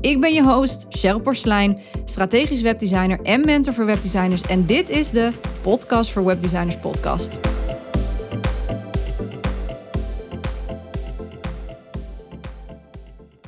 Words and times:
Ik 0.00 0.20
ben 0.20 0.34
je 0.34 0.42
host, 0.42 0.86
Cheryl 0.88 1.20
Porslein, 1.20 1.78
strategisch 2.04 2.62
webdesigner 2.62 3.20
en 3.22 3.44
mentor 3.44 3.74
voor 3.74 3.86
webdesigners. 3.86 4.42
En 4.42 4.66
dit 4.66 4.90
is 4.90 5.10
de 5.10 5.30
Podcast 5.62 6.10
voor 6.10 6.24
Webdesigners 6.24 6.76
podcast. 6.76 7.38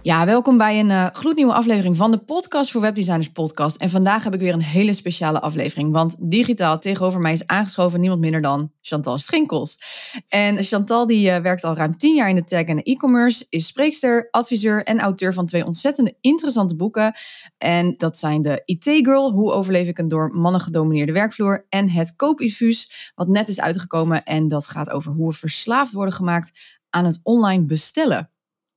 Ja, 0.04 0.24
welkom 0.24 0.58
bij 0.58 0.80
een 0.80 0.90
uh, 0.90 1.06
gloednieuwe 1.12 1.52
aflevering 1.52 1.96
van 1.96 2.10
de 2.10 2.18
Podcast 2.18 2.70
voor 2.70 2.80
Webdesigners 2.80 3.28
podcast. 3.28 3.76
En 3.76 3.90
vandaag 3.90 4.24
heb 4.24 4.34
ik 4.34 4.40
weer 4.40 4.52
een 4.52 4.62
hele 4.62 4.92
speciale 4.92 5.40
aflevering, 5.40 5.92
want 5.92 6.16
digitaal 6.18 6.78
tegenover 6.78 7.20
mij 7.20 7.32
is 7.32 7.46
aangeschoven 7.46 8.00
niemand 8.00 8.20
minder 8.20 8.40
dan 8.40 8.72
Chantal 8.80 9.18
Schinkels. 9.18 9.78
En 10.28 10.62
Chantal 10.62 11.06
die 11.06 11.30
uh, 11.30 11.38
werkt 11.38 11.64
al 11.64 11.74
ruim 11.74 11.96
tien 11.96 12.14
jaar 12.14 12.28
in 12.28 12.34
de 12.34 12.44
tech 12.44 12.64
en 12.64 12.82
e-commerce, 12.82 13.46
is 13.50 13.66
spreekster, 13.66 14.28
adviseur 14.30 14.84
en 14.84 15.00
auteur 15.00 15.32
van 15.34 15.46
twee 15.46 15.66
ontzettende 15.66 16.16
interessante 16.20 16.76
boeken. 16.76 17.14
En 17.58 17.94
dat 17.96 18.18
zijn 18.18 18.42
de 18.42 18.62
IT-girl, 18.64 19.30
hoe 19.30 19.52
overleef 19.52 19.88
ik 19.88 19.98
een 19.98 20.08
door 20.08 20.30
mannen 20.32 20.60
gedomineerde 20.60 21.12
werkvloer, 21.12 21.64
en 21.68 21.90
het 21.90 22.16
koopinfuus, 22.16 23.12
wat 23.14 23.28
net 23.28 23.48
is 23.48 23.60
uitgekomen. 23.60 24.24
En 24.24 24.48
dat 24.48 24.66
gaat 24.66 24.90
over 24.90 25.12
hoe 25.12 25.28
we 25.28 25.36
verslaafd 25.36 25.92
worden 25.92 26.14
gemaakt 26.14 26.52
aan 26.90 27.04
het 27.04 27.20
online 27.22 27.64
bestellen. 27.64 28.30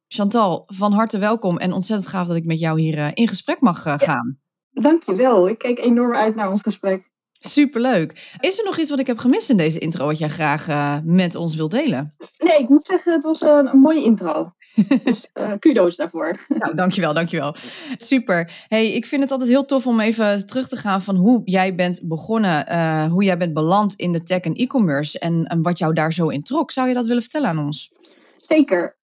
Chantal, 0.08 0.64
van 0.68 0.94
harte 0.94 1.18
welkom 1.18 1.58
en 1.58 1.74
ontzettend 1.74 2.10
gaaf 2.10 2.28
dat 2.28 2.36
ik 2.36 2.46
met 2.46 2.60
jou 2.60 2.82
hier 2.82 2.98
uh, 2.98 3.08
in 3.14 3.28
gesprek 3.28 3.60
mag 3.60 3.86
uh, 3.86 3.94
gaan. 3.98 4.40
Ja, 4.70 4.82
dankjewel. 4.82 5.50
Ik 5.50 5.58
kijk 5.58 5.80
enorm 5.80 6.14
uit 6.14 6.36
naar 6.36 6.50
ons 6.50 6.62
gesprek. 6.62 7.14
Superleuk. 7.40 8.36
Is 8.40 8.58
er 8.60 8.66
nog 8.66 8.78
iets 8.78 8.90
wat 8.90 9.00
ik 9.00 9.08
heb 9.08 9.18
gemist 9.18 9.50
in 9.50 9.58
deze 9.58 9.80
intro 9.80 10.06
wat 10.06 10.18
jij 10.18 10.30
graag 10.30 10.68
uh, 10.68 10.98
met 11.04 11.36
ons 11.36 11.56
wilt 11.56 11.72
delen? 11.72 12.16
Nee, 12.38 12.60
ik 12.60 12.70
moet 12.70 12.84
zeggen, 12.84 13.14
het 13.14 13.24
was 13.24 13.42
een, 13.42 13.74
een 13.74 13.80
mooie 13.80 14.04
intro. 14.04 14.52
dus 15.04 15.32
kudo's 15.60 15.96
daarvoor. 15.96 16.46
nou, 16.48 16.76
dankjewel, 16.76 17.14
dankjewel. 17.14 17.56
Super. 17.98 18.66
Hey, 18.68 18.92
ik 18.92 19.06
vind 19.06 19.22
het 19.22 19.32
altijd 19.32 19.50
heel 19.50 19.66
tof 19.66 19.88
om 19.88 20.00
even 20.00 20.48
terug 20.48 20.68
te 20.68 20.78
gaan 20.78 21.02
van 21.02 21.16
hoe 21.16 21.42
jij 21.44 21.76
bent 21.76 22.00
begonnen, 22.04 23.10
hoe 23.10 23.24
jij 23.24 23.38
bent 23.38 23.54
beland 23.54 23.94
in 23.96 24.12
de 24.12 24.24
tech 24.24 24.40
en 24.42 24.56
e-commerce 24.56 25.20
en, 25.20 25.46
en 25.46 25.62
wat 25.62 25.78
jou 25.78 25.94
daar 25.94 26.14
zo 26.14 26.28
in 26.28 26.44
trok. 26.44 26.72
Zou 26.72 26.88
je 26.88 26.94
dat 26.94 27.06
willen 27.06 27.22
vertellen 27.22 27.50
aan 27.50 27.66
ons? 27.66 27.92
Zeker 28.36 28.98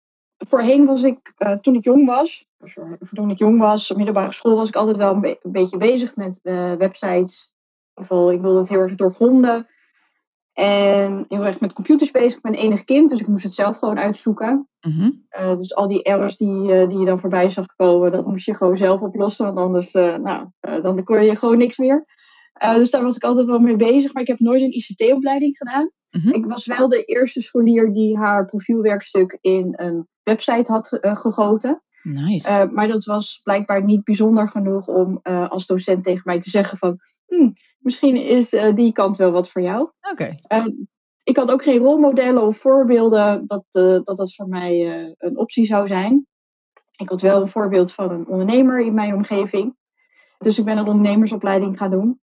voorheen 0.48 0.86
was 0.86 1.02
ik, 1.02 1.34
uh, 1.38 1.52
toen 1.52 1.74
ik 1.74 1.84
jong 1.84 2.06
was, 2.06 2.46
toen 3.12 3.30
ik 3.30 3.38
jong 3.38 3.58
was, 3.58 3.90
op 3.90 3.96
middelbare 3.96 4.32
school, 4.32 4.56
was 4.56 4.68
ik 4.68 4.76
altijd 4.76 4.96
wel 4.96 5.14
een, 5.14 5.20
be 5.20 5.38
een 5.42 5.52
beetje 5.52 5.76
bezig 5.76 6.16
met 6.16 6.40
uh, 6.42 6.72
websites. 6.72 7.54
In 7.94 8.02
ieder 8.02 8.14
geval, 8.16 8.32
ik 8.32 8.40
wilde 8.40 8.58
het 8.58 8.68
heel 8.68 8.80
erg 8.80 8.94
doorgronden. 8.94 9.66
En 10.52 11.24
heel 11.28 11.44
erg 11.44 11.60
met 11.60 11.72
computers 11.72 12.10
bezig. 12.10 12.36
Ik 12.36 12.42
ben 12.42 12.54
enig 12.54 12.84
kind, 12.84 13.10
dus 13.10 13.20
ik 13.20 13.26
moest 13.26 13.42
het 13.42 13.52
zelf 13.52 13.78
gewoon 13.78 13.98
uitzoeken. 13.98 14.68
Mm 14.80 14.92
-hmm. 14.92 15.26
uh, 15.38 15.56
dus 15.56 15.74
al 15.74 15.88
die 15.88 16.02
errors 16.02 16.36
die, 16.36 16.86
die 16.86 16.98
je 16.98 17.04
dan 17.04 17.18
voorbij 17.18 17.50
zag 17.50 17.66
komen, 17.76 18.12
dat 18.12 18.26
moest 18.26 18.46
je 18.46 18.54
gewoon 18.54 18.76
zelf 18.76 19.00
oplossen. 19.00 19.44
Want 19.44 19.58
anders 19.58 19.92
nou, 19.92 20.46
dan 20.60 21.04
kon 21.04 21.24
je 21.24 21.36
gewoon 21.36 21.58
niks 21.58 21.76
meer. 21.76 22.04
dus 22.74 22.90
daar 22.90 23.02
was 23.02 23.16
ik 23.16 23.22
altijd 23.22 23.46
wel 23.46 23.58
mee 23.58 23.76
bezig. 23.76 24.12
Maar 24.12 24.22
ik 24.22 24.28
heb 24.28 24.38
nooit 24.38 24.62
een 24.62 24.76
ICT-opleiding 24.76 25.56
gedaan. 25.56 25.90
Mm 26.10 26.20
-hmm. 26.20 26.32
Ik 26.32 26.46
was 26.46 26.66
wel 26.66 26.88
de 26.88 27.04
eerste 27.04 27.40
scholier 27.40 27.92
die 27.92 28.18
haar 28.18 28.44
profielwerkstuk 28.44 29.38
in 29.40 29.72
een 29.76 30.08
website 30.22 30.72
had 30.72 30.98
uh, 31.00 31.16
gegoten. 31.16 31.82
Nice. 32.02 32.48
Uh, 32.48 32.70
maar 32.70 32.88
dat 32.88 33.04
was 33.04 33.40
blijkbaar 33.42 33.82
niet 33.82 34.04
bijzonder 34.04 34.48
genoeg 34.48 34.88
om 34.88 35.20
uh, 35.22 35.50
als 35.50 35.66
docent 35.66 36.04
tegen 36.04 36.22
mij 36.24 36.40
te 36.40 36.50
zeggen 36.50 36.78
van... 36.78 36.98
Hm, 37.26 37.50
misschien 37.78 38.16
is 38.16 38.50
die 38.74 38.92
kant 38.92 39.16
wel 39.16 39.30
wat 39.30 39.50
voor 39.50 39.62
jou. 39.62 39.80
Oké. 39.80 40.38
Okay. 40.48 40.74
ik 41.22 41.36
had 41.36 41.50
ook 41.50 41.62
geen 41.62 41.78
rolmodellen 41.78 42.42
of 42.42 42.56
voorbeelden 42.56 43.46
dat 43.46 43.64
dat, 43.70 44.06
dat 44.06 44.34
voor 44.34 44.48
mij 44.48 44.86
een 45.18 45.38
optie 45.38 45.66
zou 45.66 45.86
zijn. 45.86 46.26
Ik 46.96 47.08
had 47.08 47.20
wel 47.20 47.40
een 47.40 47.48
voorbeeld 47.48 47.92
van 47.92 48.10
een 48.10 48.26
ondernemer 48.26 48.80
in 48.80 48.94
mijn 48.94 49.14
omgeving. 49.14 49.76
Dus 50.38 50.58
ik 50.58 50.64
ben 50.64 50.78
een 50.78 50.86
ondernemersopleiding 50.86 51.76
gaan 51.76 51.90
doen. 51.90 52.20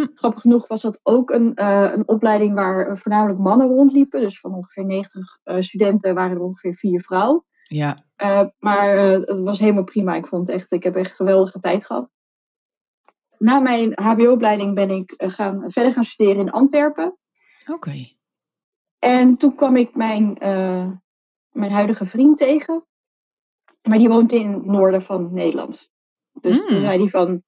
Hm. 0.00 0.06
Grappig 0.14 0.40
genoeg 0.40 0.66
was 0.66 0.82
dat 0.82 1.00
ook 1.02 1.30
een, 1.30 1.52
uh, 1.54 1.92
een 1.92 2.08
opleiding 2.08 2.54
waar 2.54 2.98
voornamelijk 2.98 3.38
mannen 3.38 3.68
rondliepen. 3.68 4.20
Dus 4.20 4.40
van 4.40 4.54
ongeveer 4.54 4.84
90 4.84 5.40
uh, 5.44 5.60
studenten 5.60 6.14
waren 6.14 6.36
er 6.36 6.42
ongeveer 6.42 6.74
vier 6.74 7.00
vrouwen. 7.00 7.44
Ja. 7.62 8.04
Uh, 8.22 8.46
maar 8.58 8.98
het 8.98 9.38
was 9.38 9.58
helemaal 9.58 9.84
prima. 9.84 10.14
Ik 10.14 10.26
vond 10.26 10.48
echt, 10.48 10.72
ik 10.72 10.82
heb 10.82 10.96
echt 10.96 11.12
geweldige 11.12 11.58
tijd 11.58 11.84
gehad. 11.84 12.10
Na 13.38 13.58
mijn 13.58 13.92
HBO-opleiding 13.94 14.74
ben 14.74 14.90
ik 14.90 15.14
gaan, 15.16 15.70
verder 15.70 15.92
gaan 15.92 16.04
studeren 16.04 16.40
in 16.40 16.50
Antwerpen. 16.50 17.18
Oké. 17.60 17.72
Okay. 17.72 18.18
En 18.98 19.36
toen 19.36 19.54
kwam 19.54 19.76
ik 19.76 19.94
mijn, 19.94 20.36
mijn 21.50 21.72
huidige 21.72 22.06
vriend 22.06 22.36
tegen. 22.36 22.86
Maar 23.82 23.98
die 23.98 24.08
woont 24.08 24.32
in 24.32 24.52
het 24.52 24.66
noorden 24.66 25.02
van 25.02 25.32
Nederland. 25.32 25.90
Dus 26.40 26.66
toen 26.66 26.80
zei 26.80 26.98
hij 26.98 27.08
van 27.08 27.42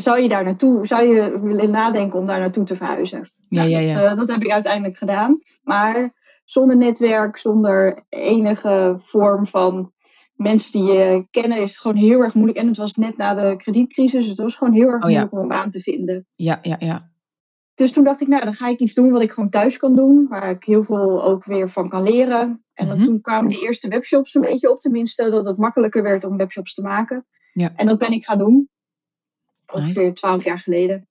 zou 0.00 0.20
je 0.20 0.28
daar 0.28 0.44
naartoe, 0.44 0.86
zou 0.86 1.06
je 1.06 1.40
willen 1.40 1.70
nadenken 1.70 2.18
om 2.18 2.26
daar 2.26 2.40
naartoe 2.40 2.64
te 2.64 2.76
verhuizen? 2.76 3.30
Ja, 3.48 3.62
ja, 3.62 3.78
ja. 3.78 3.94
Dat, 3.94 4.10
uh, 4.10 4.16
dat, 4.16 4.28
heb 4.28 4.42
ik 4.42 4.50
uiteindelijk 4.50 4.96
gedaan. 4.96 5.40
Maar 5.62 6.12
zonder 6.44 6.76
netwerk, 6.76 7.36
zonder 7.36 8.04
enige 8.08 8.94
vorm 8.98 9.46
van 9.46 9.92
mensen 10.34 10.72
die 10.72 10.92
je 10.92 11.26
kennen, 11.30 11.58
is 11.58 11.68
het 11.68 11.78
gewoon 11.78 11.96
heel 11.96 12.20
erg 12.20 12.34
moeilijk. 12.34 12.58
En 12.58 12.66
het 12.66 12.76
was 12.76 12.92
net 12.92 13.16
na 13.16 13.34
de 13.34 13.56
kredietcrisis, 13.56 14.20
dus 14.20 14.28
het 14.28 14.38
was 14.38 14.54
gewoon 14.54 14.74
heel 14.74 14.88
erg 14.88 15.04
oh, 15.04 15.10
ja. 15.10 15.18
moeilijk 15.18 15.42
om 15.42 15.52
aan 15.52 15.70
te 15.70 15.80
vinden. 15.80 16.26
Ja, 16.34 16.58
ja, 16.62 16.76
ja. 16.78 17.08
Dus 17.74 17.92
toen 17.92 18.04
dacht 18.04 18.20
ik, 18.20 18.28
nou, 18.28 18.44
dan 18.44 18.54
ga 18.54 18.68
ik 18.68 18.78
iets 18.78 18.94
doen 18.94 19.10
wat 19.10 19.22
ik 19.22 19.30
gewoon 19.30 19.50
thuis 19.50 19.76
kan 19.76 19.96
doen, 19.96 20.26
waar 20.28 20.50
ik 20.50 20.64
heel 20.64 20.82
veel 20.82 21.24
ook 21.24 21.44
weer 21.44 21.68
van 21.68 21.88
kan 21.88 22.02
leren. 22.02 22.64
En 22.74 22.86
Mhm. 22.86 23.04
toen 23.04 23.20
kwamen 23.20 23.50
de 23.50 23.60
eerste 23.60 23.88
webshops 23.88 24.34
een 24.34 24.40
beetje 24.40 24.70
op, 24.70 24.78
tenminste, 24.78 25.30
dat 25.30 25.46
het 25.46 25.56
makkelijker 25.56 26.02
werd 26.02 26.24
om 26.24 26.36
webshops 26.36 26.74
te 26.74 26.82
maken. 26.82 27.26
Ja. 27.52 27.72
En 27.76 27.86
dat 27.86 27.98
ben 27.98 28.12
ik 28.12 28.24
gaan 28.24 28.38
doen 28.38 28.68
ongeveer 29.72 30.14
twaalf 30.14 30.44
jaar 30.44 30.58
geleden. 30.58 31.08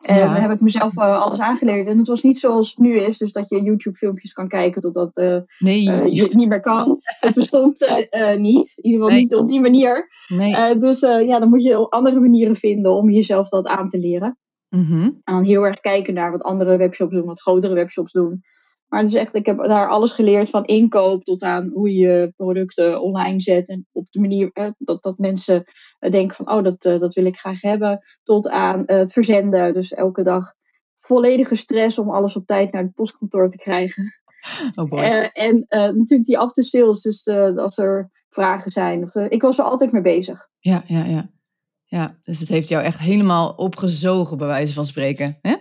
En 0.00 0.16
Ja. 0.16 0.24
dan 0.32 0.42
heb 0.42 0.50
ik 0.50 0.60
mezelf 0.60 0.96
uh, 0.96 1.20
alles 1.22 1.38
aangeleerd. 1.40 1.86
En 1.86 1.98
het 1.98 2.06
was 2.06 2.22
niet 2.22 2.38
zoals 2.38 2.68
het 2.68 2.78
nu 2.78 2.94
is, 2.96 3.18
dus 3.18 3.32
dat 3.32 3.48
je 3.48 3.62
YouTube-filmpjes 3.62 4.32
kan 4.32 4.48
kijken 4.48 4.80
totdat 4.80 5.18
uh, 5.18 5.38
Nee. 5.58 5.82
uh, 5.88 6.06
je 6.14 6.22
het 6.22 6.34
niet 6.34 6.48
meer 6.48 6.60
kan. 6.60 7.00
Het 7.20 7.34
bestond 7.34 7.78
niet, 8.36 8.72
in 8.76 8.84
ieder 8.84 9.00
geval 9.00 9.08
Nee. 9.08 9.20
niet 9.20 9.34
op 9.34 9.46
die 9.46 9.60
manier. 9.60 10.08
nee. 10.28 10.78
Dus 10.78 11.00
ja, 11.00 11.38
dan 11.38 11.48
moet 11.48 11.62
je 11.62 11.88
andere 11.88 12.20
manieren 12.20 12.56
vinden 12.56 12.92
om 12.92 13.10
jezelf 13.10 13.48
dat 13.48 13.66
aan 13.66 13.88
te 13.88 13.98
leren. 13.98 14.38
Mhm. 14.68 15.02
En 15.02 15.20
dan 15.24 15.42
heel 15.42 15.66
erg 15.66 15.80
kijken 15.80 16.14
naar 16.14 16.30
wat 16.30 16.42
andere 16.42 16.76
webshops 16.76 17.12
doen, 17.14 17.26
wat 17.26 17.40
grotere 17.40 17.74
webshops 17.74 18.12
doen. 18.12 18.42
Maar 18.92 19.02
is 19.02 19.14
echt, 19.14 19.34
ik 19.34 19.46
heb 19.46 19.64
daar 19.64 19.88
alles 19.88 20.10
geleerd 20.10 20.50
van 20.50 20.64
inkoop 20.64 21.24
tot 21.24 21.42
aan 21.42 21.70
hoe 21.74 21.94
je 21.94 22.32
producten 22.36 23.00
online 23.00 23.40
zet. 23.40 23.68
En 23.68 23.86
op 23.92 24.06
de 24.10 24.20
manier 24.20 24.50
eh, 24.52 24.66
dat, 24.78 25.02
dat 25.02 25.18
mensen 25.18 25.64
eh, 25.98 26.10
denken 26.10 26.36
van, 26.36 26.50
oh, 26.50 26.64
dat, 26.64 26.84
eh, 26.84 27.00
dat 27.00 27.14
wil 27.14 27.24
ik 27.24 27.38
graag 27.38 27.60
hebben. 27.60 28.04
Tot 28.22 28.48
aan 28.48 28.86
eh, 28.86 28.96
het 28.96 29.12
verzenden. 29.12 29.72
Dus 29.72 29.92
elke 29.92 30.22
dag 30.22 30.54
volledige 30.94 31.54
stress 31.54 31.98
om 31.98 32.10
alles 32.10 32.36
op 32.36 32.46
tijd 32.46 32.72
naar 32.72 32.82
het 32.82 32.94
postkantoor 32.94 33.50
te 33.50 33.56
krijgen. 33.56 34.04
Oh 34.74 34.88
boy. 34.88 34.98
Eh, 34.98 35.44
en 35.44 35.66
natuurlijk 35.68 36.24
die 36.24 36.38
after 36.38 36.64
sales, 36.64 37.00
dus 37.00 37.28
als 37.56 37.78
er 37.78 38.10
vragen 38.30 38.70
zijn. 38.70 39.02
Of, 39.02 39.14
ik 39.14 39.42
was 39.42 39.58
er 39.58 39.64
altijd 39.64 39.92
mee 39.92 40.02
bezig. 40.02 40.48
Ja, 40.58 40.84
ja, 40.86 41.04
ja. 41.04 41.30
Ja, 41.84 42.18
dus 42.20 42.40
het 42.40 42.48
heeft 42.48 42.68
jou 42.68 42.84
echt 42.84 42.98
helemaal 42.98 43.50
opgezogen, 43.50 44.38
bij 44.38 44.46
wijze 44.46 44.72
van 44.72 44.84
spreken. 44.84 45.38
Hè? 45.42 45.56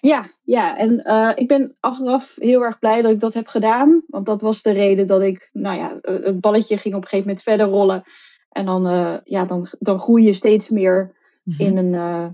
Ja, 0.00 0.24
ja. 0.42 0.76
en 0.76 1.02
uh, 1.06 1.30
ik 1.34 1.48
ben 1.48 1.76
achteraf 1.80 2.34
heel 2.36 2.64
erg 2.64 2.78
blij 2.78 3.02
dat 3.02 3.12
ik 3.12 3.20
dat 3.20 3.34
heb 3.34 3.46
gedaan. 3.46 4.02
Want 4.06 4.26
dat 4.26 4.40
was 4.40 4.62
de 4.62 4.70
reden 4.70 5.06
dat 5.06 5.22
ik, 5.22 5.48
nou 5.52 5.76
ja, 5.78 5.98
het 6.02 6.40
balletje 6.40 6.78
ging 6.78 6.94
op 6.94 7.02
een 7.02 7.08
gegeven 7.08 7.26
moment 7.28 7.44
verder 7.44 7.66
rollen. 7.66 8.02
En 8.48 8.64
dan, 8.66 8.86
uh, 8.90 9.16
ja, 9.24 9.44
dan, 9.44 9.66
dan 9.78 9.98
groei 9.98 10.24
je 10.24 10.32
steeds 10.32 10.68
meer 10.68 11.22
Mhm. 11.44 11.60
in 11.60 11.76
een. 11.76 11.92
Uh, 11.92 12.28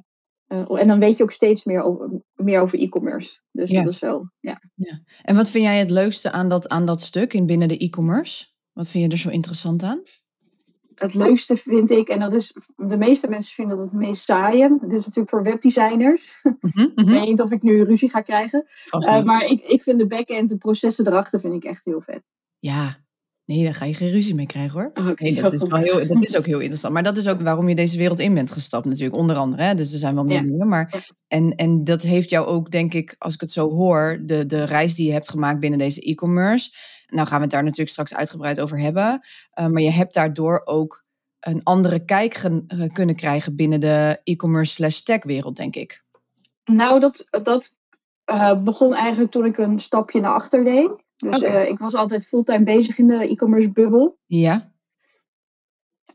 en 0.81 0.89
dan 0.89 0.99
weet 0.99 1.17
je 1.17 1.23
ook 1.23 1.31
steeds 1.33 1.65
meer 1.65 1.83
over, 1.83 2.11
meer 2.35 2.61
over 2.61 2.79
e-commerce. 2.79 3.41
Dus 3.53 3.71
Ja. 3.71 3.83
dat 3.83 3.93
is 3.93 3.99
wel, 3.99 4.31
ja. 4.41 4.61
Ja. 4.75 5.01
En 5.23 5.37
wat 5.37 5.49
vind 5.51 5.65
jij 5.65 5.79
het 5.79 5.91
leukste 5.91 6.31
aan 6.31 6.49
dat, 6.49 6.69
aan 6.69 6.85
dat 6.87 7.01
stuk 7.01 7.35
in 7.35 7.47
binnen 7.47 7.69
de 7.69 7.77
e-commerce? 7.79 8.47
Wat 8.73 8.89
vind 8.89 9.05
je 9.05 9.11
er 9.11 9.19
zo 9.19 9.29
interessant 9.29 9.83
aan? 9.83 10.03
Het 11.01 11.15
leukste 11.15 11.57
vind 11.57 11.91
ik, 11.91 12.09
en 12.09 12.19
dat 12.21 12.33
is, 12.33 12.57
de 12.77 12.97
meeste 12.97 13.29
mensen 13.29 13.55
vinden 13.55 13.77
dat 13.77 13.91
het 13.91 14.01
meest 14.01 14.25
saaie. 14.25 14.69
Dit 14.69 14.93
is 14.93 15.05
natuurlijk 15.05 15.29
voor 15.29 15.43
webdesigners. 15.43 16.43
Mhm, 16.61 16.89
Ik 17.01 17.09
weet 17.09 17.29
niet 17.29 17.41
of 17.41 17.51
ik 17.51 17.63
nu 17.63 17.83
ruzie 17.83 18.11
ga 18.11 18.21
krijgen. 18.21 18.65
Uh, 18.91 19.17
niet. 19.17 19.25
maar 19.25 19.45
ik, 19.45 19.61
ik 19.65 19.83
vind 19.83 19.99
de 19.99 20.07
back-end, 20.07 20.49
de 20.49 20.57
processen 20.57 21.07
erachter, 21.07 21.41
vind 21.41 21.55
ik 21.55 21.65
echt 21.65 21.85
heel 21.85 22.01
vet. 22.01 22.23
Ja, 22.59 22.99
Nee, 23.51 23.65
daar 23.65 23.75
ga 23.75 23.85
je 23.85 23.95
geen 23.95 24.11
ruzie 24.11 24.35
mee 24.35 24.47
krijgen 24.47 24.81
hoor. 24.81 24.91
Oké, 25.11 25.23
Nee, 25.23 25.35
dat 25.35 25.53
is, 25.53 25.63
wel 25.63 25.79
heel, 25.79 26.07
dat 26.07 26.23
is 26.23 26.37
ook 26.39 26.47
heel 26.47 26.59
interessant. 26.59 26.95
Maar 26.95 27.03
dat 27.03 27.17
is 27.17 27.29
ook 27.29 27.41
waarom 27.41 27.69
je 27.69 27.75
deze 27.75 27.99
wereld 27.99 28.19
in 28.19 28.35
bent 28.35 28.51
gestapt 28.51 28.85
natuurlijk, 28.85 29.17
onder 29.17 29.37
andere. 29.37 29.63
Hè? 29.63 29.75
Dus 29.75 29.93
er 29.93 29.99
zijn 29.99 30.15
wel 30.15 30.25
meer 30.25 30.37
Ja. 30.37 30.43
dingen. 30.43 30.69
Maar, 30.69 31.09
en, 31.27 31.55
en 31.55 31.85
dat 31.85 32.03
heeft 32.03 32.31
jou 32.31 32.47
ook, 32.47 32.71
denk 32.71 32.95
ik, 32.95 33.15
als 33.19 33.35
ik 33.35 33.41
het 33.41 33.53
zo 33.53 33.69
hoor, 33.69 34.21
de, 34.25 34.47
de 34.47 34.65
reis 34.65 34.95
die 34.95 35.07
je 35.07 35.13
hebt 35.13 35.31
gemaakt 35.31 35.61
binnen 35.61 35.79
deze 35.79 36.01
e-commerce. 36.01 36.71
Nou 37.11 37.27
gaan 37.27 37.37
we 37.37 37.43
het 37.43 37.51
daar 37.53 37.63
natuurlijk 37.63 37.91
straks 37.91 38.15
uitgebreid 38.15 38.61
over 38.61 38.79
hebben. 38.79 39.21
Uh, 39.59 39.67
maar 39.67 39.83
je 39.83 39.91
hebt 39.91 40.15
daardoor 40.15 40.63
ook 40.65 41.05
een 41.41 41.61
andere 41.65 42.05
kijk 42.05 42.35
gen- 42.35 42.65
eh, 42.69 42.93
kunnen 42.93 43.17
krijgen 43.17 43.57
binnen 43.57 43.81
de 43.81 44.21
e-commerce 44.25 44.73
slash 44.73 45.01
tech 45.01 45.25
wereld, 45.25 45.57
denk 45.57 45.77
ik. 45.77 46.05
Nou, 46.65 47.01
dat, 47.01 47.29
dat 47.43 47.79
eh, 48.25 48.63
begon 48.63 48.95
eigenlijk 48.95 49.31
toen 49.31 49.45
ik 49.45 49.59
een 49.59 49.79
stapje 49.79 50.21
naar 50.21 50.33
achter 50.33 50.65
deed. 50.65 50.91
Dus 51.17 51.41
eh, 51.43 51.69
ik 51.69 51.79
was 51.79 51.95
altijd 51.95 52.27
fulltime 52.27 52.65
bezig 52.65 52.99
in 52.99 53.07
de 53.07 53.29
e-commerce 53.29 53.73
bubbel. 53.73 54.19
Ja, 54.27 54.73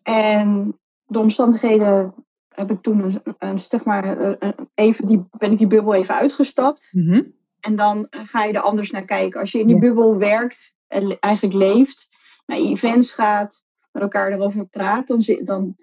En 0.04 0.80
de 1.06 1.20
omstandigheden 1.20 2.14
heb 2.50 2.72
ik 2.72 2.82
toen 2.82 3.00
een, 3.04 3.36
een, 3.40 3.60
zeg 3.60 3.86
maar, 3.86 4.18
eh, 4.18 4.34
een- 4.40 4.70
even 4.74 5.06
die, 5.06 5.26
ben 5.38 5.52
ik 5.52 5.58
die 5.58 5.68
bubbel 5.68 5.94
even 5.94 6.16
uitgestapt. 6.16 6.90
Mhm. 6.92 7.22
En 7.60 7.76
dan 7.76 8.08
ga 8.10 8.44
je 8.44 8.54
er 8.54 8.60
anders 8.62 8.92
naar 8.92 9.06
kijken. 9.06 9.40
Als 9.40 9.52
je 9.52 9.60
in 9.60 9.68
die 9.68 9.76
Ja. 9.76 9.82
bubbel 9.82 10.18
werkt 10.18 10.76
eigenlijk 11.20 11.56
leeft, 11.56 12.10
naar 12.46 12.58
events 12.58 13.12
gaat, 13.12 13.64
met 13.92 14.02
elkaar 14.02 14.32
erover 14.32 14.68
praat, 14.68 15.08
dan, 15.08 15.22
dan, 15.44 15.76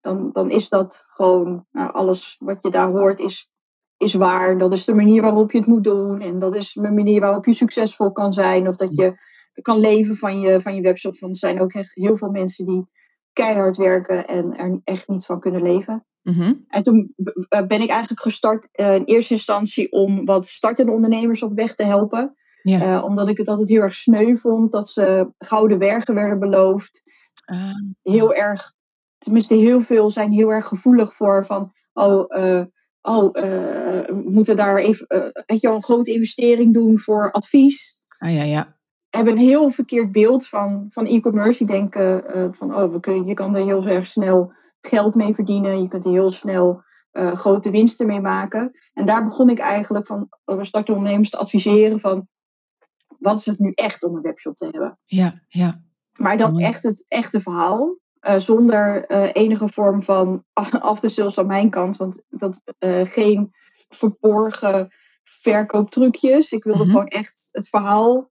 dan, 0.00 0.30
dan 0.32 0.50
is 0.50 0.68
dat 0.68 1.04
gewoon 1.08 1.66
nou, 1.70 1.92
alles 1.92 2.36
wat 2.38 2.62
je 2.62 2.70
daar 2.70 2.88
hoort 2.88 3.20
is, 3.20 3.52
is 3.96 4.14
waar. 4.14 4.58
Dat 4.58 4.72
is 4.72 4.84
de 4.84 4.94
manier 4.94 5.22
waarop 5.22 5.52
je 5.52 5.58
het 5.58 5.66
moet 5.66 5.84
doen. 5.84 6.20
En 6.20 6.38
dat 6.38 6.54
is 6.54 6.72
de 6.72 6.92
manier 6.92 7.20
waarop 7.20 7.44
je 7.44 7.52
succesvol 7.52 8.12
kan 8.12 8.32
zijn. 8.32 8.68
Of 8.68 8.76
dat 8.76 8.96
je 8.96 9.16
kan 9.62 9.80
leven 9.80 10.16
van 10.16 10.40
je, 10.40 10.60
van 10.60 10.74
je 10.74 10.80
webshop. 10.80 11.18
Want 11.18 11.32
er 11.32 11.38
zijn 11.38 11.60
ook 11.60 11.72
echt 11.72 11.94
heel 11.94 12.16
veel 12.16 12.30
mensen 12.30 12.66
die 12.66 12.86
keihard 13.32 13.76
werken 13.76 14.26
en 14.26 14.56
er 14.56 14.80
echt 14.84 15.08
niet 15.08 15.26
van 15.26 15.40
kunnen 15.40 15.62
leven. 15.62 16.06
Mhm. 16.22 16.54
En 16.68 16.82
toen 16.82 17.14
eh, 17.48 17.66
ben 17.66 17.80
ik 17.80 17.88
eigenlijk 17.88 18.20
gestart 18.20 18.68
eh, 18.72 18.94
in 18.94 19.04
eerste 19.04 19.34
instantie 19.34 19.92
om 19.92 20.24
wat 20.24 20.46
startende 20.46 20.92
ondernemers 20.92 21.42
op 21.42 21.54
weg 21.54 21.74
te 21.74 21.84
helpen. 21.84 22.36
Ja. 22.68 22.80
Eh, 22.80 23.04
omdat 23.04 23.28
ik 23.28 23.36
het 23.36 23.48
altijd 23.48 23.68
heel 23.68 23.82
erg 23.82 23.94
sneu 23.94 24.36
vond 24.36 24.72
dat 24.72 24.88
ze 24.88 25.32
gouden 25.38 25.78
bergen 25.78 26.14
werden 26.14 26.38
beloofd. 26.38 27.02
Ah, 27.44 27.70
Heel 28.02 28.34
erg, 28.34 28.72
tenminste 29.18 29.54
heel 29.54 29.80
veel 29.80 30.10
zijn 30.10 30.30
heel 30.30 30.52
erg 30.52 30.66
gevoelig 30.66 31.14
voor 31.14 31.46
van, 31.46 31.72
oh, 31.92 32.24
eh, 32.28 32.64
oh 33.02 33.30
eh, 33.32 34.06
we 34.06 34.24
moeten 34.24 34.56
daar 34.56 34.76
even 34.76 35.06
weet 35.46 35.60
je 35.60 35.66
wel, 35.66 35.74
een 35.74 35.82
grote 35.82 36.12
investering 36.12 36.74
doen 36.74 36.98
voor 36.98 37.30
advies. 37.30 38.00
ah 38.18 38.32
ja, 38.32 38.42
ja. 38.42 38.76
Hebben 39.10 39.32
een 39.32 39.38
heel 39.38 39.70
verkeerd 39.70 40.12
beeld 40.12 40.46
van, 40.46 40.86
van 40.88 41.06
e-commerce. 41.06 41.58
Die 41.58 41.66
denken 41.66 42.24
van, 42.54 42.74
oh, 42.74 42.92
we 42.92 43.00
kunnen, 43.00 43.24
je 43.24 43.34
kan 43.34 43.56
er 43.56 43.64
heel 43.64 43.86
erg 43.86 44.06
snel 44.06 44.52
geld 44.80 45.14
mee 45.14 45.34
verdienen. 45.34 45.82
Je 45.82 45.88
kunt 45.88 46.04
er 46.04 46.10
heel 46.10 46.30
snel 46.30 46.82
grote 47.12 47.70
winsten 47.70 48.06
mee 48.06 48.20
maken. 48.20 48.70
En 48.92 49.06
daar 49.06 49.22
begon 49.22 49.50
ik 49.50 49.58
eigenlijk 49.58 50.06
van 50.06 50.28
over 50.44 50.66
startende 50.66 50.98
ondernemers 50.98 51.30
te 51.30 51.36
adviseren 51.36 52.00
van, 52.00 52.28
wat 53.18 53.38
is 53.38 53.46
het 53.46 53.58
nu 53.58 53.72
echt 53.74 54.02
om 54.02 54.16
een 54.16 54.22
webshop 54.22 54.56
te 54.56 54.64
hebben? 54.64 54.98
Ja, 55.04 55.42
ja. 55.48 55.82
Maar 56.12 56.36
dan 56.36 56.58
echt 56.58 56.82
het 56.82 57.04
echte 57.08 57.40
verhaal. 57.40 57.96
eh, 58.18 58.36
zonder 58.36 59.04
eh, 59.06 59.28
enige 59.32 59.68
vorm 59.68 60.02
van 60.02 60.44
after-sales 60.90 61.38
aan 61.38 61.46
mijn 61.46 61.70
kant. 61.70 61.96
Want 61.96 62.22
dat 62.28 62.60
eh, 62.78 63.00
geen 63.04 63.50
verborgen 63.88 64.88
verkooptrucjes. 65.24 66.52
Ik 66.52 66.64
wilde 66.64 66.78
Mhm. 66.78 66.88
gewoon 66.90 67.06
echt 67.06 67.48
het 67.50 67.68
verhaal. 67.68 68.30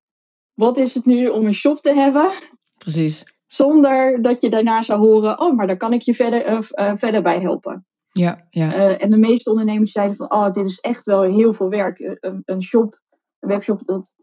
Wat 0.53 0.77
is 0.77 0.93
het 0.93 1.05
nu 1.05 1.27
om 1.27 1.45
een 1.45 1.53
shop 1.53 1.81
te 1.81 1.93
hebben? 1.93 2.31
Precies. 2.77 3.25
Zonder 3.45 4.21
dat 4.21 4.41
je 4.41 4.49
daarna 4.49 4.81
zou 4.81 4.99
horen, 4.99 5.39
oh, 5.39 5.55
maar 5.55 5.67
daar 5.67 5.77
kan 5.77 5.93
ik 5.93 6.01
je 6.01 6.13
verder, 6.13 6.63
verder 6.97 7.21
bij 7.21 7.39
helpen. 7.39 7.85
Ja, 8.11 8.47
ja. 8.49 8.97
En 8.97 9.09
de 9.09 9.17
meeste 9.17 9.49
ondernemers 9.49 9.91
zeiden 9.91 10.15
van, 10.15 10.31
oh, 10.31 10.51
dit 10.51 10.65
is 10.65 10.79
echt 10.79 11.05
wel 11.05 11.21
heel 11.21 11.53
veel 11.53 11.69
werk. 11.69 12.17
Een, 12.19 12.41
een 12.45 12.61
shop, 12.61 13.01
een 13.39 13.49
webshop, 13.49 13.83
dat 13.85 14.15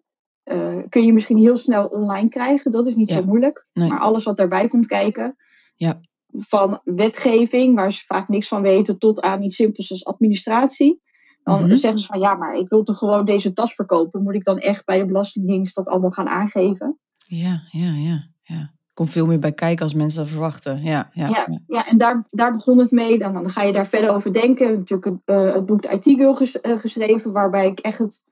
eh, 0.45 0.77
kun 0.89 1.07
je 1.07 1.13
misschien 1.13 1.37
heel 1.37 1.57
snel 1.57 1.87
online 1.87 2.29
krijgen. 2.29 2.71
Dat 2.71 2.87
is 2.87 2.95
niet 2.95 3.09
Ja. 3.09 3.17
zo 3.17 3.25
moeilijk. 3.25 3.67
Nee. 3.73 3.89
Maar 3.89 3.99
alles 3.99 4.25
wat 4.25 4.37
daarbij 4.37 4.69
komt 4.69 4.87
kijken, 4.87 5.37
Ja. 5.77 6.01
van 6.37 6.81
wetgeving, 6.85 7.75
waar 7.75 7.93
ze 7.93 8.03
vaak 8.07 8.29
niks 8.29 8.49
van 8.49 8.63
weten, 8.63 8.99
tot 8.99 9.21
aan 9.21 9.43
iets 9.43 9.57
simpels 9.57 9.91
als 9.91 10.05
administratie. 10.05 11.03
Dan 11.43 11.65
Mhm. 11.65 11.75
zeggen 11.75 12.01
ze 12.01 12.07
van, 12.07 12.21
ja, 12.21 12.35
maar 12.35 12.57
ik 12.57 12.69
wil 12.69 12.83
toch 12.83 12.99
gewoon 12.99 13.25
deze 13.25 13.53
tas 13.53 13.75
verkopen. 13.75 14.23
Moet 14.23 14.35
ik 14.35 14.45
dan 14.45 14.59
echt 14.59 14.85
bij 14.85 14.99
de 14.99 15.07
Belastingdienst 15.07 15.75
dat 15.75 15.87
allemaal 15.89 16.11
gaan 16.11 16.29
aangeven? 16.29 16.99
Ja, 17.17 17.63
ja, 17.71 17.93
ja, 17.95 18.29
ja. 18.43 18.73
Komt 18.95 19.11
veel 19.11 19.27
meer 19.27 19.39
bij 19.39 19.53
kijken 19.53 19.83
als 19.85 19.95
mensen 19.95 20.19
dat 20.21 20.29
verwachten. 20.31 20.83
Ja, 20.83 21.11
ja. 21.13 21.29
Ja, 21.29 21.47
ja. 21.67 21.87
en 21.89 21.99
daar, 21.99 22.27
daar 22.31 22.53
begon 22.53 22.79
het 22.79 22.91
mee. 22.91 23.19
Dan, 23.19 23.33
dan 23.33 23.51
ga 23.51 23.63
je 23.63 23.73
daar 23.73 23.87
verder 23.87 24.11
over 24.11 24.33
denken. 24.33 24.73
Natuurlijk 24.73 25.05
het, 25.05 25.21
eh, 25.25 25.53
het 25.55 25.67
boek 25.67 25.85
IT 25.85 26.05
Girl 26.05 26.35
ges- 26.35 26.61
eh, 26.61 26.79
geschreven, 26.79 27.33
waarbij 27.33 27.67
ik 27.67 27.79
echt 27.79 27.99
het, 27.99 28.25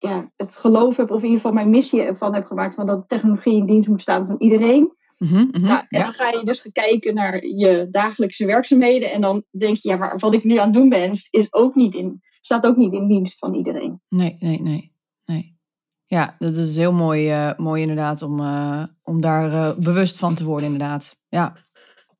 ja, 0.00 0.30
het 0.36 0.54
geloof 0.54 0.96
heb, 0.96 1.10
of 1.10 1.18
in 1.18 1.24
ieder 1.24 1.40
geval 1.40 1.52
mijn 1.52 1.70
missie 1.70 2.02
ervan 2.02 2.34
heb 2.34 2.44
gemaakt, 2.44 2.74
van 2.74 2.86
dat 2.86 3.08
technologie 3.08 3.56
in 3.56 3.66
dienst 3.66 3.88
moet 3.88 4.00
staan 4.00 4.26
van 4.26 4.36
iedereen. 4.38 4.92
Mhm, 5.18 5.34
mhm. 5.34 5.60
Nou, 5.60 5.78
en 5.88 5.98
ja. 5.98 6.02
dan 6.02 6.12
ga 6.12 6.28
je 6.28 6.44
dus 6.44 6.72
kijken 6.72 7.14
naar 7.14 7.46
je 7.46 7.88
dagelijkse 7.90 8.46
werkzaamheden. 8.46 9.10
En 9.10 9.20
dan 9.20 9.44
denk 9.50 9.76
je, 9.76 9.88
ja, 9.88 9.96
maar 9.96 10.18
wat 10.18 10.34
ik 10.34 10.44
nu 10.44 10.56
aan 10.56 10.64
het 10.64 10.74
doen 10.74 10.88
ben, 10.88 11.12
is 11.30 11.52
ook 11.52 11.74
niet 11.74 11.94
in, 11.94 12.22
staat 12.40 12.66
ook 12.66 12.76
niet 12.76 12.92
in 12.92 13.08
dienst 13.08 13.38
van 13.38 13.54
iedereen. 13.54 14.00
Nee, 14.08 14.36
nee, 14.38 14.62
nee, 14.62 14.92
nee. 15.24 15.58
Ja, 16.06 16.36
dat 16.38 16.56
is 16.56 16.76
heel 16.76 16.92
mooi, 16.92 17.30
eh, 17.30 17.50
mooi 17.56 17.80
inderdaad 17.80 18.22
om, 18.22 18.40
eh, 18.40 18.84
om 19.02 19.20
daar 19.20 19.52
eh, 19.52 19.76
bewust 19.76 20.18
van 20.18 20.34
te 20.34 20.44
worden 20.44 20.72
inderdaad. 20.72 21.16
Ja, 21.28 21.56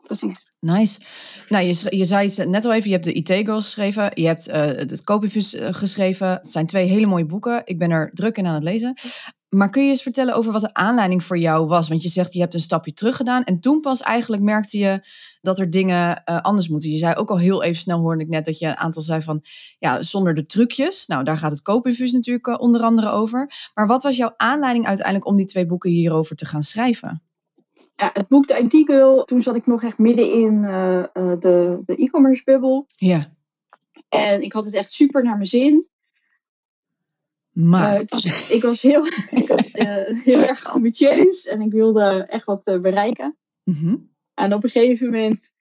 Precies. 0.02 0.49
Nice. 0.60 1.00
Nou, 1.48 1.64
je, 1.64 1.96
je 1.96 2.04
zei 2.04 2.28
het 2.28 2.48
net 2.48 2.64
al 2.64 2.72
even, 2.72 2.90
je 2.90 2.94
hebt 2.94 3.04
de 3.04 3.12
IT-girls 3.12 3.64
geschreven. 3.64 4.10
Je 4.14 4.26
hebt 4.26 4.48
eh 4.48 4.66
het 4.66 5.04
Copyfus 5.04 5.54
eh, 5.54 5.74
geschreven. 5.74 6.28
Het 6.28 6.48
zijn 6.48 6.66
twee 6.66 6.88
hele 6.88 7.06
mooie 7.06 7.26
boeken. 7.26 7.62
Ik 7.64 7.78
ben 7.78 7.90
er 7.90 8.10
druk 8.14 8.36
in 8.36 8.46
aan 8.46 8.54
het 8.54 8.62
lezen. 8.62 8.94
Maar 9.50 9.70
kun 9.70 9.82
je 9.82 9.88
eens 9.88 10.02
vertellen 10.02 10.34
over 10.34 10.52
wat 10.52 10.60
de 10.60 10.74
aanleiding 10.74 11.24
voor 11.24 11.38
jou 11.38 11.66
was? 11.66 11.88
Want 11.88 12.02
je 12.02 12.08
zegt, 12.08 12.32
je 12.32 12.40
hebt 12.40 12.54
een 12.54 12.60
stapje 12.60 12.92
terug 12.92 13.16
gedaan. 13.16 13.44
En 13.44 13.60
toen 13.60 13.80
pas 13.80 14.00
eigenlijk 14.00 14.42
merkte 14.42 14.78
je 14.78 15.06
dat 15.40 15.58
er 15.58 15.70
dingen 15.70 16.24
eh, 16.24 16.40
anders 16.40 16.68
moeten. 16.68 16.90
Je 16.90 16.98
zei 16.98 17.14
ook 17.14 17.30
al 17.30 17.38
heel 17.38 17.62
even 17.62 17.80
snel, 17.80 17.98
hoorde 17.98 18.22
ik 18.22 18.28
net, 18.28 18.44
dat 18.44 18.58
je 18.58 18.66
een 18.66 18.76
aantal 18.76 19.02
zei 19.02 19.22
van... 19.22 19.44
Ja, 19.78 20.02
zonder 20.02 20.34
de 20.34 20.46
trucjes. 20.46 21.06
Nou, 21.06 21.24
daar 21.24 21.38
gaat 21.38 21.50
het 21.50 21.62
Copyfus 21.62 22.12
natuurlijk 22.12 22.60
onder 22.60 22.82
andere 22.82 23.10
over. 23.10 23.52
Maar 23.74 23.86
wat 23.86 24.02
was 24.02 24.16
jouw 24.16 24.34
aanleiding 24.36 24.86
uiteindelijk 24.86 25.26
om 25.26 25.36
die 25.36 25.46
twee 25.46 25.66
boeken 25.66 25.90
hierover 25.90 26.36
te 26.36 26.46
gaan 26.46 26.62
schrijven? 26.62 27.22
Ja, 28.00 28.10
het 28.12 28.28
boek 28.28 28.46
de 28.46 28.58
IT 28.58 28.86
Girl, 28.86 29.24
toen 29.24 29.40
zat 29.40 29.54
ik 29.56 29.66
nog 29.66 29.82
echt 29.82 29.98
midden 29.98 30.32
in 30.32 30.64
eh, 30.64 30.98
eh, 30.98 31.06
de, 31.38 31.82
de 31.86 31.94
e-commerce 31.96 32.42
bubbel. 32.44 32.86
Ja, 32.96 33.32
En 34.08 34.42
ik 34.42 34.52
had 34.52 34.64
het 34.64 34.74
echt 34.74 34.92
super 34.92 35.22
naar 35.22 35.34
mijn 35.36 35.46
zin. 35.48 35.88
maar... 37.52 37.94
Eh, 38.00 38.06
was- 38.08 38.50
ik 38.50 38.62
was, 38.62 38.80
heel, 38.82 39.06
ik 39.40 39.48
was 39.48 39.68
heel 40.24 40.42
erg 40.42 40.66
ambitieus 40.66 41.46
en 41.46 41.60
ik 41.60 41.72
wilde 41.72 42.24
echt 42.28 42.44
wat 42.44 42.62
bereiken. 42.64 43.36
Mhm. 43.64 43.96
En 44.34 44.54
op 44.54 44.64
een 44.64 44.70
gegeven 44.70 45.06
moment 45.06 45.52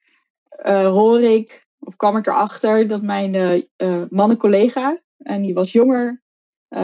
hoor 0.66 1.20
ik, 1.20 1.66
of 1.78 1.96
kwam 1.96 2.16
ik 2.16 2.26
erachter, 2.26 2.88
dat 2.88 3.02
mijn 3.02 3.64
mannencollega, 4.10 5.00
en 5.18 5.42
die 5.42 5.54
was 5.54 5.72
jonger, 5.72 6.22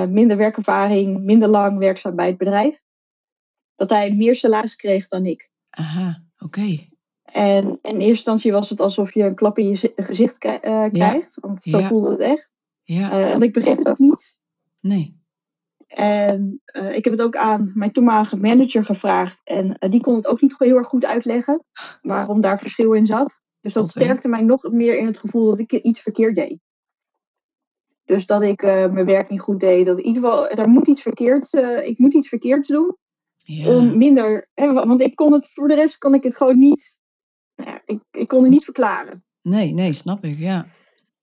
minder 0.08 0.36
werkervaring, 0.36 1.22
minder 1.24 1.48
lang 1.48 1.78
werkzaam 1.78 2.16
bij 2.16 2.26
het 2.26 2.38
bedrijf, 2.38 2.84
dat 3.76 3.90
hij 3.90 4.12
meer 4.14 4.34
salaris 4.34 4.76
kreeg 4.76 5.08
dan 5.08 5.24
ik. 5.24 5.50
Aha, 5.70 6.22
oké. 6.38 6.86
En 7.24 7.64
in 7.68 7.78
eerste 7.82 8.06
instantie 8.06 8.52
was 8.52 8.70
het 8.70 8.80
alsof 8.80 9.14
je 9.14 9.22
een 9.22 9.34
klap 9.34 9.58
in 9.58 9.68
je 9.68 9.76
zi- 9.76 9.92
gezicht 9.96 10.44
eh, 10.44 10.84
krijgt, 10.92 11.40
want 11.40 11.62
zo 11.62 11.78
Ja. 11.78 11.88
voelde 11.88 12.10
het 12.10 12.20
echt. 12.20 12.52
Ja, 12.82 13.10
Eh, 13.10 13.30
want 13.30 13.42
ik 13.42 13.52
begreep 13.52 13.76
het 13.78 13.88
ook 13.88 13.98
niet. 13.98 14.40
nee. 14.80 15.24
En 15.86 16.60
eh, 16.64 16.94
ik 16.94 17.04
heb 17.04 17.12
het 17.12 17.22
ook 17.22 17.36
aan 17.36 17.70
mijn 17.74 17.92
toenmalige 17.92 18.36
manager 18.36 18.84
gevraagd. 18.84 19.40
En 19.44 19.78
eh, 19.78 19.90
die 19.90 20.00
kon 20.00 20.14
het 20.14 20.26
ook 20.26 20.40
niet 20.40 20.54
heel 20.58 20.76
erg 20.76 20.88
goed 20.88 21.04
uitleggen 21.04 21.64
waarom 22.02 22.40
daar 22.40 22.58
verschil 22.58 22.92
in 22.92 23.06
zat. 23.06 23.40
Dus 23.60 23.72
dat 23.72 23.88
sterkte 23.88 24.28
mij 24.28 24.42
nog 24.42 24.70
meer 24.70 24.98
in 24.98 25.06
het 25.06 25.16
gevoel 25.16 25.46
dat 25.50 25.58
ik 25.58 25.72
iets 25.72 26.00
verkeerd 26.00 26.34
deed. 26.36 26.58
Dus 28.04 28.26
dat 28.26 28.42
ik 28.42 28.62
eh, 28.62 28.92
mijn 28.92 29.06
werk 29.06 29.28
niet 29.30 29.40
goed 29.40 29.60
deed. 29.60 29.86
Dat 29.86 29.98
in 29.98 30.04
ieder 30.06 30.22
geval, 30.22 30.54
daar 30.54 30.68
moet 30.68 30.86
iets 30.86 31.02
verkeerds, 31.02 31.50
eh, 31.50 31.86
ik 31.86 31.98
moet 31.98 32.14
iets 32.14 32.28
verkeerds 32.28 32.68
doen. 32.68 32.96
Ja. 33.48 33.76
Om 33.76 33.96
minder. 33.96 34.48
Hè, 34.54 34.72
want 34.72 35.00
ik 35.00 35.14
kon 35.14 35.32
het 35.32 35.52
voor 35.52 35.68
de 35.68 35.74
rest 35.74 35.98
kon 35.98 36.14
ik 36.14 36.22
het 36.22 36.36
gewoon 36.36 36.58
niet. 36.58 37.00
Nou 37.54 37.70
ja, 37.70 37.80
ik, 37.84 38.00
ik 38.10 38.28
kon 38.28 38.42
het 38.42 38.50
niet 38.50 38.64
verklaren. 38.64 39.24
Nee, 39.42 39.72
nee, 39.72 39.92
snap 39.92 40.24
ik, 40.24 40.38
ja. 40.38 40.66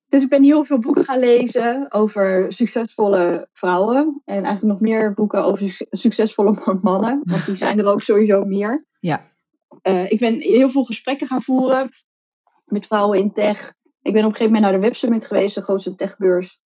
Dus 0.08 0.22
ik 0.22 0.30
ben 0.30 0.44
heel 0.44 0.66
veel 0.66 0.78
boeken 0.80 1.04
gaan 1.04 1.20
lezen 1.20 1.92
over 1.92 2.52
succesvolle 2.52 3.48
vrouwen. 3.54 4.22
En 4.26 4.34
eigenlijk 4.44 4.64
nog 4.64 4.80
meer 4.80 5.14
boeken 5.14 5.44
over 5.44 5.70
su- 5.70 5.86
succesvolle 5.90 6.60
mannen. 6.82 7.22
Want 7.24 7.46
die 7.46 7.56
zijn 7.56 7.80
er 7.80 7.88
ook 7.88 8.02
sowieso 8.02 8.46
meer. 8.46 8.86
Ja. 9.00 9.22
Eh, 9.82 10.12
ik 10.12 10.20
ben 10.20 10.40
heel 10.40 10.70
veel 10.70 10.84
gesprekken 10.84 11.28
gaan 11.28 11.42
voeren 11.42 11.90
met 12.66 12.86
vrouwen 12.86 13.20
in 13.20 13.32
tech. 13.32 13.74
Ik 14.02 14.14
ben 14.14 14.24
op 14.24 14.30
een 14.30 14.36
gegeven 14.36 14.54
moment 14.54 14.72
naar 14.72 14.82
de 14.82 14.88
Web 14.88 14.96
Summit 14.96 15.26
geweest, 15.26 15.56
de 15.56 15.62
grootste 15.62 15.96
techbeurs 15.96 16.63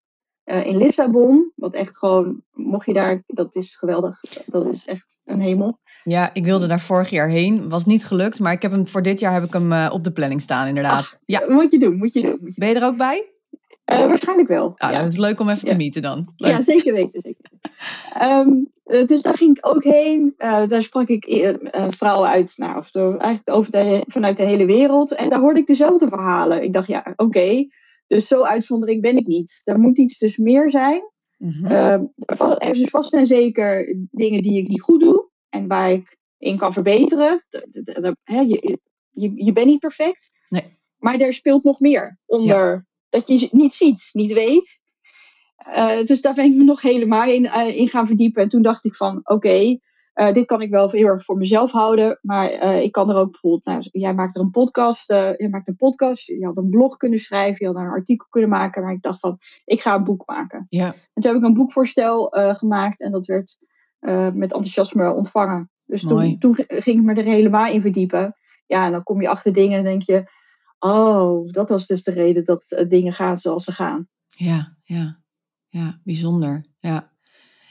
eh, 0.48 0.66
in 0.66 0.78
Lissabon. 0.78 1.52
Wat 1.56 1.74
echt 1.74 1.98
gewoon, 1.98 2.42
mocht 2.54 2.86
je 2.86 2.94
daar, 2.94 3.24
dat 3.26 3.56
is 3.56 3.76
geweldig. 3.76 4.24
Dat 4.46 4.68
is 4.68 4.86
echt 4.86 5.22
een 5.26 5.40
hemel. 5.40 5.80
Ja, 6.04 6.34
ik 6.34 6.44
wilde 6.44 6.68
daar 6.68 6.80
vorig 6.80 7.10
jaar 7.10 7.30
heen. 7.30 7.70
Was 7.70 7.86
niet 7.86 8.06
gelukt, 8.06 8.40
maar 8.40 8.54
ik 8.54 8.62
heb 8.62 8.72
hem, 8.72 8.88
voor 8.88 9.02
dit 9.02 9.20
jaar 9.20 9.34
heb 9.34 9.44
ik 9.44 9.54
hem 9.54 9.74
eh, 9.74 9.90
op 9.92 10.04
de 10.04 10.12
planning 10.12 10.42
staan, 10.42 10.68
inderdaad. 10.68 11.00
Ach, 11.00 11.20
ja. 11.26 11.42
Moet 11.48 11.72
je 11.72 11.80
doen, 11.80 11.98
moet 11.98 12.14
je 12.14 12.22
doen. 12.22 12.38
Moet 12.42 12.54
je 12.54 12.60
ben 12.60 12.70
je 12.70 12.76
er 12.76 12.86
ook 12.86 12.98
bij? 12.98 13.30
Uh, 13.92 14.08
waarschijnlijk 14.08 14.48
wel. 14.48 14.74
Ah, 14.78 14.92
ja. 14.92 15.00
Dat 15.02 15.12
is 15.12 15.18
leuk 15.18 15.40
om 15.40 15.50
even 15.50 15.68
te 15.68 15.76
meeten 15.76 16.02
dan. 16.02 16.34
Leuk. 16.38 16.52
Ja, 16.52 16.62
zeker 16.62 16.94
weten. 16.94 17.22
Zeker. 17.22 17.50
um, 18.22 18.72
dus 19.08 19.22
daar 19.22 19.38
ging 19.38 19.58
ik 19.58 19.68
ook 19.68 19.84
heen. 19.84 20.34
Uh, 20.38 20.68
daar 20.68 20.84
sprak 20.84 21.08
ik 21.08 21.28
uh, 21.28 21.54
vrouwen 21.90 22.30
uit, 22.30 22.54
nou, 22.58 22.78
of 22.78 22.96
eigenlijk 22.96 23.50
over 23.50 23.72
de, 23.72 24.04
vanuit 24.08 24.38
de 24.38 24.44
hele 24.44 24.66
wereld. 24.66 25.12
En 25.12 25.30
daar 25.30 25.40
hoorde 25.40 25.60
ik 25.60 25.68
dezelfde 25.68 26.08
verhalen. 26.08 26.64
Ik 26.64 26.74
dacht, 26.74 26.88
ja, 26.88 27.04
oké. 27.06 27.24
Okay, 27.24 27.72
dus 28.08 28.28
zo 28.28 28.44
uitzondering 28.44 29.02
ben 29.02 29.18
ik 29.18 29.28
niet. 29.28 29.62
Er 29.64 29.80
moet 29.80 29.98
iets 29.98 30.18
dus 30.18 30.38
meer 30.38 30.70
zijn. 30.70 31.02
Mm 31.38 31.52
-hmm. 31.52 31.66
uh, 31.66 32.02
er 32.58 32.76
is 32.76 32.90
vast 32.90 33.14
en 33.14 33.26
zeker 33.26 33.96
dingen 34.12 34.42
die 34.42 34.62
ik 34.62 34.68
niet 34.68 34.82
goed 34.82 35.00
doe. 35.00 35.30
En 35.50 35.68
waar 35.68 35.92
ik 35.92 36.18
in 36.38 36.58
kan 36.58 36.74
verbeteren. 36.74 37.46
Je, 38.24 38.80
je, 39.12 39.32
je 39.36 39.52
bent 39.52 39.68
niet 39.68 39.80
perfect. 39.80 40.32
Nee. 40.48 40.64
Maar 40.98 41.20
er 41.20 41.34
speelt 41.34 41.64
nog 41.64 41.80
meer 41.80 42.20
onder. 42.26 42.70
Ja. 42.70 42.86
Dat 43.10 43.28
je 43.28 43.48
niet 43.52 43.74
ziet, 43.74 44.10
niet 44.12 44.34
weet. 44.34 44.80
Uh, 45.76 46.04
dus 46.04 46.22
daar 46.22 46.34
ben 46.34 46.46
ik 46.46 46.56
me 46.56 46.64
nog 46.64 46.82
helemaal 46.82 47.30
in, 47.30 47.44
uh, 47.44 47.78
in 47.78 47.90
gaan 47.90 48.08
verdiepen. 48.08 48.44
En 48.44 48.50
toen 48.50 48.62
dacht 48.62 48.86
ik 48.86 48.96
van, 48.96 49.18
oké, 49.18 49.34
okay, 49.34 49.80
uh, 50.20 50.32
dit 50.32 50.46
kan 50.46 50.62
ik 50.62 50.70
wel 50.70 50.90
heel 50.90 51.08
erg 51.08 51.24
voor 51.24 51.38
mezelf 51.38 51.72
houden. 51.72 52.20
Maar 52.22 52.52
ik 52.82 52.92
kan 52.92 53.10
er 53.10 53.16
ook 53.16 53.32
bijvoorbeeld, 53.32 53.66
nou, 53.66 53.88
jij 53.92 54.14
maakt 54.14 54.36
er 54.36 54.42
een 54.42 54.52
podcast, 54.52 55.08
jij 55.38 55.50
maakt 55.50 55.68
een 55.68 55.76
podcast, 55.76 56.28
je 56.28 56.46
had 56.46 56.58
een 56.58 56.70
blog 56.70 56.98
kunnen 56.98 57.20
schrijven, 57.20 57.58
je 57.60 57.66
had 57.66 57.76
daar 57.76 57.86
een 57.86 57.92
artikel 57.92 58.28
kunnen 58.30 58.50
maken. 58.50 58.84
Maar 58.84 58.92
ik 58.92 59.02
dacht 59.02 59.20
van, 59.20 59.38
ik 59.66 59.82
ga 59.82 59.96
een 59.96 60.04
boek 60.04 60.24
maken. 60.26 60.66
Ja. 60.70 60.86
En 60.86 61.22
toen 61.22 61.32
heb 61.32 61.42
ik 61.42 61.48
een 61.48 61.54
boekvoorstel 61.54 62.26
gemaakt 62.32 63.02
en 63.02 63.12
dat 63.12 63.26
werd 63.26 63.60
met 64.34 64.52
enthousiasme 64.52 65.14
ontvangen. 65.14 65.72
Dus 65.86 66.02
toen, 66.02 66.38
toen, 66.38 66.56
ging 66.68 67.00
ik 67.00 67.06
me 67.06 67.14
er 67.14 67.24
helemaal 67.24 67.72
in 67.72 67.82
verdiepen. 67.82 68.36
Ja, 68.66 68.86
en 68.86 68.92
dan 68.92 69.04
kom 69.04 69.22
je 69.22 69.30
achter 69.30 69.54
dingen 69.54 69.78
en 69.78 69.84
denk 69.84 70.02
je, 70.02 70.32
oh, 70.80 71.52
dat 71.52 71.70
was 71.70 71.86
dus 71.86 72.04
de 72.04 72.12
reden 72.12 72.46
dat 72.46 72.86
dingen 72.88 73.14
gaan 73.14 73.38
zoals 73.38 73.64
ze 73.64 73.72
gaan. 73.72 74.08
Ja, 74.30 74.78
ja. 74.84 75.22
Ja, 75.68 76.02
bijzonder. 76.04 76.66
Ja. 76.80 77.12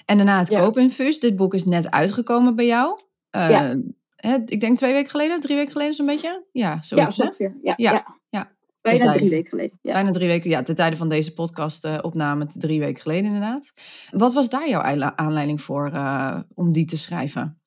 En 0.07 0.17
daarna 0.17 0.39
het 0.39 0.49
ja. 0.49 0.61
koopinfuus. 0.61 1.21
Dit 1.21 1.37
boek 1.37 1.55
is 1.55 1.65
net 1.65 1.91
uitgekomen 1.91 2.57
bij 2.57 2.67
jou. 2.67 3.01
Uh, 3.37 3.51
ja. 3.51 3.77
Hè, 4.17 4.39
ik 4.45 4.61
denk 4.61 4.77
twee 4.77 4.93
weken 4.93 5.11
geleden, 5.11 5.41
drie 5.41 5.57
weken 5.57 5.73
geleden 5.73 5.95
zo'n 5.95 6.07
beetje. 6.07 6.45
Ja, 6.53 6.83
zoiets, 6.83 7.17
ja, 7.17 7.25
ongeveer. 7.25 7.57
Ja, 7.63 7.75
ja. 7.77 7.93
ja. 7.93 8.19
ja. 8.29 8.55
Bijna 8.81 9.13
drie 9.13 9.31
weken 9.31 9.49
geleden. 9.49 9.79
Ja. 9.83 9.93
Bijna 9.93 10.11
drie 10.11 10.29
weken, 10.29 10.51
ja. 10.51 10.63
Ten 10.63 10.75
tijde 10.75 10.97
van 10.97 11.09
deze 11.09 11.35
podcast-opname, 11.35 12.45
uh, 12.45 12.51
drie 12.51 12.81
weken 12.81 13.03
geleden 13.03 13.25
inderdaad. 13.25 13.73
Wat 14.11 14.35
was 14.35 14.51
daar 14.51 14.69
jouw 14.69 15.13
aanleiding 15.17 15.61
voor 15.61 15.91
uh, 15.95 16.39
om 16.55 16.73
die 16.73 16.85
te 16.85 16.97
schrijven? 16.97 17.61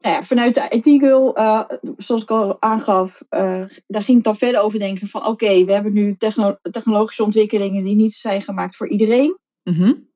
Nou 0.00 0.14
ja, 0.14 0.22
vanuit 0.22 0.54
de 0.54 1.32
uh, 1.36 1.62
zoals 1.96 2.22
ik 2.22 2.30
al 2.30 2.62
aangaf, 2.62 3.22
uh, 3.30 3.64
daar 3.86 4.02
ging 4.02 4.18
ik 4.18 4.24
dan 4.24 4.36
verder 4.36 4.60
over 4.60 4.78
denken 4.78 5.08
van 5.08 5.20
oké, 5.20 5.30
okay, 5.30 5.64
we 5.64 5.72
hebben 5.72 5.92
nu 5.92 6.16
techno 6.16 6.56
technologische 6.70 7.24
ontwikkelingen 7.24 7.84
die 7.84 7.94
niet 7.94 8.14
zijn 8.14 8.42
gemaakt 8.42 8.76
voor 8.76 8.88
iedereen. 8.88 9.38
Mm 9.62 9.74
-hmm. 9.74 10.09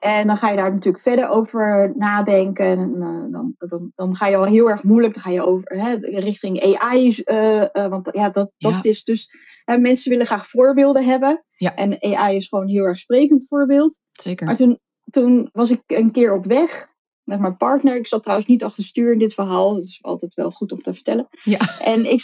En 0.00 0.26
dan 0.26 0.36
ga 0.36 0.50
je 0.50 0.56
daar 0.56 0.70
natuurlijk 0.72 1.02
verder 1.02 1.28
over 1.28 1.92
nadenken. 1.96 2.66
En 2.66 2.94
uh, 2.96 3.32
dan, 3.32 3.54
dan, 3.58 3.92
dan 3.94 4.16
ga 4.16 4.26
je 4.26 4.36
al 4.36 4.44
heel 4.44 4.70
erg 4.70 4.82
moeilijk. 4.82 5.14
Dan 5.14 5.22
ga 5.22 5.30
je 5.30 5.46
over 5.46 5.76
hè, 5.78 5.94
richting 6.00 6.62
AI. 6.78 7.22
Uh, 7.24 7.64
uh, 7.72 7.86
want 7.86 8.08
ja, 8.12 8.30
dat, 8.30 8.52
dat 8.58 8.72
Ja. 8.72 8.90
is 8.90 9.04
dus. 9.04 9.30
hè, 9.64 9.78
mensen 9.78 10.10
willen 10.10 10.26
graag 10.26 10.48
voorbeelden 10.48 11.04
hebben. 11.04 11.44
Ja. 11.56 11.74
En 11.74 12.02
AI 12.02 12.36
is 12.36 12.48
gewoon 12.48 12.64
een 12.64 12.70
heel 12.70 12.84
erg 12.84 12.98
sprekend 12.98 13.48
voorbeeld. 13.48 13.98
Zeker. 14.12 14.46
Maar 14.46 14.56
toen, 14.56 14.78
toen 15.10 15.48
was 15.52 15.70
ik 15.70 15.82
een 15.86 16.10
keer 16.10 16.32
op 16.34 16.44
weg 16.44 16.94
met 17.22 17.40
mijn 17.40 17.56
partner. 17.56 17.96
Ik 17.96 18.06
zat 18.06 18.22
trouwens 18.22 18.48
niet 18.48 18.64
achter 18.64 18.78
het 18.78 18.86
stuur 18.90 19.12
in 19.12 19.18
dit 19.18 19.34
verhaal. 19.34 19.74
Dat 19.74 19.84
is 19.84 19.98
altijd 20.02 20.34
wel 20.34 20.50
goed 20.50 20.72
om 20.72 20.82
te 20.82 20.94
vertellen. 20.94 21.28
Ja. 21.42 21.78
En 21.78 22.10
ik, 22.12 22.22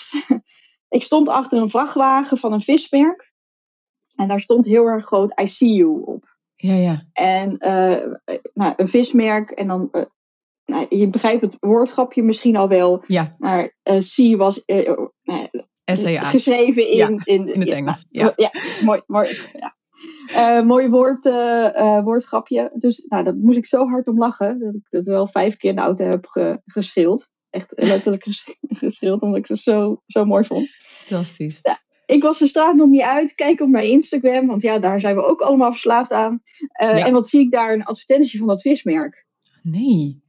ik 0.89 1.03
stond 1.03 1.29
achter 1.29 1.59
een 1.61 1.71
vrachtwagen 1.71 2.37
van 2.37 2.53
een 2.53 2.61
vismerk. 2.61 3.33
En 4.15 4.29
daar 4.29 4.41
stond 4.41 4.65
heel 4.65 4.87
erg 4.87 5.05
groot 5.05 5.41
I 5.41 5.47
see 5.47 5.73
you 5.73 6.03
op. 6.05 6.36
Ja, 6.57 6.75
ja. 6.75 7.07
En 7.13 7.57
uh, 7.59 8.15
nou, 8.55 8.73
een 8.77 8.89
vismerk. 8.89 9.51
En 9.51 9.67
dan, 9.67 9.89
uh, 9.93 10.03
nou, 10.65 10.87
je 10.89 11.09
begrijpt 11.09 11.41
het 11.41 11.57
woordgrapje 11.61 12.23
misschien 12.23 12.57
al 12.57 12.69
wel. 12.69 13.05
Ja. 13.07 13.35
Maar 13.39 13.73
uh, 13.91 14.01
see 14.01 14.37
was 14.37 14.63
SAA. 15.85 16.25
geschreven 16.25 16.91
in, 16.91 16.97
Ja, 16.97 17.09
in, 17.09 17.23
in 17.25 17.61
het 17.61 17.69
ja, 17.69 17.75
Engels, 17.75 18.05
nou, 18.11 18.33
ja. 18.37 18.51
mooi, 18.83 19.03
mooi, 19.07 19.39
ja. 19.53 19.75
Uh, 20.31 20.63
mooi 20.63 20.89
woord, 20.89 21.25
uh, 21.25 22.03
woordgrapje. 22.05 22.71
Dus 22.75 23.05
nou, 23.09 23.25
daar 23.25 23.37
moest 23.37 23.59
ik 23.59 23.67
zo 23.67 23.87
hard 23.87 24.07
om 24.07 24.19
lachen. 24.19 24.61
Dat 24.61 24.75
ik 24.75 24.85
dat 24.89 25.07
wel 25.07 25.27
vijf 25.27 25.57
keer 25.57 25.71
in 25.71 25.77
de 25.77 25.83
auto 25.83 26.05
heb 26.05 26.27
ge, 26.27 26.61
geschild. 26.65 27.33
Echt 27.51 27.73
letterlijk 27.77 28.23
ges, 28.23 28.57
geschild, 28.83 29.23
omdat 29.23 29.39
ik 29.39 29.47
ze 29.47 29.57
zo, 29.57 30.03
zo 30.07 30.25
mooi 30.25 30.45
vond. 30.45 30.69
Fantastisch. 30.79 31.59
Ja, 31.63 31.79
ik 32.07 32.23
was 32.23 32.39
de 32.39 32.47
straat 32.47 32.75
nog 32.75 32.89
niet 32.89 33.03
uit. 33.03 33.35
Kijk 33.35 33.61
op 33.61 33.69
mijn 33.69 33.89
Instagram, 33.89 34.47
want 34.47 34.63
ja, 34.63 34.79
daar 34.79 35.01
zijn 35.01 35.17
we 35.17 35.23
ook 35.23 35.41
allemaal 35.41 35.71
verslaafd 35.71 36.13
aan. 36.13 36.43
Uh, 36.83 36.99
ja. 36.99 37.07
En 37.07 37.13
wat 37.13 37.29
zie 37.29 37.41
ik 37.41 37.51
daar? 37.51 37.73
Een 37.73 37.85
advertentie 37.85 38.39
van 38.39 38.49
dat 38.49 38.61
vismerk. 38.61 39.27
Nee. 39.63 40.23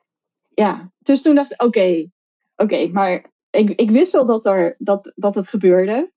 Ja, 0.47 0.91
dus 0.99 1.21
toen 1.21 1.35
dacht 1.35 1.51
ik, 1.51 1.61
oké, 1.61 1.77
okay, 1.77 2.11
oké, 2.55 2.73
okay, 2.73 2.89
maar 2.91 3.31
ik, 3.49 3.69
ik 3.69 3.91
wist 3.91 4.11
wel 4.11 4.25
dat, 4.25 4.45
er, 4.45 4.75
dat, 4.77 5.11
dat 5.15 5.35
het 5.35 5.47
gebeurde. 5.47 6.11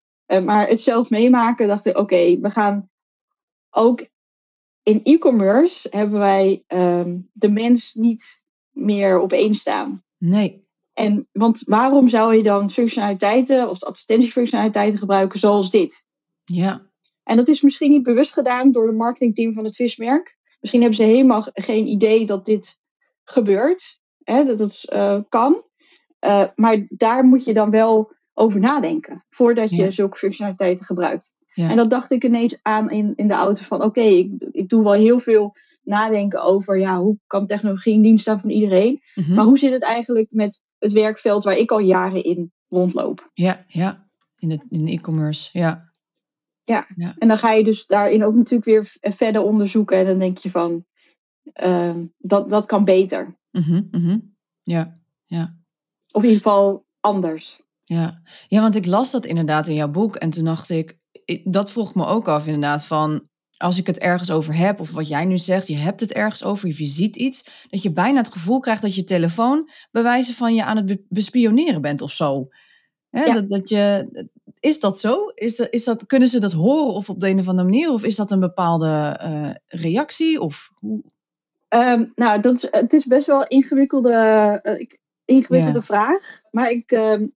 maar 0.45 0.69
het 0.69 0.81
zelf 0.81 1.11
meemaken, 1.11 1.69
dacht 1.69 1.87
ik, 1.87 1.93
oké, 1.93 2.15
okay, 2.15 2.41
we 2.41 2.51
gaan 2.51 2.91
ook 3.71 4.09
in 4.83 5.01
e-commerce 5.03 5.89
hebben 5.91 6.19
wij 6.19 6.65
um, 6.69 7.31
de 7.33 7.49
mens 7.49 7.95
niet 7.95 8.47
meer 8.71 9.21
op 9.21 9.33
één 9.33 9.55
staan. 9.55 10.05
Nee. 10.19 10.69
En, 11.01 11.29
want 11.33 11.63
waarom 11.65 12.09
zou 12.09 12.37
je 12.37 12.43
dan 12.43 12.71
functionaliteiten 12.71 13.71
of 13.71 13.83
advertentiefunctionaliteiten 13.83 14.99
gebruiken 14.99 15.39
zoals 15.39 15.71
dit? 15.71 16.07
Ja. 16.45 16.89
En 17.23 17.37
dat 17.37 17.49
is 17.49 17.61
misschien 17.61 17.91
niet 17.91 18.03
bewust 18.03 18.33
gedaan 18.33 18.73
door 18.73 18.87
de 18.87 18.97
marketingteam 18.97 19.53
van 19.53 19.65
het 19.65 19.77
vismerk. 19.77 20.39
Misschien 20.61 20.81
hebben 20.81 20.99
ze 20.99 21.11
helemaal 21.11 21.47
geen 21.53 21.87
idee 21.87 22.27
dat 22.27 22.45
dit 22.45 22.81
gebeurt. 23.25 24.01
Hè, 24.23 24.45
dat 24.45 24.59
het 24.59 24.91
uh, 24.93 25.19
kan. 25.29 25.65
Uh, 26.27 26.45
maar 26.55 26.87
daar 26.89 27.25
moet 27.25 27.45
je 27.45 27.53
dan 27.53 27.71
wel 27.71 28.13
over 28.35 28.61
nadenken. 28.61 29.25
Voordat 29.31 29.71
je 29.71 29.77
ja. 29.77 29.91
zulke 29.91 30.17
functionaliteiten 30.17 30.85
gebruikt. 30.85 31.35
Ja. 31.55 31.71
En 31.71 31.77
dat 31.77 31.91
dacht 31.91 32.11
ik 32.11 32.25
ineens 32.25 32.59
aan 32.63 32.91
in, 32.91 33.13
in 33.17 33.29
de 33.29 33.35
auto 33.35 33.63
van 33.63 33.79
oké, 33.79 33.87
okay, 33.87 34.17
ik, 34.17 34.49
ik 34.53 34.69
doe 34.69 34.83
wel 34.83 34.93
heel 34.93 35.19
veel 35.19 35.55
nadenken 35.83 36.43
over 36.43 36.79
ja, 36.79 36.99
hoe 36.99 37.19
kan 37.27 37.47
technologie 37.47 37.95
in 37.95 38.03
dienst 38.03 38.23
staan 38.23 38.41
van 38.41 38.51
iedereen. 38.51 39.03
Mhm. 39.15 39.35
Maar 39.35 39.45
hoe 39.45 39.59
zit 39.59 39.73
het 39.73 39.83
eigenlijk 39.83 40.29
met 40.31 40.63
het 40.81 40.93
werkveld 40.93 41.45
waar 41.45 41.57
ik 41.57 41.71
al 41.71 41.79
jaren 41.79 42.23
in 42.25 42.53
rondloop? 42.69 43.31
Ja, 43.35 43.65
ja. 43.69 44.09
In 44.37 44.49
de 44.49 44.67
in 44.69 44.89
e-commerce, 44.89 45.51
ja. 45.53 45.91
ja. 46.65 46.87
Ja, 46.97 47.15
en 47.19 47.29
dan 47.29 47.39
ga 47.39 47.53
je 47.53 47.65
dus 47.65 47.87
daarin 47.87 48.25
ook 48.25 48.35
natuurlijk 48.35 48.65
weer 48.65 48.97
verder 49.01 49.43
onderzoeken. 49.43 49.99
En 49.99 50.05
dan 50.05 50.19
denk 50.19 50.39
je 50.39 50.51
van, 50.51 50.85
uh, 51.65 51.97
dat, 52.19 52.51
dat 52.51 52.67
kan 52.67 52.85
beter. 52.85 53.39
Mm-hmm, 53.51 53.89
mm-hmm. 53.91 54.37
Ja, 54.63 55.01
ja. 55.27 55.59
Of 56.13 56.23
in 56.23 56.29
ieder 56.29 56.43
geval 56.43 56.87
anders. 57.01 57.63
Ja. 57.85 58.23
ja, 58.49 58.61
want 58.61 58.75
ik 58.75 58.87
las 58.87 59.11
dat 59.11 59.27
inderdaad 59.27 59.69
in 59.69 59.75
jouw 59.75 59.91
boek. 59.91 60.17
En 60.17 60.31
toen 60.31 60.45
dacht 60.45 60.71
ik, 60.71 60.99
dat 61.45 61.71
vroeg 61.71 61.95
me 61.95 62.07
ook 62.07 62.29
af 62.29 62.47
inderdaad 62.47 62.85
van 62.85 63.30
als 63.61 63.79
ik 63.79 63.87
het 63.87 63.99
ergens 63.99 64.31
over 64.31 64.55
heb, 64.57 64.81
of 64.81 64.91
wat 64.91 65.09
jij 65.09 65.25
nu 65.25 65.39
zegt, 65.39 65.67
je 65.67 65.77
hebt 65.77 66.01
het 66.01 66.13
ergens 66.13 66.45
over, 66.45 66.69
of 66.69 66.79
je 66.79 66.85
ziet 66.85 67.17
iets, 67.17 67.45
dat 67.69 67.83
je 67.83 67.93
bijna 67.93 68.19
het 68.19 68.33
gevoel 68.33 68.61
krijgt 68.61 68.83
dat 68.83 68.95
je 68.95 69.05
telefoon 69.05 69.71
bewijzen 69.91 70.35
van 70.35 70.55
je 70.55 70.65
aan 70.65 70.77
het 70.77 71.01
bespioneren 71.09 71.81
bent 71.81 72.03
of 72.03 72.13
zo. 72.13 72.49
Hè, 73.11 73.25
Ja. 73.25 73.35
dat, 73.35 73.49
dat 73.49 73.69
je, 73.69 74.09
is 74.61 74.81
dat 74.81 74.99
zo? 74.99 75.27
Is 75.35 75.57
dat, 75.57 75.69
is 75.71 75.85
dat, 75.85 76.07
kunnen 76.07 76.29
ze 76.29 76.41
dat 76.41 76.53
horen 76.53 76.95
of 76.95 77.11
op 77.11 77.21
de 77.21 77.29
een 77.29 77.39
of 77.39 77.49
andere 77.49 77.69
manier? 77.69 77.91
Of 77.93 78.05
is 78.05 78.17
dat 78.17 78.31
een 78.31 78.41
bepaalde 78.41 79.21
uh, 79.25 79.81
reactie? 79.83 80.41
Of 80.41 80.71
hoe? 80.75 81.03
Um, 81.75 82.13
nou, 82.15 82.41
dat 82.41 82.55
is, 82.55 82.67
het 82.71 82.93
is 82.93 83.05
best 83.07 83.27
wel 83.27 83.41
een 83.41 83.49
ingewikkelde, 83.49 84.61
uh, 84.63 84.87
ingewikkelde 85.25 85.79
Ja. 85.79 85.85
vraag. 85.85 86.41
Maar 86.51 86.71
ik, 86.71 86.91
um, 86.91 87.35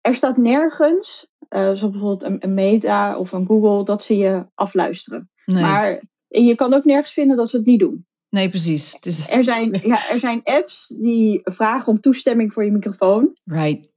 er 0.00 0.14
staat 0.14 0.36
nergens, 0.36 1.32
uh, 1.50 1.60
zoals 1.60 1.80
bijvoorbeeld 1.80 2.22
een, 2.22 2.44
een 2.44 2.54
Meta 2.54 3.18
of 3.18 3.32
een 3.32 3.46
Google, 3.46 3.84
dat 3.84 4.02
ze 4.02 4.16
je 4.16 4.46
afluisteren. 4.54 5.30
Nee. 5.44 5.62
Maar 5.62 6.00
en 6.28 6.44
je 6.44 6.54
kan 6.54 6.74
ook 6.74 6.84
nergens 6.84 7.12
vinden 7.12 7.36
dat 7.36 7.50
ze 7.50 7.56
het 7.56 7.66
niet 7.66 7.80
doen. 7.80 8.06
nee, 8.28 8.48
precies. 8.48 8.92
Het 8.92 9.06
is, 9.06 9.28
Er 9.30 9.44
zijn, 9.44 9.80
ja, 9.82 10.10
er 10.10 10.18
zijn 10.18 10.40
apps 10.42 10.86
die 10.98 11.40
vragen 11.44 11.92
om 11.92 12.00
toestemming 12.00 12.52
voor 12.52 12.64
je 12.64 12.70
microfoon. 12.70 13.36
right. 13.44 13.88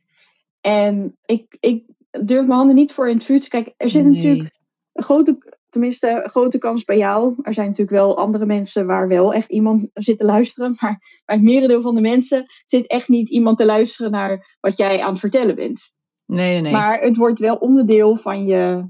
En 0.62 1.18
ik, 1.25 1.58
ik 1.60 1.86
durf 2.12 2.46
mijn 2.48 2.58
handen 2.58 2.75
niet 2.75 2.92
voor 2.92 3.10
in 3.10 3.16
het 3.16 3.25
vuur 3.25 3.39
te 3.42 3.50
kijken. 3.50 3.74
Er 3.77 3.89
zit 3.89 4.04
Nee. 4.04 4.12
natuurlijk 4.13 4.51
een 4.94 5.04
grote, 5.04 5.58
tenminste, 5.70 6.22
een 6.24 6.30
grote 6.30 6.58
kans 6.58 6.84
bij 6.84 6.98
jou. 6.98 7.36
Er 7.42 7.54
zijn 7.54 7.66
natuurlijk 7.68 7.98
wel 7.98 8.18
andere 8.18 8.46
mensen 8.46 8.86
waar 8.86 9.08
wel 9.08 9.34
echt 9.34 9.51
iemand 9.51 9.89
zit 9.94 10.18
te 10.18 10.25
luisteren. 10.25 10.75
Maar 10.82 11.22
bij 11.25 11.36
het 11.36 11.44
merendeel 11.46 11.82
van 11.82 11.96
de 11.96 12.01
mensen 12.01 12.46
zit 12.66 12.88
echt 12.88 13.08
niet 13.08 13.30
iemand 13.30 13.58
te 13.58 13.66
luisteren 13.66 14.12
naar 14.12 14.58
wat 14.60 14.77
jij 14.77 15.01
aan 15.01 15.12
het 15.12 15.20
vertellen 15.20 15.56
bent. 15.56 15.96
Nee, 16.25 16.51
nee, 16.51 16.62
nee. 16.62 16.72
Maar 16.72 17.00
het 17.01 17.16
wordt 17.18 17.39
wel 17.39 17.56
onderdeel 17.56 18.16
van 18.16 18.46
je, 18.46 18.89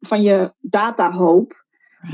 van 0.00 0.22
je 0.22 0.52
datahoop. 0.60 1.64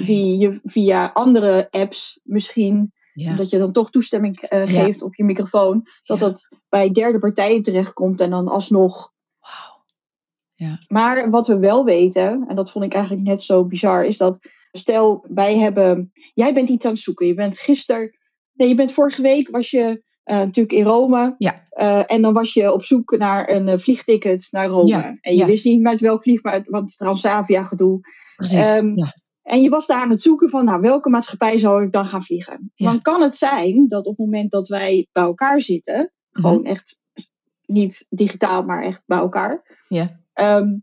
Die 0.04 0.38
je 0.38 0.60
via 0.64 1.10
andere 1.12 1.66
apps 1.70 2.20
misschien, 2.22 2.92
omdat 3.30 3.50
je 3.50 3.58
dan 3.58 3.72
toch 3.72 3.90
toestemming 3.90 4.40
eh, 4.40 4.62
geeft 4.66 5.02
op 5.02 5.14
je 5.14 5.24
microfoon, 5.24 5.86
dat 6.04 6.18
dat 6.18 6.48
bij 6.68 6.90
derde 6.90 7.18
partijen 7.18 7.62
terechtkomt 7.62 8.20
en 8.20 8.30
dan 8.30 8.48
alsnog. 8.48 9.12
Ja. 10.54 10.80
Maar 10.88 11.30
wat 11.30 11.46
we 11.46 11.58
wel 11.58 11.84
weten, 11.84 12.44
en 12.48 12.56
dat 12.56 12.70
vond 12.70 12.84
ik 12.84 12.92
eigenlijk 12.94 13.26
net 13.26 13.42
zo 13.42 13.64
bizar, 13.64 14.04
is 14.04 14.16
dat 14.16 14.38
stel 14.72 15.24
wij 15.28 15.58
hebben, 15.58 16.12
jij 16.34 16.54
bent 16.54 16.68
iets 16.68 16.84
aan 16.84 16.92
het 16.92 17.00
zoeken. 17.00 17.26
Je 17.26 17.34
bent 17.34 17.58
gisteren, 17.58 18.18
nee, 18.52 18.68
je 18.68 18.74
bent 18.74 18.92
vorige 18.92 19.22
week 19.22 19.48
was 19.50 19.70
je 19.70 20.02
eh, 20.22 20.36
natuurlijk 20.36 20.78
in 20.78 20.84
Rome. 20.84 21.34
Ja. 21.38 21.66
Eh, 21.70 22.12
en 22.12 22.22
dan 22.22 22.32
was 22.32 22.52
je 22.52 22.72
op 22.72 22.82
zoek 22.82 23.16
naar 23.18 23.50
een 23.50 23.80
vliegticket 23.80 24.48
naar 24.50 24.66
Rome. 24.66 24.86
Ja, 24.88 25.16
En 25.20 25.32
je 25.32 25.38
ja. 25.38 25.46
wist 25.46 25.64
niet 25.64 25.80
met 25.80 26.00
welk 26.00 26.22
vlieg, 26.22 26.42
maar 26.42 26.52
het- 26.52 26.68
want 26.68 26.96
Transavia 26.96 27.62
gedoe. 27.62 28.00
Precies. 28.36 28.58
Ehm, 28.66 28.98
ja. 28.98 29.14
En 29.46 29.60
je 29.62 29.68
was 29.68 29.86
daar 29.86 30.00
aan 30.00 30.10
het 30.10 30.20
zoeken 30.22 30.48
van, 30.48 30.64
nou, 30.64 30.80
welke 30.80 31.08
maatschappij 31.10 31.58
zou 31.58 31.84
ik 31.84 31.92
dan 31.92 32.06
gaan 32.06 32.22
vliegen? 32.22 32.72
Ja. 32.74 32.90
Dan 32.90 33.02
kan 33.02 33.22
het 33.22 33.34
zijn 33.34 33.88
dat 33.88 34.06
op 34.06 34.16
het 34.16 34.26
moment 34.26 34.50
dat 34.50 34.68
wij 34.68 35.06
bij 35.12 35.22
elkaar 35.22 35.60
zitten, 35.60 36.12
Mhm. 36.30 36.40
gewoon 36.46 36.64
echt 36.64 37.00
niet 37.66 38.06
digitaal, 38.10 38.62
maar 38.62 38.82
echt 38.82 39.02
bij 39.06 39.18
elkaar, 39.18 39.76
Ja. 39.88 40.20
ehm, 40.32 40.74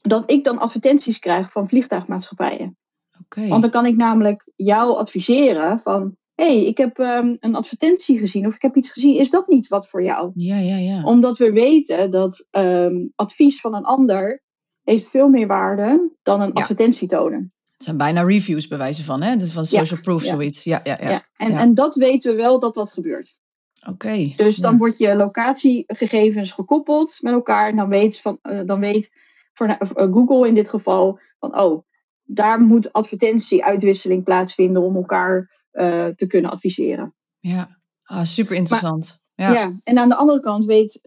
dat 0.00 0.30
ik 0.30 0.44
dan 0.44 0.58
advertenties 0.58 1.18
krijg 1.18 1.52
van 1.52 1.68
vliegtuigmaatschappijen. 1.68 2.76
Oké. 3.24 3.48
Want 3.48 3.62
dan 3.62 3.70
kan 3.70 3.86
ik 3.86 3.96
namelijk 3.96 4.52
jou 4.56 4.96
adviseren 4.96 5.78
van, 5.78 6.16
hé, 6.34 6.44
hey, 6.44 6.64
ik 6.64 6.76
heb 6.78 6.98
ehm, 6.98 7.36
een 7.40 7.54
advertentie 7.54 8.18
gezien 8.18 8.46
of 8.46 8.54
ik 8.54 8.62
heb 8.62 8.76
iets 8.76 8.92
gezien, 8.92 9.14
is 9.16 9.30
dat 9.30 9.48
niet 9.48 9.68
wat 9.68 9.88
voor 9.88 10.02
jou? 10.02 10.30
Ja, 10.34 10.58
ja, 10.58 10.76
ja. 10.76 11.02
Omdat 11.02 11.38
we 11.38 11.52
weten 11.52 12.10
dat 12.10 12.46
ehm, 12.50 13.06
advies 13.14 13.60
van 13.60 13.74
een 13.74 13.84
ander 13.84 14.42
heeft 14.82 15.08
veel 15.08 15.28
meer 15.28 15.46
waarde 15.46 16.16
dan 16.22 16.40
een 16.40 16.46
Ja. 16.46 16.52
advertentie 16.60 17.08
tonen. 17.08 17.52
Het 17.78 17.86
zijn 17.86 17.96
bijna 17.96 18.22
reviews 18.22 18.68
bij 18.68 18.78
wijze 18.78 19.04
van, 19.04 19.22
hè? 19.22 19.36
Dus 19.36 19.52
van 19.52 19.64
social 19.64 20.00
proof, 20.00 20.24
ja. 20.24 20.30
zoiets. 20.30 20.64
Ja, 20.64 20.80
ja, 20.84 20.98
ja. 21.00 21.10
Ja. 21.10 21.22
En, 21.36 21.56
en 21.56 21.74
dat 21.74 21.94
weten 21.94 22.30
we 22.30 22.36
wel 22.36 22.58
dat 22.58 22.74
dat 22.74 22.92
gebeurt. 22.92 23.40
Oké. 23.86 24.32
Dus 24.36 24.56
dan 24.56 24.76
wordt 24.76 24.98
je 24.98 25.16
locatiegegevens 25.16 26.50
gekoppeld 26.50 27.18
met 27.20 27.32
elkaar. 27.32 27.68
En 27.68 27.76
dan 27.76 27.88
weet, 27.88 28.20
van, 28.20 28.38
eh, 28.42 28.60
dan 28.64 28.80
weet 28.80 29.12
voor, 29.52 29.66
eh, 29.66 30.12
Google 30.12 30.48
in 30.48 30.54
dit 30.54 30.68
geval 30.68 31.20
van, 31.38 31.58
oh, 31.60 31.82
daar 32.24 32.60
moet 32.60 32.92
advertentie-uitwisseling 32.92 34.24
plaatsvinden 34.24 34.82
om 34.82 34.96
elkaar 34.96 35.56
eh, 35.70 36.06
te 36.06 36.26
kunnen 36.26 36.50
adviseren. 36.50 37.14
Ja. 37.38 37.80
Ah, 38.02 38.24
super 38.24 38.56
interessant. 38.56 39.18
Ja. 39.34 39.52
Ja. 39.52 39.72
en 39.84 39.98
aan 39.98 40.08
de 40.08 40.16
andere 40.16 40.40
kant 40.40 40.64
weet 40.64 41.00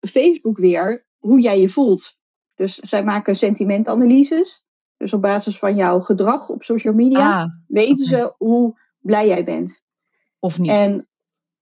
Facebook 0.00 0.58
weer 0.58 1.06
hoe 1.16 1.40
jij 1.40 1.60
je 1.60 1.68
voelt. 1.68 2.18
Dus 2.54 2.74
zij 2.74 3.04
maken 3.04 3.34
sentimentanalyses. 3.34 4.65
Dus 4.96 5.12
op 5.12 5.22
basis 5.22 5.58
van 5.58 5.74
jouw 5.74 6.00
gedrag 6.00 6.48
op 6.48 6.62
social 6.62 6.94
media 6.94 7.42
Ah, 7.42 7.50
weten 7.66 8.06
ze 8.06 8.34
hoe 8.38 8.80
blij 8.98 9.26
jij 9.26 9.44
bent. 9.44 9.84
of 10.38 10.58
niet. 10.58 10.70
En, 10.70 11.08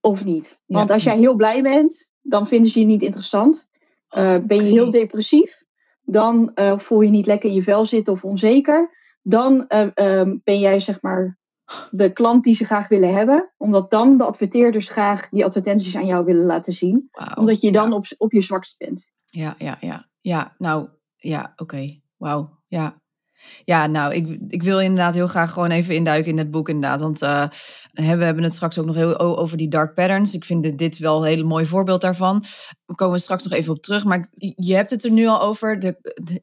of 0.00 0.24
niet. 0.24 0.62
Ja. 0.66 0.76
Want 0.76 0.90
als 0.90 1.02
jij 1.02 1.18
heel 1.18 1.34
blij 1.34 1.62
bent, 1.62 2.12
dan 2.22 2.46
vinden 2.46 2.70
ze 2.70 2.80
je 2.80 2.86
niet 2.86 3.02
interessant. 3.02 3.70
Uh, 4.16 4.36
ben 4.36 4.56
je 4.56 4.62
heel 4.72 4.90
depressief, 4.90 5.64
dan 6.02 6.50
uh, 6.54 6.78
voel 6.78 7.00
je 7.00 7.10
niet 7.10 7.26
lekker 7.26 7.48
in 7.48 7.54
je 7.54 7.62
vel 7.62 7.84
zitten 7.84 8.12
of 8.12 8.24
onzeker. 8.24 8.90
Dan 9.22 9.64
uh, 9.68 9.86
um, 9.94 10.40
ben 10.44 10.58
jij 10.58 10.80
zeg 10.80 11.02
maar 11.02 11.38
de 11.90 12.12
klant 12.12 12.44
die 12.44 12.54
ze 12.54 12.64
graag 12.64 12.88
willen 12.88 13.14
hebben. 13.14 13.52
Omdat 13.56 13.90
dan 13.90 14.16
de 14.16 14.24
adverteerders 14.24 14.88
graag 14.88 15.28
die 15.28 15.44
advertenties 15.44 15.96
aan 15.96 16.06
jou 16.06 16.24
willen 16.24 16.44
laten 16.46 16.72
zien. 16.72 17.10
Omdat 17.34 17.60
je 17.60 17.72
dan 17.72 17.92
op, 17.92 18.04
op 18.18 18.32
je 18.32 18.40
zwakst 18.40 18.78
bent. 18.78 19.10
Ja, 19.24 19.54
ja, 19.58 19.76
ja. 19.80 20.08
Ja, 20.20 20.54
nou, 20.58 20.88
ja, 21.16 21.52
oké. 21.56 22.00
Wauw, 22.16 22.60
ja. 22.66 23.02
Ja, 23.64 23.86
nou, 23.86 24.14
ik, 24.14 24.38
ik 24.48 24.62
wil 24.62 24.80
inderdaad 24.80 25.14
heel 25.14 25.26
graag 25.26 25.52
gewoon 25.52 25.70
even 25.70 25.94
induiken 25.94 26.30
in 26.30 26.38
het 26.38 26.50
boek 26.50 26.68
inderdaad. 26.68 27.00
Want 27.00 27.22
uh, 27.22 27.46
we 27.92 28.02
hebben 28.02 28.42
het 28.42 28.54
straks 28.54 28.78
ook 28.78 28.86
nog 28.86 28.94
heel 28.94 29.18
over 29.18 29.56
die 29.56 29.68
dark 29.68 29.94
patterns. 29.94 30.34
Ik 30.34 30.44
vind 30.44 30.78
dit, 30.78 30.98
wel 30.98 31.16
een 31.16 31.28
hele 31.28 31.44
mooi 31.44 31.66
voorbeeld 31.66 32.00
daarvan. 32.00 32.44
We 32.86 32.94
komen 32.94 33.20
straks 33.20 33.44
nog 33.44 33.52
even 33.52 33.72
op 33.72 33.82
terug. 33.82 34.04
Maar 34.04 34.28
je 34.56 34.74
hebt 34.74 34.90
het 34.90 35.04
er 35.04 35.10
nu 35.10 35.26
al 35.26 35.40
over. 35.40 35.78
De, 35.78 35.96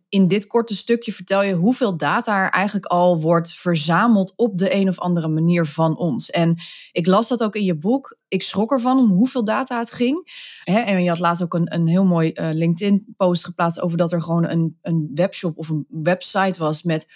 in 0.09 0.27
dit 0.27 0.47
korte 0.47 0.75
stukje 0.75 1.11
vertel 1.11 1.43
je 1.43 1.53
hoeveel 1.53 1.97
data 1.97 2.43
er 2.43 2.49
eigenlijk 2.49 2.85
al 2.85 3.21
wordt 3.21 3.53
verzameld 3.53 4.33
op 4.35 4.57
de 4.57 4.75
een 4.75 4.87
of 4.87 4.99
andere 4.99 5.27
manier 5.27 5.65
van 5.65 5.97
ons. 5.97 6.29
En 6.29 6.57
ik 6.91 7.07
las 7.07 7.27
dat 7.27 7.43
ook 7.43 7.55
in 7.55 7.63
je 7.63 7.77
boek. 7.77 8.17
Ik 8.27 8.43
schrok 8.43 8.71
ervan 8.71 8.99
om 8.99 9.09
hoeveel 9.09 9.43
data 9.43 9.79
het 9.79 9.91
ging. 9.91 10.27
En 10.63 11.03
je 11.03 11.09
had 11.09 11.19
laatst 11.19 11.43
ook 11.43 11.53
een, 11.53 11.73
een 11.73 11.87
heel 11.87 12.05
mooi 12.05 12.31
uh, 12.33 12.49
LinkedIn-post 12.51 13.45
geplaatst 13.45 13.81
over 13.81 13.97
dat 13.97 14.11
er 14.11 14.21
gewoon 14.21 14.49
een, 14.49 14.77
een 14.81 15.11
webshop 15.13 15.57
of 15.57 15.69
een 15.69 15.85
website 15.89 16.59
was 16.59 16.83
met 16.83 17.07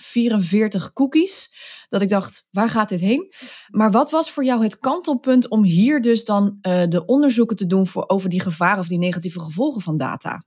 144 0.00 0.92
cookies. 0.92 1.54
Dat 1.88 2.00
ik 2.00 2.08
dacht, 2.08 2.46
waar 2.50 2.68
gaat 2.68 2.88
dit 2.88 3.00
heen? 3.00 3.32
Maar 3.68 3.90
wat 3.90 4.10
was 4.10 4.30
voor 4.30 4.44
jou 4.44 4.62
het 4.62 4.78
kantelpunt 4.78 5.48
om 5.48 5.64
hier 5.64 6.00
dus 6.00 6.24
dan 6.24 6.58
uh, 6.62 6.82
de 6.88 7.04
onderzoeken 7.06 7.56
te 7.56 7.66
doen 7.66 7.86
voor, 7.86 8.04
over 8.06 8.28
die 8.28 8.40
gevaren 8.40 8.78
of 8.78 8.88
die 8.88 8.98
negatieve 8.98 9.40
gevolgen 9.40 9.80
van 9.80 9.96
data? 9.96 10.44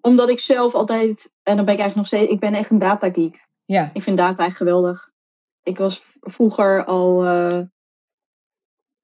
Omdat 0.00 0.28
ik 0.28 0.40
zelf 0.40 0.74
altijd, 0.74 1.32
en 1.42 1.56
dan 1.56 1.64
ben 1.64 1.74
ik 1.74 1.80
eigenlijk 1.80 1.94
nog 1.94 2.06
steeds, 2.06 2.32
ik 2.32 2.40
ben 2.40 2.54
echt 2.54 2.70
een 2.70 2.78
data 2.78 3.10
geek. 3.10 3.46
Ja. 3.64 3.90
Ik 3.94 4.02
vind 4.02 4.16
data 4.16 4.44
echt 4.44 4.56
geweldig. 4.56 5.12
Ik 5.62 5.78
was 5.78 6.02
vroeger 6.20 6.84
al 6.84 7.24
uh, 7.24 7.60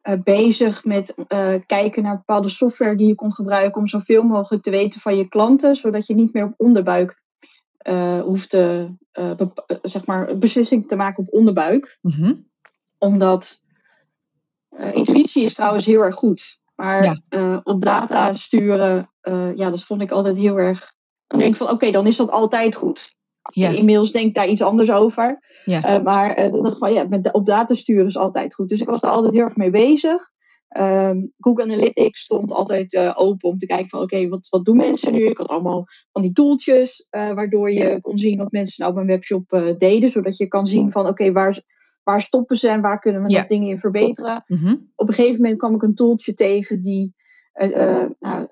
uh, 0.08 0.22
bezig 0.22 0.84
met 0.84 1.14
uh, 1.16 1.54
kijken 1.66 2.02
naar 2.02 2.16
bepaalde 2.16 2.48
software 2.48 2.96
die 2.96 3.06
je 3.06 3.14
kon 3.14 3.32
gebruiken 3.32 3.80
om 3.80 3.86
zoveel 3.86 4.22
mogelijk 4.22 4.62
te 4.62 4.70
weten 4.70 5.00
van 5.00 5.16
je 5.16 5.28
klanten, 5.28 5.76
zodat 5.76 6.06
je 6.06 6.14
niet 6.14 6.32
meer 6.32 6.44
op 6.44 6.54
onderbuik 6.56 7.22
uh, 7.88 8.20
hoeft 8.20 8.50
te, 8.50 8.90
zeg 9.82 10.06
maar, 10.06 10.36
beslissing 10.36 10.88
te 10.88 10.96
maken 10.96 11.26
op 11.26 11.32
onderbuik. 11.32 11.98
Mm 12.02 12.12
-hmm. 12.12 12.46
Omdat 12.98 13.62
intuïtie 14.92 15.44
is 15.44 15.54
trouwens 15.54 15.84
heel 15.84 16.00
erg 16.00 16.14
goed. 16.14 16.60
Maar 16.74 17.04
ja. 17.28 17.60
op 17.62 17.82
data 17.82 18.32
sturen, 18.32 19.10
ja, 19.54 19.70
dat 19.70 19.84
vond 19.84 20.02
ik 20.02 20.10
altijd 20.10 20.36
heel 20.36 20.58
erg. 20.58 20.94
Dan 21.26 21.38
denk 21.38 21.50
ik 21.50 21.56
van, 21.56 21.66
oké, 21.66 21.74
okay, 21.74 21.90
dan 21.90 22.06
is 22.06 22.16
dat 22.16 22.30
altijd 22.30 22.74
goed. 22.74 23.14
Ja. 23.52 23.68
Inmiddels 23.68 24.10
denk 24.10 24.26
ik 24.26 24.34
daar 24.34 24.48
iets 24.48 24.62
anders 24.62 24.90
over. 24.90 25.40
Ja. 25.64 25.96
Uh, 25.96 26.02
maar 26.02 26.38
uh, 26.38 26.72
van, 26.78 26.92
ja, 26.92 27.06
met, 27.08 27.32
op 27.32 27.46
data 27.46 27.74
sturen 27.74 28.06
is 28.06 28.16
altijd 28.16 28.54
goed. 28.54 28.68
Dus 28.68 28.80
ik 28.80 28.86
was 28.86 29.02
er 29.02 29.08
altijd 29.08 29.32
heel 29.32 29.42
erg 29.42 29.56
mee 29.56 29.70
bezig. 29.70 30.32
Um, 30.78 31.32
Google 31.38 31.64
Analytics 31.64 32.20
stond 32.20 32.52
altijd 32.52 32.92
uh, 32.92 33.12
open 33.14 33.48
om 33.48 33.58
te 33.58 33.66
kijken 33.66 33.88
van 33.88 34.00
oké, 34.00 34.14
okay, 34.14 34.28
wat, 34.28 34.46
wat 34.48 34.64
doen 34.64 34.76
mensen 34.76 35.12
nu? 35.12 35.26
Ik 35.26 35.38
had 35.38 35.48
allemaal 35.48 35.84
van 36.12 36.22
die 36.22 36.32
tooltjes 36.32 37.08
waardoor 37.10 37.70
je 37.70 38.00
kon 38.00 38.18
zien 38.18 38.38
wat 38.38 38.52
mensen 38.52 38.74
nou 38.76 38.92
op 38.92 38.98
een 38.98 39.06
webshop 39.06 39.74
deden. 39.78 40.10
Zodat 40.10 40.36
je 40.36 40.46
kan 40.46 40.66
zien 40.66 40.90
van 40.90 41.00
oké, 41.00 41.10
okay, 41.10 41.32
waar, 41.32 41.62
waar 42.02 42.20
stoppen 42.20 42.56
ze 42.56 42.68
en 42.68 42.80
waar 42.80 42.98
kunnen 42.98 43.22
we 43.22 43.30
ja. 43.30 43.38
nog 43.38 43.48
dingen 43.48 43.68
in 43.68 43.78
verbeteren. 43.78 44.44
Mm 44.46 44.58
-hmm. 44.58 44.92
Op 44.94 45.08
een 45.08 45.14
gegeven 45.14 45.40
moment 45.40 45.58
kwam 45.58 45.74
ik 45.74 45.82
een 45.82 45.94
tooltje 45.94 46.34
tegen 46.34 46.80
die 46.80 47.14
nou, 48.18 48.48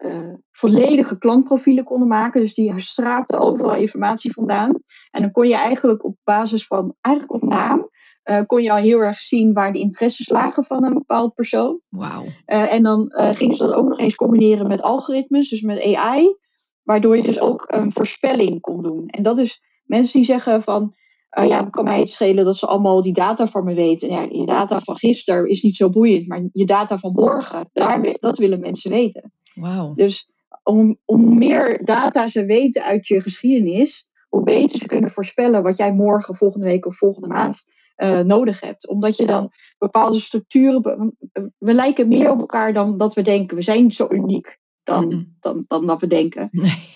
volledige 0.50 1.18
klantprofielen 1.18 1.84
konden 1.84 2.08
maken. 2.08 2.40
Dus 2.40 2.54
die 2.54 2.80
schraapte 2.80 3.36
overal 3.36 3.74
informatie 3.74 4.32
vandaan. 4.32 4.74
En 5.10 5.20
dan 5.20 5.30
kon 5.30 5.48
je 5.48 5.56
eigenlijk 5.56 6.04
op 6.04 6.16
basis 6.24 6.66
van, 6.66 6.94
eigenlijk 7.00 7.42
op 7.42 7.48
naam, 7.50 7.90
uh, 8.24 8.40
kon 8.46 8.62
je 8.62 8.70
al 8.70 8.76
heel 8.76 9.00
erg 9.00 9.18
zien 9.18 9.52
waar 9.52 9.72
de 9.72 9.78
interesses 9.78 10.28
lagen 10.28 10.64
van 10.64 10.84
een 10.84 10.92
bepaald 10.92 11.34
persoon. 11.34 11.80
Wauw. 11.88 12.24
en 12.44 12.82
dan 12.82 13.12
gingen 13.14 13.56
ze 13.56 13.66
dat 13.66 13.74
ook 13.74 13.88
nog 13.88 13.98
eens 13.98 14.14
combineren 14.14 14.66
met 14.66 14.82
algoritmes, 14.82 15.48
dus 15.48 15.60
met 15.60 15.94
AI. 15.94 16.36
Waardoor 16.82 17.16
je 17.16 17.22
dus 17.22 17.40
ook 17.40 17.64
een 17.66 17.92
voorspelling 17.92 18.60
kon 18.60 18.82
doen. 18.82 19.06
En 19.06 19.22
dat 19.22 19.38
is 19.38 19.62
mensen 19.84 20.12
die 20.12 20.24
zeggen 20.24 20.62
van, 20.62 20.94
ja, 21.30 21.62
kan 21.62 21.84
mij 21.84 21.98
het 21.98 22.08
schelen 22.08 22.44
dat 22.44 22.56
ze 22.56 22.66
allemaal 22.66 23.02
die 23.02 23.12
data 23.12 23.46
van 23.46 23.64
me 23.64 23.74
weten. 23.74 24.10
Ja, 24.10 24.26
je 24.30 24.46
data 24.46 24.80
van 24.80 24.96
gisteren 24.96 25.48
is 25.48 25.62
niet 25.62 25.76
zo 25.76 25.88
boeiend, 25.88 26.28
maar 26.28 26.42
je 26.52 26.64
data 26.64 26.98
van 26.98 27.12
morgen, 27.12 27.70
daar, 27.72 28.16
dat 28.20 28.38
willen 28.38 28.60
mensen 28.60 28.90
weten. 28.90 29.32
Wauw. 29.54 29.94
Dus 29.94 30.30
om, 30.62 30.98
om 31.04 31.38
meer 31.38 31.84
data 31.84 32.28
ze 32.28 32.44
weten 32.44 32.82
uit 32.82 33.06
je 33.06 33.20
geschiedenis, 33.20 34.10
hoe 34.28 34.42
beter 34.42 34.78
ze 34.78 34.86
kunnen 34.86 35.10
voorspellen 35.10 35.62
wat 35.62 35.76
jij 35.76 35.92
morgen, 35.92 36.34
volgende 36.34 36.66
week 36.66 36.86
of 36.86 36.96
volgende 36.96 37.28
maand 37.28 37.64
uh, 37.96 38.20
nodig 38.20 38.60
hebt. 38.60 38.88
Omdat 38.88 39.16
je 39.16 39.26
dan 39.26 39.52
bepaalde 39.78 40.18
structuren. 40.18 41.16
We 41.58 41.74
lijken 41.74 42.08
meer 42.08 42.30
op 42.30 42.40
elkaar 42.40 42.72
dan 42.72 42.96
dat 42.96 43.14
we 43.14 43.22
denken. 43.22 43.56
We 43.56 43.62
zijn 43.62 43.92
zo 43.92 44.06
uniek 44.10 44.58
dan, 44.82 45.26
dan, 45.40 45.64
dan 45.68 45.86
dat 45.86 46.00
we 46.00 46.06
denken. 46.06 46.48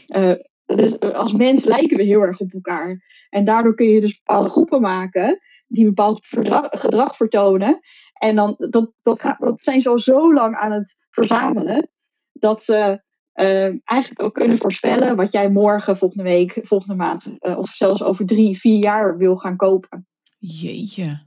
Uh, 0.08 0.32
dus 0.66 1.00
als 1.00 1.32
mens 1.32 1.64
lijken 1.64 1.96
we 1.96 2.02
heel 2.02 2.20
erg 2.20 2.40
op 2.40 2.52
elkaar. 2.52 3.04
En 3.30 3.44
daardoor 3.44 3.74
kun 3.74 3.86
je 3.86 4.00
dus 4.00 4.22
bepaalde 4.22 4.48
groepen 4.48 4.80
maken 4.80 5.40
die 5.66 5.84
bepaald 5.84 6.26
gedrag, 6.26 6.68
gedrag 6.70 7.16
vertonen. 7.16 7.80
En 8.12 8.36
dan, 8.36 8.54
dat, 8.58 8.92
dat, 9.00 9.20
gaat, 9.20 9.40
dat 9.40 9.60
zijn 9.60 9.82
ze 9.82 9.88
al 9.88 9.98
zo 9.98 10.34
lang 10.34 10.54
aan 10.54 10.72
het 10.72 10.96
verzamelen, 11.10 11.90
dat 12.32 12.62
ze 12.62 13.04
uh, 13.34 13.64
eigenlijk 13.84 14.22
ook 14.22 14.34
kunnen 14.34 14.58
voorspellen 14.58 15.16
wat 15.16 15.32
jij 15.32 15.50
morgen, 15.50 15.96
volgende 15.96 16.22
week, 16.22 16.60
volgende 16.62 16.94
maand 16.94 17.36
uh, 17.40 17.58
of 17.58 17.70
zelfs 17.70 18.02
over 18.02 18.26
drie, 18.26 18.58
vier 18.58 18.78
jaar 18.78 19.16
wil 19.16 19.36
gaan 19.36 19.56
kopen. 19.56 20.06
Jeetje. 20.38 21.26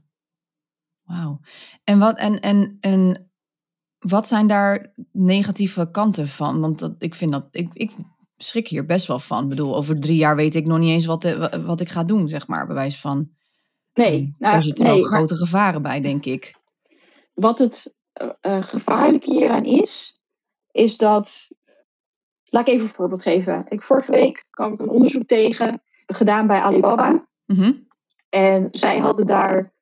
Wauw. 1.02 1.40
En 1.84 1.98
wat, 1.98 2.18
en, 2.18 2.40
en, 2.40 2.76
en 2.80 3.30
wat 3.98 4.28
zijn 4.28 4.46
daar 4.46 4.94
negatieve 5.12 5.90
kanten 5.90 6.28
van? 6.28 6.60
Want 6.60 6.78
dat, 6.78 6.94
ik 6.98 7.14
vind 7.14 7.32
dat, 7.32 7.48
ik, 7.50 7.68
ik 7.72 7.92
schrik 8.36 8.68
hier 8.68 8.86
best 8.86 9.06
wel 9.06 9.18
van. 9.18 9.42
Ik 9.42 9.48
bedoel, 9.48 9.76
over 9.76 10.00
drie 10.00 10.16
jaar 10.16 10.36
weet 10.36 10.54
ik 10.54 10.66
nog 10.66 10.78
niet 10.78 10.90
eens 10.90 11.06
wat, 11.06 11.24
eh, 11.24 11.64
wat 11.64 11.80
ik 11.80 11.88
ga 11.88 12.04
doen, 12.04 12.28
zeg 12.28 12.46
maar, 12.46 12.66
bij 12.66 12.74
wijze 12.74 12.98
van. 12.98 13.30
Nee, 13.94 14.34
nou, 14.38 14.56
er 14.56 14.62
zitten 14.62 14.84
nee, 14.84 15.00
wel 15.00 15.10
grote 15.10 15.36
gevaren 15.36 15.82
bij, 15.82 16.00
denk 16.00 16.24
ik. 16.24 16.58
Wat 17.34 17.58
het 17.58 17.94
uh, 18.42 18.62
gevaarlijke 18.62 19.32
hieraan 19.32 19.64
is, 19.64 20.22
is 20.70 20.96
dat. 20.96 21.48
Laat 22.44 22.68
ik 22.68 22.74
even 22.74 22.86
een 22.86 22.92
voorbeeld 22.92 23.22
geven. 23.22 23.66
Ik, 23.68 23.82
vorige 23.82 24.10
week 24.10 24.46
kwam 24.50 24.72
ik 24.72 24.80
een 24.80 24.88
onderzoek 24.88 25.26
tegen, 25.26 25.82
gedaan 26.06 26.46
bij 26.46 26.60
Alibaba. 26.60 27.28
Mm 27.46 27.88
En 28.30 28.68
zij 28.70 28.98
hadden 28.98 29.26
daar 29.26 29.72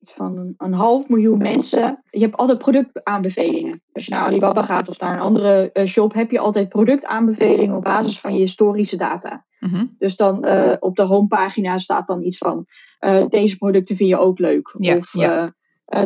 van 0.00 0.36
een, 0.36 0.54
een, 0.58 0.72
half 0.72 1.08
miljoen 1.08 1.38
mensen. 1.38 2.02
Je 2.06 2.20
hebt 2.20 2.36
altijd 2.36 2.58
productaanbevelingen. 2.58 3.82
Als 3.92 4.04
je 4.04 4.10
naar 4.10 4.24
Alibaba 4.24 4.62
gaat 4.62 4.88
of 4.88 4.98
naar 4.98 5.14
een 5.14 5.20
andere 5.20 5.70
uh, 5.72 5.84
shop, 5.84 6.14
heb 6.14 6.30
je 6.30 6.38
altijd 6.38 6.68
productaanbevelingen 6.68 7.76
op 7.76 7.82
basis 7.82 8.20
van 8.20 8.32
je 8.32 8.38
historische 8.38 8.96
data. 8.96 9.44
Mhm. 9.58 9.86
Dus 9.98 10.16
dan 10.16 10.46
uh, 10.46 10.72
op 10.78 10.96
de 10.96 11.02
homepagina 11.02 11.78
staat 11.78 12.06
dan 12.06 12.22
iets 12.22 12.38
van 12.38 12.66
uh, 13.00 13.24
deze 13.28 13.56
producten 13.56 13.96
vind 13.96 14.08
je 14.08 14.18
ook 14.18 14.38
leuk. 14.38 14.74
Ja, 14.78 14.96
of 14.96 15.12
ja. 15.12 15.54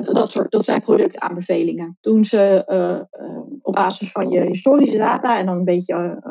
dat, 0.02 0.30
soort, 0.30 0.50
dat 0.50 0.64
zijn 0.64 0.80
productaanbevelingen. 0.80 1.98
Doen 2.00 2.24
ze 2.24 2.64
op 3.62 3.74
basis 3.74 4.10
van 4.10 4.28
je 4.28 4.40
historische 4.40 4.96
data 4.96 5.38
en 5.38 5.46
dan 5.46 5.56
een 5.56 5.64
beetje 5.64 6.22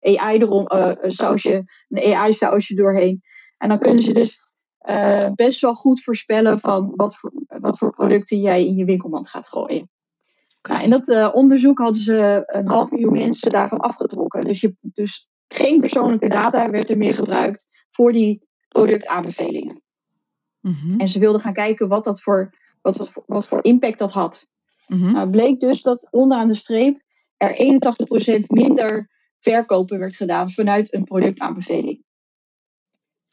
AI 0.00 0.38
erom, 0.38 0.66
sausje, 1.00 1.64
een 1.88 2.14
AI-sausje 2.14 2.74
doorheen. 2.74 3.22
En 3.58 3.68
dan 3.68 3.78
kunnen 3.78 4.02
ze 4.02 4.12
dus 4.12 4.47
uh, 4.90 5.30
best 5.34 5.60
wel 5.60 5.74
goed 5.74 6.02
voorspellen 6.02 6.58
van 6.58 6.92
wat 6.96 7.16
voor, 7.16 7.32
wat 7.46 7.78
voor 7.78 7.90
producten 7.90 8.40
jij 8.40 8.66
in 8.66 8.74
je 8.74 8.84
winkelmand 8.84 9.28
gaat 9.28 9.48
gooien. 9.48 9.90
Nou, 10.68 10.82
in 10.82 10.90
dat 10.90 11.08
uh, 11.08 11.28
onderzoek 11.32 11.78
hadden 11.78 12.02
ze 12.02 12.42
een 12.46 12.66
half 12.66 12.90
miljoen 12.90 13.12
mensen 13.12 13.52
daarvan 13.52 13.78
afgetrokken. 13.78 14.44
Dus, 14.44 14.60
je, 14.60 14.76
dus 14.80 15.28
geen 15.48 15.80
persoonlijke 15.80 16.28
data 16.28 16.70
werd 16.70 16.90
er 16.90 16.96
meer 16.96 17.14
gebruikt 17.14 17.68
voor 17.90 18.12
die 18.12 18.48
productaanbevelingen. 18.68 19.82
Mm-hmm. 20.60 21.00
En 21.00 21.08
ze 21.08 21.18
wilden 21.18 21.40
gaan 21.40 21.52
kijken 21.52 21.88
wat, 21.88 22.04
dat 22.04 22.20
voor, 22.20 22.54
wat, 22.82 22.96
wat, 22.96 23.10
voor, 23.10 23.22
wat 23.26 23.46
voor 23.46 23.64
impact 23.64 23.98
dat 23.98 24.12
had. 24.12 24.48
Mm-hmm. 24.86 25.12
Nou, 25.12 25.30
bleek 25.30 25.60
dus 25.60 25.82
dat 25.82 26.08
onderaan 26.10 26.48
de 26.48 26.54
streep 26.54 27.02
er 27.36 27.80
81% 28.40 28.46
minder 28.46 29.10
verkopen 29.40 29.98
werd 29.98 30.16
gedaan 30.16 30.50
vanuit 30.50 30.94
een 30.94 31.04
productaanbeveling. 31.04 32.06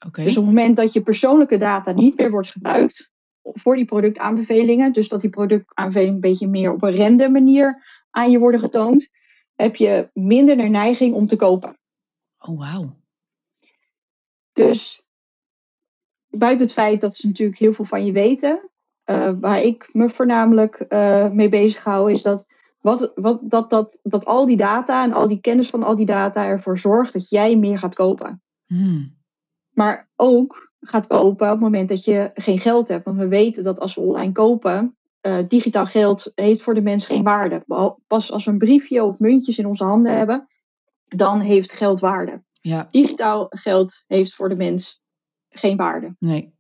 Okay. 0.06 0.26
Dus 0.26 0.38
op 0.38 0.46
het 0.46 0.54
moment 0.54 0.76
dat 0.76 0.94
je 0.94 1.02
persoonlijke 1.02 1.58
data 1.58 1.92
niet 1.92 2.18
meer 2.18 2.32
wordt 2.32 2.52
gebruikt 2.52 3.14
voor 3.42 3.76
die 3.76 3.86
productaanbevelingen, 3.86 4.94
dus 4.94 5.08
dat 5.08 5.22
die 5.22 5.30
productaanbevelingen 5.30 6.16
een 6.16 6.22
beetje 6.22 6.48
meer 6.48 6.74
op 6.74 6.84
een 6.84 6.96
random 6.96 7.32
manier 7.32 7.84
aan 8.10 8.32
je 8.32 8.40
worden 8.40 8.60
getoond, 8.60 9.10
heb 9.56 9.76
je 9.76 10.10
minder 10.14 10.58
de 10.58 10.64
neiging 10.64 11.14
om 11.14 11.28
te 11.28 11.36
kopen. 11.36 11.78
Oh, 12.38 12.60
wauw. 12.60 12.98
Dus 14.52 15.10
buiten 16.28 16.66
het 16.66 16.76
feit 16.76 17.02
dat 17.02 17.16
ze 17.16 17.28
natuurlijk 17.28 17.60
heel 17.60 17.74
veel 17.74 17.86
van 17.86 18.06
je 18.06 18.12
weten, 18.12 18.70
uh, 19.06 19.32
waar 19.40 19.62
ik 19.62 19.90
me 19.94 20.10
voornamelijk 20.10 20.86
uh, 20.90 21.32
mee 21.32 21.50
bezig 21.50 21.84
hou, 21.84 22.12
is 22.12 22.22
dat, 22.22 22.48
wat, 22.80 23.12
wat, 23.16 23.40
dat, 23.44 23.70
dat, 23.70 24.00
dat 24.04 24.26
al 24.26 24.46
die 24.46 24.58
data 24.58 25.04
en 25.04 25.14
al 25.14 25.28
die 25.28 25.40
kennis 25.40 25.70
van 25.70 25.84
al 25.84 25.96
die 25.96 26.06
data 26.06 26.48
ervoor 26.48 26.78
zorgt 26.78 27.14
dat 27.14 27.30
jij 27.30 27.58
meer 27.58 27.80
gaat 27.80 27.96
kopen. 27.96 28.44
Hmm. 28.66 29.18
Maar 29.76 30.10
ook 30.16 30.74
gaat 30.80 31.08
kopen 31.08 31.46
op 31.46 31.52
het 31.52 31.60
moment 31.60 31.90
dat 31.90 32.04
je 32.04 32.32
geen 32.34 32.60
geld 32.60 32.88
hebt. 32.88 33.06
Want 33.06 33.18
we 33.18 33.28
weten 33.28 33.64
dat 33.64 33.80
als 33.80 33.96
we 33.96 34.02
online 34.02 34.32
kopen, 34.32 34.98
uh, 35.22 35.38
digitaal 35.48 35.86
geld 35.86 36.32
heeft 36.36 36.62
voor 36.62 36.74
de 36.74 36.82
mens 36.82 37.06
geen 37.06 37.24
waarde. 37.24 37.64
Pas 38.08 38.32
als 38.32 38.46
we 38.46 38.52
een 38.52 38.58
briefje 38.58 39.04
of 39.04 39.20
muntjes 39.20 39.58
in 39.58 39.66
onze 39.66 39.84
handen 39.84 40.18
hebben, 40.18 40.48
dan 41.06 41.40
heeft 41.40 41.72
geld 41.72 42.00
waarde. 42.00 42.44
Ja. 42.62 42.88
Digitaal 42.92 43.46
geld 43.50 44.04
heeft 44.08 44.36
voor 44.36 44.50
de 44.50 44.56
mens 44.56 45.04
geen 45.50 45.78
waarde. 45.78 46.16
Nee. 46.20 46.54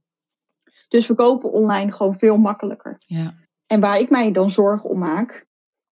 Dus 0.87 1.07
we 1.07 1.13
kopen 1.13 1.51
online 1.51 1.91
gewoon 1.91 2.17
veel 2.17 2.37
makkelijker. 2.37 2.95
Ja. 2.97 3.35
En 3.67 3.79
waar 3.79 3.99
ik 3.99 4.09
mij 4.09 4.31
dan 4.31 4.49
zorgen 4.49 4.89
om 4.89 4.99
maak, 4.99 5.47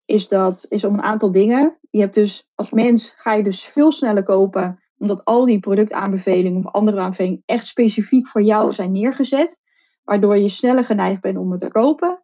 is, 0.06 0.28
dat, 0.28 0.66
is 0.70 0.84
om 0.84 0.94
een 0.94 1.02
aantal 1.02 1.32
dingen. 1.32 1.78
Je 1.90 2.00
hebt 2.00 2.14
dus 2.14 2.52
als 2.56 2.72
mens 2.72 3.14
ga 3.16 3.34
je 3.34 3.44
dus 3.44 3.64
veel 3.64 3.92
sneller 3.92 4.24
kopen 4.24 4.80
omdat 5.02 5.26
al 5.26 5.46
die 5.46 5.60
productaanbevelingen 5.60 6.66
of 6.66 6.72
andere 6.72 7.00
aanbevelingen 7.00 7.42
echt 7.46 7.66
specifiek 7.66 8.28
voor 8.28 8.42
jou 8.42 8.72
zijn 8.72 8.92
neergezet. 8.92 9.60
Waardoor 10.04 10.38
je 10.38 10.50
sneller 10.50 10.84
geneigd 10.86 11.22
bent 11.22 11.38
om 11.38 11.52
het 11.52 11.62
te 11.62 11.68
kopen. 11.68 12.24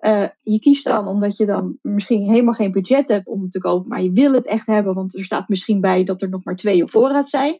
Uh, 0.00 0.24
je 0.40 0.58
kiest 0.58 0.84
dan 0.84 1.06
omdat 1.06 1.36
je 1.36 1.46
dan 1.46 1.78
misschien 1.82 2.28
helemaal 2.28 2.54
geen 2.54 2.70
budget 2.72 3.08
hebt 3.08 3.26
om 3.26 3.42
het 3.42 3.50
te 3.50 3.58
kopen. 3.60 3.88
Maar 3.88 4.02
je 4.02 4.12
wil 4.12 4.32
het 4.32 4.46
echt 4.46 4.66
hebben, 4.66 4.94
want 4.94 5.16
er 5.16 5.24
staat 5.24 5.48
misschien 5.48 5.80
bij 5.80 6.04
dat 6.04 6.22
er 6.22 6.28
nog 6.28 6.44
maar 6.44 6.56
twee 6.56 6.82
op 6.82 6.90
voorraad 6.90 7.28
zijn. 7.28 7.58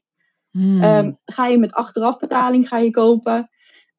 Hmm. 0.51 0.83
Um, 0.83 1.19
ga 1.25 1.47
je 1.47 1.59
met 1.59 1.73
achterafbetaling 1.73 2.69
ga 2.69 2.79
je 2.79 2.91
kopen. 2.91 3.51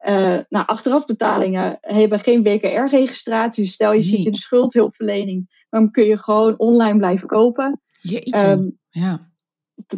Uh, 0.08 0.38
nou, 0.48 0.66
achterafbetalingen 0.66 1.78
hebben 1.80 2.18
geen 2.18 2.42
WKR-registratie. 2.42 3.64
Dus 3.64 3.72
stel 3.72 3.92
je 3.92 3.98
Nee. 3.98 4.08
zit 4.08 4.26
in 4.26 4.32
de 4.32 4.38
schuldhulpverlening, 4.38 5.64
dan 5.70 5.90
kun 5.90 6.04
je 6.04 6.16
gewoon 6.16 6.58
online 6.58 6.98
blijven 6.98 7.28
kopen. 7.28 7.80
Jeetje. 8.00 8.48
Um, 8.48 8.78
ja. 8.90 9.27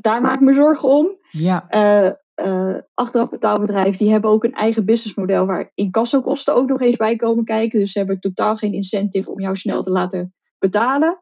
Daar 0.01 0.21
maak 0.21 0.35
ik 0.35 0.41
me 0.41 0.55
zorgen 0.55 0.89
om. 0.89 1.19
Ja. 1.31 1.67
Uh, 1.71 2.11
uh, 2.47 2.77
achterafbetaalbedrijven 2.95 3.99
die 3.99 4.11
hebben 4.11 4.31
ook 4.31 4.45
een 4.45 4.55
eigen 4.55 4.85
businessmodel 4.85 5.47
waar 5.47 5.71
incassokosten 5.75 6.55
ook 6.55 6.69
nog 6.69 6.81
eens 6.81 6.97
bij 6.97 7.17
komen 7.17 7.45
kijken. 7.45 7.79
Dus 7.79 7.93
ze 7.93 7.99
hebben 7.99 8.21
totaal 8.21 8.57
geen 8.57 8.73
incentive 8.73 9.31
om 9.31 9.41
jou 9.41 9.57
snel 9.57 9.83
te 9.83 9.91
laten 9.91 10.35
betalen. 10.59 11.21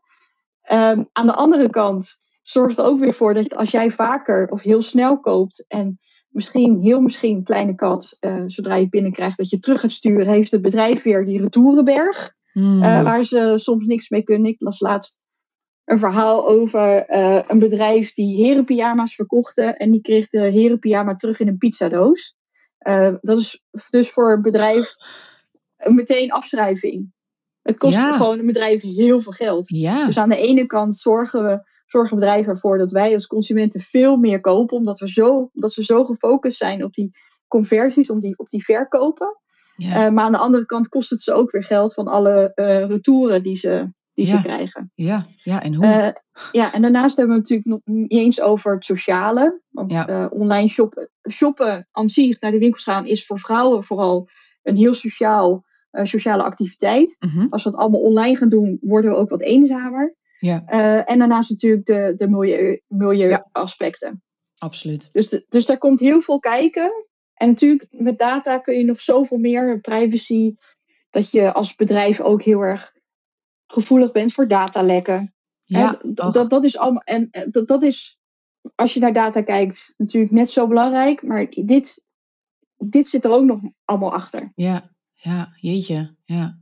Um, 0.72 1.08
aan 1.12 1.26
de 1.26 1.34
andere 1.34 1.70
kant 1.70 2.20
zorgt 2.42 2.78
er 2.78 2.84
ook 2.84 2.98
weer 2.98 3.12
voor 3.14 3.34
dat 3.34 3.56
als 3.56 3.70
jij 3.70 3.90
vaker 3.90 4.48
of 4.48 4.62
heel 4.62 4.82
snel 4.82 5.20
koopt 5.20 5.64
en 5.68 5.98
misschien, 6.28 6.80
heel 6.80 7.00
misschien, 7.00 7.42
kleine 7.42 7.74
kat, 7.74 8.16
uh, 8.20 8.42
zodra 8.46 8.74
je 8.74 8.80
het 8.80 8.90
binnenkrijgt 8.90 9.36
dat 9.36 9.48
je 9.48 9.58
terug 9.58 9.80
gaat 9.80 9.90
sturen, 9.90 10.26
heeft 10.26 10.50
het 10.50 10.62
bedrijf 10.62 11.02
weer 11.02 11.26
die 11.26 11.42
retourenberg. 11.42 12.36
Hmm. 12.52 12.82
Uh, 12.82 13.02
waar 13.02 13.24
ze 13.24 13.52
soms 13.56 13.86
niks 13.86 14.08
mee 14.08 14.22
kunnen. 14.22 14.50
Ik 14.50 14.60
las 14.60 14.80
laatst 14.80 15.18
een 15.88 15.98
verhaal 15.98 16.48
over 16.48 17.10
uh, 17.10 17.40
een 17.46 17.58
bedrijf 17.58 18.14
die 18.14 18.44
herenpyjama's 18.44 19.14
verkochte 19.14 19.62
en 19.62 19.90
die 19.90 20.00
kreeg 20.00 20.28
de 20.28 20.40
herenpyjama 20.40 21.14
terug 21.14 21.40
in 21.40 21.48
een 21.48 21.58
pizzadoos. 21.58 22.36
Uh, 22.88 23.14
dat 23.20 23.38
is 23.38 23.64
dus 23.90 24.10
voor 24.10 24.32
een 24.32 24.42
bedrijf 24.42 24.94
meteen 25.76 26.32
afschrijving. 26.32 27.12
Het 27.62 27.76
kost 27.76 27.94
Ja. 27.94 28.12
gewoon 28.12 28.38
een 28.38 28.46
bedrijf 28.46 28.80
heel 28.80 29.20
veel 29.20 29.32
geld. 29.32 29.68
Ja. 29.68 30.06
Dus 30.06 30.18
aan 30.18 30.28
de 30.28 30.36
ene 30.36 30.66
kant 30.66 30.96
zorgen 30.96 31.42
we 31.42 31.66
zorgen 31.86 32.16
bedrijven 32.16 32.52
ervoor 32.52 32.78
dat 32.78 32.90
wij 32.90 33.14
als 33.14 33.26
consumenten 33.26 33.80
veel 33.80 34.16
meer 34.16 34.40
kopen, 34.40 34.76
omdat 34.76 34.98
we 34.98 35.10
zo, 35.10 35.50
omdat 35.54 35.74
we 35.74 35.84
zo 35.84 36.04
gefocust 36.04 36.56
zijn 36.56 36.84
op 36.84 36.94
die 36.94 37.10
conversies, 37.46 38.10
op 38.10 38.20
die, 38.20 38.38
op 38.38 38.48
die 38.48 38.64
verkopen. 38.64 39.36
Ja. 39.76 40.06
Uh, 40.06 40.12
maar 40.12 40.24
aan 40.24 40.32
de 40.32 40.38
andere 40.38 40.66
kant 40.66 40.88
kost 40.88 41.10
het 41.10 41.20
ze 41.20 41.32
ook 41.32 41.50
weer 41.50 41.62
geld 41.62 41.94
van 41.94 42.08
alle 42.08 42.52
uh, 42.54 42.86
retouren 42.86 43.42
die 43.42 43.56
ze, 43.56 43.92
die 44.18 44.26
Ja. 44.26 44.36
ze 44.36 44.42
krijgen. 44.42 44.92
ja. 44.94 45.26
Ja. 45.42 45.62
En 45.62 45.74
hoe? 45.74 45.84
Uh, 45.86 46.08
ja, 46.52 46.72
en 46.72 46.82
daarnaast 46.82 47.16
hebben 47.16 47.34
we 47.36 47.40
het 47.40 47.50
natuurlijk 47.50 47.84
nog 47.86 47.96
niet 47.96 48.10
eens 48.12 48.40
over 48.40 48.74
het 48.74 48.84
sociale. 48.84 49.60
Want 49.68 49.92
Ja. 49.92 50.08
uh, 50.10 50.26
online 50.30 50.68
shoppen, 50.68 51.10
shoppen 51.30 51.88
aan 51.90 52.08
zich 52.08 52.40
naar 52.40 52.50
de 52.50 52.58
winkels 52.58 52.82
gaan 52.82 53.06
is 53.06 53.26
voor 53.26 53.38
vrouwen 53.38 53.84
vooral 53.84 54.28
een 54.62 54.76
heel 54.76 54.94
sociaal, 54.94 55.64
uh, 55.92 56.04
sociale 56.04 56.42
activiteit. 56.42 57.16
Mhm. 57.18 57.46
Als 57.50 57.62
we 57.64 57.70
het 57.70 57.78
allemaal 57.78 58.00
online 58.00 58.36
gaan 58.36 58.48
doen, 58.48 58.78
worden 58.80 59.10
we 59.10 59.16
ook 59.16 59.28
wat 59.28 59.40
eenzamer. 59.42 60.16
Ja, 60.38 60.64
en 61.04 61.18
daarnaast 61.18 61.50
natuurlijk 61.50 61.86
de, 61.86 62.12
de 62.16 62.28
milieu, 62.28 62.80
milieuaspecten. 62.86 64.22
absoluut. 64.58 65.08
Dus, 65.12 65.28
de- 65.28 65.44
dus 65.48 65.66
daar 65.66 65.78
komt 65.78 66.00
heel 66.00 66.20
veel 66.20 66.38
kijken. 66.38 67.06
En 67.34 67.48
natuurlijk, 67.48 67.86
met 67.90 68.18
data 68.18 68.58
kun 68.58 68.74
je 68.74 68.84
nog 68.84 69.00
zoveel 69.00 69.38
meer 69.38 69.80
privacy. 69.80 70.54
Dat 71.10 71.30
je 71.30 71.52
als 71.52 71.74
bedrijf 71.74 72.20
ook 72.20 72.42
heel 72.42 72.60
erg 72.60 72.92
gevoelig 73.72 74.12
bent 74.12 74.32
voor 74.32 74.48
datalekken. 74.48 75.34
Ja, 75.64 75.98
dat, 76.02 76.50
dat 76.50 76.64
is 76.64 76.78
allemaal. 76.78 77.02
En 77.04 77.28
eh, 77.30 77.42
dat, 77.50 77.68
dat 77.68 77.82
is, 77.82 78.20
als 78.74 78.94
je 78.94 79.00
naar 79.00 79.12
data 79.12 79.42
kijkt, 79.42 79.94
natuurlijk 79.96 80.32
net 80.32 80.50
zo 80.50 80.68
belangrijk. 80.68 81.22
Maar 81.22 81.46
dit, 81.50 82.06
dit 82.76 83.06
zit 83.06 83.24
er 83.24 83.30
ook 83.30 83.44
nog 83.44 83.60
allemaal 83.84 84.12
achter. 84.12 84.52
ja, 84.54 84.90
ja, 85.12 85.52
jeetje, 85.60 86.16
ja. 86.24 86.58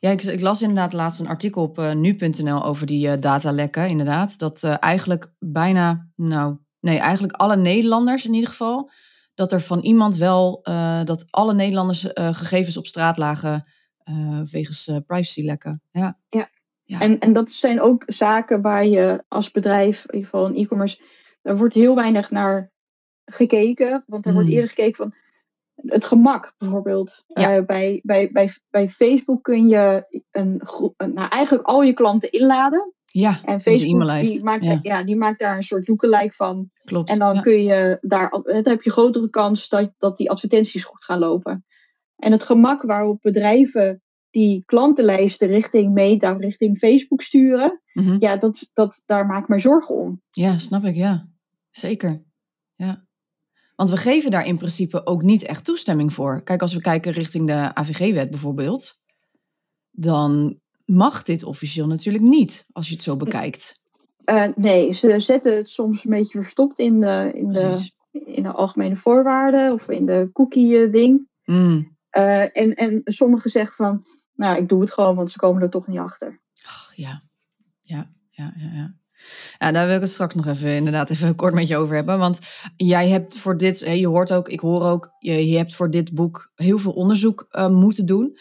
Ja, 0.00 0.10
ik, 0.10 0.22
ik 0.22 0.40
las 0.40 0.62
inderdaad 0.62 0.92
laatst 0.92 1.20
een 1.20 1.28
artikel 1.28 1.62
op 1.62 1.78
eh, 1.78 1.94
nu.nl 1.94 2.64
over 2.64 2.86
die 2.86 3.10
eh, 3.10 3.20
datalekken, 3.20 3.88
inderdaad. 3.88 4.38
Dat 4.38 4.62
eigenlijk 4.62 5.32
bijna, 5.38 6.08
nou, 6.16 6.56
nee, 6.80 6.98
eigenlijk 6.98 7.32
alle 7.32 7.56
Nederlanders 7.56 8.26
in 8.26 8.34
ieder 8.34 8.48
geval, 8.48 8.90
dat 9.34 9.52
er 9.52 9.60
van 9.60 9.80
iemand 9.80 10.16
wel, 10.16 10.60
dat 11.04 11.26
alle 11.30 11.54
Nederlanders 11.54 12.06
gegevens 12.14 12.76
op 12.76 12.86
straat 12.86 13.16
lagen 13.16 13.64
eh, 14.06 14.40
wegens 14.50 14.86
eh, 14.86 14.96
privacylekken. 15.06 15.82
Ja. 15.90 16.18
Ja. 16.26 16.48
Ja. 16.84 17.00
En, 17.00 17.18
en 17.18 17.32
dat 17.32 17.50
zijn 17.50 17.80
ook 17.80 18.02
zaken 18.06 18.60
waar 18.60 18.86
je 18.86 19.24
als 19.28 19.50
bedrijf, 19.50 20.04
in 20.06 20.14
ieder 20.14 20.30
geval 20.30 20.46
in 20.48 20.54
e-commerce, 20.64 21.00
daar 21.42 21.56
wordt 21.56 21.74
heel 21.74 21.94
weinig 21.94 22.30
naar 22.30 22.70
gekeken. 23.24 24.04
Want 24.06 24.26
er 24.26 24.32
wordt 24.32 24.46
Hmm. 24.48 24.56
eerder 24.56 24.74
gekeken 24.74 24.96
van 24.96 25.14
het 25.76 26.04
gemak 26.04 26.54
bijvoorbeeld. 26.58 27.24
Ja. 27.26 27.56
Eh, 27.56 27.64
bij, 27.64 28.00
bij, 28.04 28.30
bij, 28.32 28.52
bij 28.70 28.88
Facebook 28.88 29.42
kun 29.42 29.68
je 29.68 30.06
een, 30.30 30.60
groep, 30.62 30.94
een- 30.96 31.12
nou, 31.12 31.28
eigenlijk 31.28 31.68
al 31.68 31.82
je 31.82 31.92
klanten 31.92 32.30
inladen. 32.30 32.94
Ja, 33.04 33.40
En 33.44 33.60
Facebook 33.60 34.20
die 34.22 34.42
maakt, 34.42 34.64
Ja, 34.64 34.78
ja. 34.82 35.02
die 35.02 35.16
maakt 35.16 35.38
daar 35.38 35.56
een 35.56 35.62
soort 35.62 35.88
lookalike 35.88 36.34
van. 36.34 36.70
klopt. 36.84 37.08
En 37.10 37.18
dan 37.18 37.34
ja. 37.34 37.40
kun 37.40 37.62
je 37.62 37.98
daar, 38.00 38.30
dan 38.30 38.44
heb 38.62 38.82
je 38.82 38.90
grotere 38.90 39.30
kans 39.30 39.68
dat, 39.68 39.92
dat 39.98 40.16
die 40.16 40.30
advertenties 40.30 40.84
goed 40.84 41.04
gaan 41.04 41.18
lopen. 41.18 41.64
En 42.16 42.32
het 42.32 42.42
gemak 42.42 42.82
waarop 42.82 43.18
bedrijven 43.22 44.02
die 44.30 44.62
klantenlijsten 44.64 45.48
richting 45.48 45.92
Meta, 45.92 46.32
richting 46.32 46.78
Facebook 46.78 47.22
sturen, 47.22 47.80
Mhm. 47.92 48.16
ja, 48.18 48.36
dat, 48.36 48.70
dat, 48.72 49.02
daar 49.06 49.26
maak 49.26 49.42
ik 49.42 49.48
me 49.48 49.58
zorgen 49.58 49.94
om. 49.94 50.22
Ja, 50.30 50.58
snap 50.58 50.84
ik, 50.84 50.94
ja. 50.94 51.28
Zeker. 51.70 52.22
Ja. 52.74 53.04
Want 53.76 53.90
we 53.90 53.96
geven 53.96 54.30
daar 54.30 54.46
in 54.46 54.56
principe 54.56 55.06
ook 55.06 55.22
niet 55.22 55.42
echt 55.42 55.64
toestemming 55.64 56.12
voor. 56.12 56.42
Kijk, 56.42 56.60
als 56.62 56.74
we 56.74 56.80
kijken 56.80 57.12
richting 57.12 57.46
de 57.46 57.74
AVG-wet 57.74 58.30
bijvoorbeeld, 58.30 59.00
dan 59.90 60.60
mag 60.84 61.22
dit 61.22 61.42
officieel 61.44 61.86
natuurlijk 61.86 62.24
niet, 62.24 62.66
als 62.72 62.86
je 62.88 62.92
het 62.94 63.02
zo 63.02 63.16
bekijkt. 63.16 63.80
Eh, 64.24 64.44
nee, 64.56 64.92
ze 64.92 65.20
zetten 65.20 65.56
het 65.56 65.68
soms 65.68 66.04
een 66.04 66.10
beetje 66.10 66.38
verstopt 66.38 66.78
in 66.78 67.00
de, 67.00 67.30
in 67.34 67.52
de, 67.52 67.90
in 68.24 68.42
de 68.42 68.52
algemene 68.52 68.96
voorwaarden 68.96 69.72
of 69.72 69.88
in 69.88 70.06
de 70.06 70.30
cookie-ding. 70.32 71.28
Mm. 71.44 71.95
En, 72.52 72.74
en 72.74 73.00
sommigen 73.04 73.50
zeggen 73.50 73.74
van, 73.74 74.04
nou, 74.34 74.58
ik 74.58 74.68
doe 74.68 74.80
het 74.80 74.92
gewoon, 74.92 75.16
want 75.16 75.30
ze 75.30 75.38
komen 75.38 75.62
er 75.62 75.70
toch 75.70 75.86
niet 75.86 75.98
achter. 75.98 76.40
Ach, 76.64 76.92
ja. 76.94 77.22
Ja, 77.82 78.10
ja, 78.30 78.52
ja, 78.56 78.70
ja. 78.74 78.94
Ja, 79.58 79.72
daar 79.72 79.86
wil 79.86 79.94
ik 79.94 80.00
het 80.00 80.10
straks 80.10 80.34
nog 80.34 80.46
even 80.46 80.70
inderdaad 80.70 81.10
even 81.10 81.36
kort 81.36 81.54
met 81.54 81.68
je 81.68 81.76
over 81.76 81.94
hebben. 81.94 82.18
Want 82.18 82.38
jij 82.76 83.08
hebt 83.08 83.36
voor 83.36 83.56
dit, 83.56 83.78
je 83.78 84.08
hoort 84.08 84.32
ook, 84.32 84.48
ik 84.48 84.60
hoor 84.60 84.82
ook, 84.82 85.10
je, 85.18 85.56
hebt 85.56 85.74
voor 85.74 85.90
dit 85.90 86.14
boek 86.14 86.52
heel 86.54 86.78
veel 86.78 86.92
onderzoek 86.92 87.46
eh, 87.50 87.68
moeten 87.68 88.06
doen. 88.06 88.38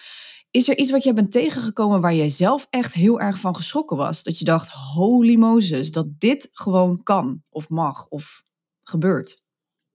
Is 0.51 0.69
er 0.69 0.77
iets 0.77 0.91
wat 0.91 1.03
jij 1.03 1.13
bent 1.13 1.31
tegengekomen 1.31 2.01
waar 2.01 2.15
jij 2.15 2.29
zelf 2.29 2.67
echt 2.69 2.93
heel 2.93 3.19
erg 3.19 3.39
van 3.39 3.55
geschrokken 3.55 3.97
was? 3.97 4.23
Dat 4.23 4.39
je 4.39 4.45
dacht, 4.45 4.69
holy 4.69 5.35
Moses, 5.35 5.91
dat 5.91 6.07
dit 6.19 6.49
gewoon 6.51 7.03
kan 7.03 7.43
of 7.49 7.69
mag 7.69 8.07
of 8.07 8.43
gebeurt. 8.83 9.43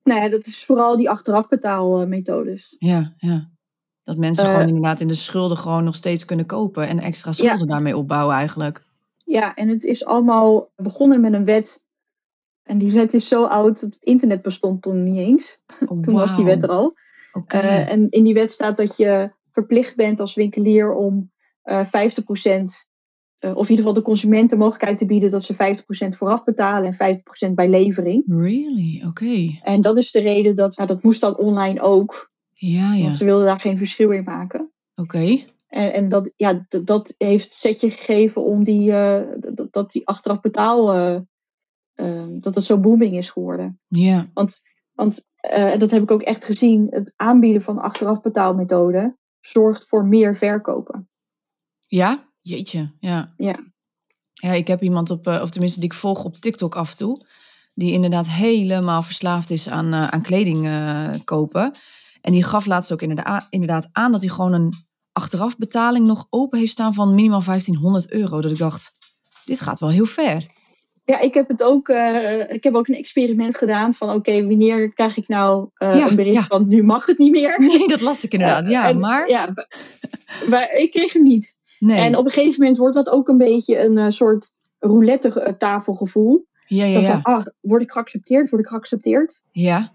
Nou 0.03 0.21
ja, 0.21 0.29
dat 0.29 0.47
is 0.47 0.65
vooral 0.65 0.97
die 0.97 1.11
achterafbetaalmethodes. 1.11 2.77
Ja, 2.79 3.15
ja. 3.17 3.51
Dat 4.03 4.17
mensen 4.17 4.45
Eh, 4.45 4.51
gewoon 4.53 4.67
inderdaad 4.67 5.01
in 5.01 5.09
de 5.09 5.15
schulden 5.15 5.57
gewoon 5.57 5.85
nog 5.85 5.95
steeds 5.95 6.25
kunnen 6.25 6.47
kopen 6.47 6.89
en 6.89 6.99
extra 6.99 7.33
schulden 7.33 7.67
daarmee 7.67 7.97
opbouwen 7.97 8.35
eigenlijk. 8.35 8.85
Ja, 9.25 9.55
en 9.55 9.69
het 9.69 9.85
is 9.85 10.05
allemaal 10.05 10.71
begonnen 10.77 11.21
met 11.21 11.33
een 11.33 11.45
wet. 11.45 11.87
En 12.63 12.79
die 12.79 12.93
wet 12.93 13.15
is 13.15 13.29
zo 13.29 13.45
oud, 13.45 13.81
dat 13.81 13.95
het 13.95 14.03
internet 14.03 14.43
bestond 14.43 14.83
toen 14.83 15.03
niet 15.03 15.19
eens. 15.19 15.65
Oh, 15.89 16.01
Toen 16.03 16.15
was 16.15 16.37
die 16.37 16.45
wet 16.45 16.63
er 16.63 16.69
al. 16.69 16.95
Oké. 17.33 17.59
Eh, 17.59 17.93
en 17.93 18.11
in 18.11 18.25
die 18.25 18.35
wet 18.35 18.51
staat 18.51 18.77
dat 18.77 18.97
je 18.97 19.33
verplicht 19.53 19.97
bent 19.97 20.21
als 20.21 20.35
winkelier 20.35 20.95
om 20.95 21.31
eh 21.63 21.85
50%, 21.85 22.91
eh, 23.39 23.57
of 23.57 23.65
in 23.65 23.71
ieder 23.71 23.77
geval 23.77 23.93
de 23.93 24.03
consument 24.03 24.51
de 24.51 24.57
mogelijkheid 24.57 24.99
te 24.99 25.07
bieden 25.07 25.31
dat 25.31 25.43
ze 25.43 25.55
50% 25.55 26.17
vooraf 26.17 26.45
betalen 26.45 26.87
en 26.87 26.95
50% 26.95 27.55
bij 27.55 27.69
levering. 27.69 28.25
Really? 28.27 29.05
Oké. 29.07 29.59
En 29.63 29.81
dat 29.81 29.99
is 29.99 30.11
de 30.11 30.21
reden 30.21 30.55
dat, 30.55 30.75
ja, 30.75 30.87
dat 30.87 31.03
moest 31.03 31.21
dan 31.21 31.37
online 31.37 31.81
ook, 31.81 32.30
Ja, 32.61 32.95
ja. 32.95 33.03
want 33.03 33.15
ze 33.15 33.25
wilden 33.25 33.47
daar 33.47 33.61
geen 33.61 33.79
verschil 33.79 34.11
in 34.11 34.25
maken. 34.25 34.73
Oké. 34.95 35.45
En, 35.67 35.93
en 35.93 36.09
dat, 36.09 36.33
ja, 36.37 36.67
dat 36.69 37.15
heeft 37.19 37.53
setje 37.53 37.91
gegeven 37.91 38.45
om 38.45 38.65
die, 38.65 38.93
eh, 38.93 39.23
dat, 39.55 39.73
dat 39.73 39.93
die 39.93 40.07
achteraf 40.07 40.41
betaal, 40.41 40.95
eh, 41.95 42.27
dat 42.31 42.55
het 42.55 42.65
zo 42.65 42.81
booming 42.81 43.17
is 43.17 43.31
geworden. 43.31 43.81
Ja. 43.89 44.31
Want, 44.35 44.63
want 44.93 45.29
en 45.41 45.79
dat 45.79 45.91
heb 45.91 46.03
ik 46.03 46.11
ook 46.11 46.23
echt 46.23 46.45
gezien, 46.45 46.87
het 46.91 47.13
aanbieden 47.17 47.63
van 47.63 47.79
achteraf 47.79 48.21
betaalmethoden 48.21 49.19
zorgt 49.41 49.89
voor 49.89 50.07
meer 50.07 50.37
verkopen. 50.37 51.09
Ja? 51.87 52.29
Jeetje, 52.41 52.93
ja. 52.99 53.35
Ja. 53.37 53.59
Ja, 54.33 54.53
ik 54.53 54.67
heb 54.67 54.83
iemand 54.83 55.11
op, 55.11 55.27
of 55.27 55.51
tenminste 55.51 55.81
die 55.81 55.89
ik 55.89 55.95
volg 55.95 56.25
op 56.25 56.37
TikTok 56.37 56.77
af 56.77 56.91
en 56.91 56.97
toe, 56.97 57.27
die 57.75 57.93
inderdaad 57.93 58.29
helemaal 58.29 59.03
verslaafd 59.03 59.51
is 59.51 59.69
aan, 59.69 59.95
aan 59.95 60.23
kleding 60.23 60.69
kopen. 61.25 61.73
En 62.21 62.33
die 62.33 62.43
gaf 62.45 62.67
laatst 62.67 62.93
ook 62.93 63.03
inderdaad, 63.03 63.89
aan 63.93 64.13
dat 64.13 64.21
hij 64.21 64.31
gewoon 64.31 64.53
een 64.53 64.73
achterafbetaling 65.13 66.07
nog 66.07 66.27
open 66.31 66.59
heeft 66.59 66.73
staan 66.73 66.95
van 66.95 67.15
minimaal 67.15 67.43
1500 67.45 68.11
euro. 68.11 68.41
Dat 68.41 68.51
ik 68.51 68.59
dacht, 68.59 68.93
dit 69.45 69.61
gaat 69.61 69.79
wel 69.79 69.91
heel 69.91 70.07
ver. 70.07 70.45
Ja, 71.05 71.21
ik 71.21 71.35
heb 71.35 71.49
het 71.49 71.63
ook, 71.63 71.89
eh, 71.89 72.51
ik 72.53 72.63
heb 72.63 72.75
ook 72.75 72.89
een 72.89 72.95
experiment 72.95 73.57
gedaan 73.57 73.95
van 73.95 74.11
oké, 74.11 74.47
wanneer 74.47 74.93
krijg 74.93 75.17
ik 75.17 75.29
nou 75.29 75.69
eh, 75.75 75.97
Ja, 75.97 76.09
een 76.09 76.17
bericht 76.17 76.35
ja. 76.37 76.45
van 76.45 76.69
nu 76.69 76.83
mag 76.83 77.07
het 77.07 77.19
niet 77.19 77.31
meer. 77.31 77.55
Nee, 77.61 77.89
dat 77.89 78.01
las 78.01 78.25
ik 78.25 78.33
inderdaad. 78.33 78.67
Ja, 78.69 78.89
En- 78.89 78.99
maar... 78.99 79.29
Ja, 79.29 79.49
maar- 80.49 80.73
ik 80.77 80.91
kreeg 80.91 81.13
hem 81.13 81.23
niet. 81.23 81.59
Nee. 81.79 81.99
En 81.99 82.17
op 82.17 82.25
een 82.25 82.31
gegeven 82.31 82.61
moment 82.61 82.79
wordt 82.79 82.95
dat 82.95 83.09
ook 83.09 83.29
een 83.29 83.39
beetje 83.39 83.85
een 83.85 83.99
eh, 83.99 84.09
soort 84.09 84.53
roulette 84.79 85.55
tafelgevoel. 85.59 86.47
Ja, 86.67 86.85
ja, 86.85 86.93
Zo 87.01 87.07
ja. 87.07 87.11
van, 87.11 87.23
ah, 87.23 87.45
word 87.61 87.83
ik 87.83 87.91
geaccepteerd? 87.91 88.51
Word 88.51 88.63
ik 88.63 88.69
geaccepteerd? 88.69 89.43
Ja. 89.53 89.93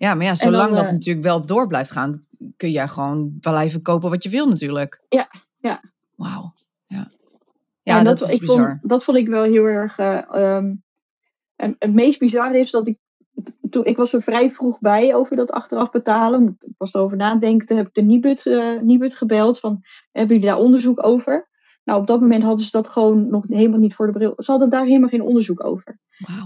Ja, 0.00 0.14
maar 0.14 0.26
ja, 0.26 0.34
zolang 0.34 0.68
dan, 0.68 0.78
dat 0.78 0.86
eh, 0.86 0.92
natuurlijk 0.92 1.26
wel 1.26 1.46
door 1.46 1.66
blijft 1.66 1.90
gaan, 1.90 2.24
kun 2.56 2.70
jij 2.70 2.88
gewoon 2.88 3.38
blijven 3.40 3.82
kopen 3.82 4.10
wat 4.10 4.22
je 4.22 4.28
wil 4.28 4.46
natuurlijk. 4.48 5.02
Ja, 5.08 5.28
ja. 5.58 5.80
Wauw. 6.16 6.54
Ja. 6.86 7.10
Ja, 7.82 7.98
en 7.98 8.04
dat, 8.04 8.22
is 8.22 8.30
ik 8.30 8.40
bizar. 8.40 8.68
Vond, 8.68 8.88
dat 8.88 9.04
vond 9.04 9.16
ik 9.16 9.28
wel 9.28 9.42
heel 9.42 9.64
erg. 9.64 9.98
eh, 9.98 10.34
ehm, 10.34 10.74
en 11.56 11.76
het 11.78 11.92
meest 11.92 12.18
bizar 12.18 12.54
is 12.54 12.70
dat 12.70 12.86
ik. 12.86 12.98
Toen, 13.70 13.84
ik 13.84 13.96
was 13.96 14.12
er 14.12 14.22
vrij 14.22 14.50
vroeg 14.50 14.78
bij 14.78 15.14
over 15.14 15.36
dat 15.36 15.50
achteraf 15.50 15.90
betalen. 15.90 16.56
Ik 16.58 16.74
was 16.76 16.94
erover 16.94 17.16
nadenken. 17.16 17.66
Toen 17.66 17.76
heb 17.76 17.86
ik 17.86 17.94
de 17.94 18.02
Nibud, 18.02 18.46
eh, 18.46 18.80
Nibud 18.80 19.14
gebeld. 19.14 19.60
Van, 19.60 19.80
hebben 20.12 20.36
jullie 20.36 20.50
daar 20.50 20.60
onderzoek 20.60 21.06
over? 21.06 21.48
Nou, 21.84 22.00
op 22.00 22.06
dat 22.06 22.20
moment 22.20 22.42
hadden 22.42 22.64
ze 22.64 22.70
dat 22.70 22.86
gewoon 22.86 23.30
nog 23.30 23.44
helemaal 23.48 23.78
niet 23.78 23.94
voor 23.94 24.06
de 24.06 24.12
bril. 24.12 24.32
Ze 24.36 24.50
hadden 24.50 24.70
daar 24.70 24.84
helemaal 24.84 25.08
geen 25.08 25.22
onderzoek 25.22 25.64
over. 25.64 25.98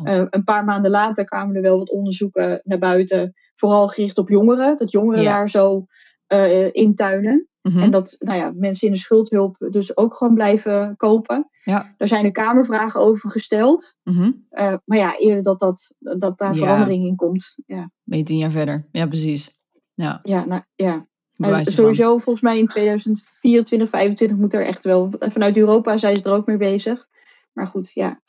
Een 0.05 0.45
paar 0.45 0.65
maanden 0.65 0.91
later 0.91 1.25
kwamen 1.25 1.57
er 1.57 1.63
wel 1.63 1.79
wat 1.79 1.91
onderzoeken 1.91 2.61
naar 2.65 2.79
buiten. 2.79 3.35
Vooral 3.65 3.89
gericht 3.89 4.19
op 4.19 4.29
jongeren. 4.29 4.77
Dat 4.77 4.91
jongeren 4.91 5.23
Ja. 5.23 5.33
daar 5.33 5.51
zo 5.51 5.87
eh 6.27 6.69
intuinen. 6.73 7.49
Mhm. 7.63 7.79
En 7.79 7.91
dat 7.91 8.17
nou 8.19 8.39
ja, 8.39 8.53
mensen 8.55 8.87
in 8.87 8.93
de 8.93 8.99
schuldhulp 8.99 9.57
dus 9.71 9.97
ook 9.97 10.15
gewoon 10.15 10.35
blijven 10.35 10.97
kopen. 10.97 11.49
Ja. 11.65 11.95
Daar 11.97 12.09
zijn 12.09 12.25
er 12.25 12.31
kamervragen 12.31 13.01
over 13.01 13.31
gesteld. 13.31 13.97
Mhm. 14.03 14.31
Eh, 14.51 14.75
maar 14.85 14.99
ja, 14.99 15.19
eerder 15.19 15.43
dat, 15.43 15.59
dat, 15.59 15.95
dat 15.99 16.39
daar 16.39 16.55
Ja. 16.55 16.59
verandering 16.61 17.05
in 17.05 17.17
komt. 17.17 17.59
Ja, 17.67 17.91
Ben 18.03 18.19
je 18.19 18.25
tien 18.25 18.39
jaar 18.39 18.51
verder? 18.51 18.89
Ja, 18.93 19.07
precies. 19.07 19.61
Ja, 19.95 20.21
ja, 20.23 20.45
nou, 20.45 20.63
ja. 20.75 21.07
En 21.37 21.49
ervan. 21.49 21.65
sowieso 21.65 22.19
volgens 22.19 22.41
mij 22.45 22.59
in 22.59 22.67
2024, 22.67 23.67
2025 23.67 24.37
moet 24.37 24.55
er 24.55 24.67
echt 24.67 24.85
wel... 24.85 25.11
Vanuit 25.19 25.57
Europa 25.57 25.97
zijn 25.97 26.17
ze 26.17 26.23
er 26.23 26.33
ook 26.37 26.47
mee 26.47 26.57
bezig. 26.57 27.09
Maar 27.53 27.67
goed, 27.67 27.91
ja. 27.93 28.21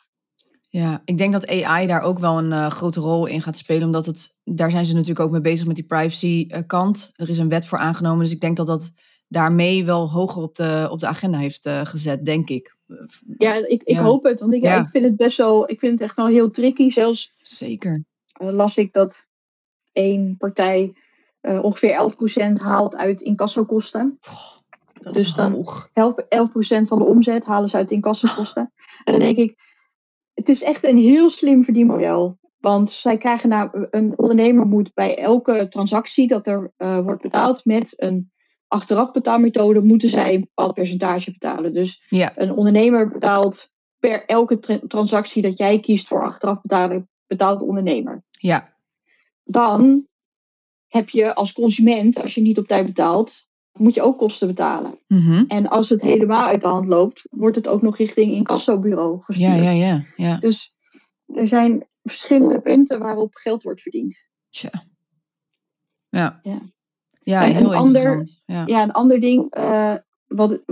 Ja, 0.76 1.02
ik 1.06 1.18
denk 1.18 1.34
dat 1.34 1.48
AI 1.48 1.88
daar 1.88 2.02
ook 2.02 2.20
wel 2.20 2.38
een 2.38 2.52
eh, 2.52 2.70
grote 2.70 3.00
rol 3.00 3.26
in 3.26 3.42
gaat 3.42 3.58
spelen. 3.58 3.86
Omdat 3.86 4.06
het, 4.06 4.36
daar 4.44 4.72
zijn 4.72 4.86
ze 4.86 4.94
natuurlijk 4.94 5.20
ook 5.20 5.32
mee 5.32 5.42
bezig 5.42 5.68
met 5.68 5.76
die 5.76 5.86
privacy 5.86 6.46
eh, 6.50 6.62
kant. 6.68 7.12
Er 7.16 7.30
is 7.30 7.38
een 7.38 7.50
wet 7.50 7.68
voor 7.68 7.78
aangenomen. 7.78 8.20
Dus 8.20 8.32
ik 8.34 8.40
denk 8.42 8.58
dat 8.58 8.68
dat 8.68 8.92
daarmee 9.28 9.86
wel 9.86 10.12
hoger 10.12 10.42
op 10.42 10.56
de, 10.56 10.88
op 10.92 11.00
de 11.00 11.08
agenda 11.08 11.38
heeft 11.38 11.66
eh, 11.66 11.86
gezet, 11.86 12.26
denk 12.26 12.50
ik. 12.50 12.76
Ja, 13.38 13.54
ik, 13.54 13.84
ik 13.84 13.96
Ja. 13.96 14.02
hoop 14.02 14.24
het. 14.24 14.40
Want 14.40 14.54
ik, 14.54 14.62
Ja. 14.62 14.80
ik 14.82 14.88
vind 14.90 15.06
het 15.06 15.16
best 15.16 15.38
wel... 15.38 15.70
Ik 15.70 15.80
vind 15.80 15.92
het 15.92 16.02
echt 16.02 16.16
wel 16.16 16.28
heel 16.28 16.50
tricky. 16.50 16.90
Zelfs 16.90 17.34
Zeker. 17.42 18.04
las 18.34 18.78
ik 18.78 18.94
dat 18.94 19.30
één 19.92 20.38
partij 20.38 20.94
ongeveer 21.42 22.14
11% 22.58 22.62
haalt 22.62 22.96
uit 22.96 23.22
incassokosten. 23.22 24.20
Dat 25.02 25.14
Dus 25.14 25.28
is 25.28 25.34
dan- 25.34 25.52
hoog. 25.52 25.90
11, 25.94 26.16
11% 26.30 26.88
van 26.88 26.98
de 26.98 27.06
omzet 27.06 27.46
halen 27.46 27.70
ze 27.70 27.76
uit 27.76 27.92
incassokosten. 27.92 28.74
En 29.04 29.12
dan 29.14 29.22
denk 29.22 29.38
ik, 29.38 29.74
het 30.36 30.50
is 30.50 30.64
echt 30.64 30.84
een 30.84 30.98
heel 30.98 31.30
slim 31.30 31.64
verdienmodel. 31.64 32.38
Want 32.58 32.90
zij 32.92 33.18
krijgen 33.18 33.50
nou, 33.50 33.88
een 33.90 34.18
ondernemer 34.18 34.66
moet 34.66 34.94
bij 34.94 35.18
elke 35.18 35.68
transactie 35.68 36.28
dat 36.28 36.48
er 36.48 36.74
eh, 36.78 37.00
wordt 37.00 37.22
betaald 37.22 37.66
met 37.66 37.94
een 38.02 38.32
achteraf 38.68 39.12
betaalmethode, 39.12 39.82
moeten 39.82 40.10
zij 40.10 40.34
een 40.34 40.40
bepaald 40.40 40.74
percentage 40.74 41.32
betalen. 41.32 41.74
Dus 41.74 42.06
Ja, 42.10 42.34
een 42.36 42.52
ondernemer 42.52 43.08
betaalt 43.10 43.74
per 44.00 44.26
elke 44.26 44.60
tra- 44.60 44.80
transactie 44.88 45.42
dat 45.42 45.58
jij 45.58 45.80
kiest 45.80 46.08
voor 46.08 46.24
achteraf 46.24 46.62
betalen, 46.62 47.10
betaalt 47.28 47.60
de 47.60 47.66
ondernemer. 47.66 48.24
ja, 48.30 48.78
Dan 49.44 50.08
heb 50.88 51.10
je 51.10 51.36
als 51.36 51.54
consument, 51.54 52.22
als 52.22 52.36
je 52.36 52.42
niet 52.42 52.58
op 52.58 52.68
tijd 52.68 52.86
betaalt, 52.86 53.48
moet 53.78 53.94
je 53.94 54.02
ook 54.02 54.18
kosten 54.18 54.48
betalen. 54.48 55.00
Mhm. 55.08 55.44
En 55.48 55.68
als 55.70 55.90
het 55.90 56.02
helemaal 56.02 56.48
uit 56.48 56.62
de 56.62 56.68
hand 56.68 56.86
loopt, 56.88 57.28
wordt 57.32 57.56
het 57.56 57.68
ook 57.68 57.82
nog 57.82 57.98
richting 57.98 58.32
incassobureau 58.32 59.20
gestuurd. 59.22 59.50
ja, 59.56 59.56
ja, 59.56 59.72
ja, 59.72 60.04
ja. 60.16 60.38
Dus 60.38 60.76
er 61.26 61.48
zijn 61.48 61.88
verschillende 62.04 62.60
punten 62.60 63.00
waarop 63.00 63.36
geld 63.36 63.64
wordt 63.64 63.82
verdiend. 63.82 64.28
Tja. 64.50 64.70
Ja. 66.10 66.40
Ja. 66.44 66.62
Ja, 67.24 67.44
En 67.46 67.54
heel 67.56 67.72
een 67.72 67.78
ander-. 67.78 68.26
Ja. 68.46 68.64
Ja, 68.66 68.84
een 68.84 68.92
ander 68.92 69.20
ding 69.20 69.50
eh, 69.52 69.94
wat, 70.28 70.50
het- 70.50 70.64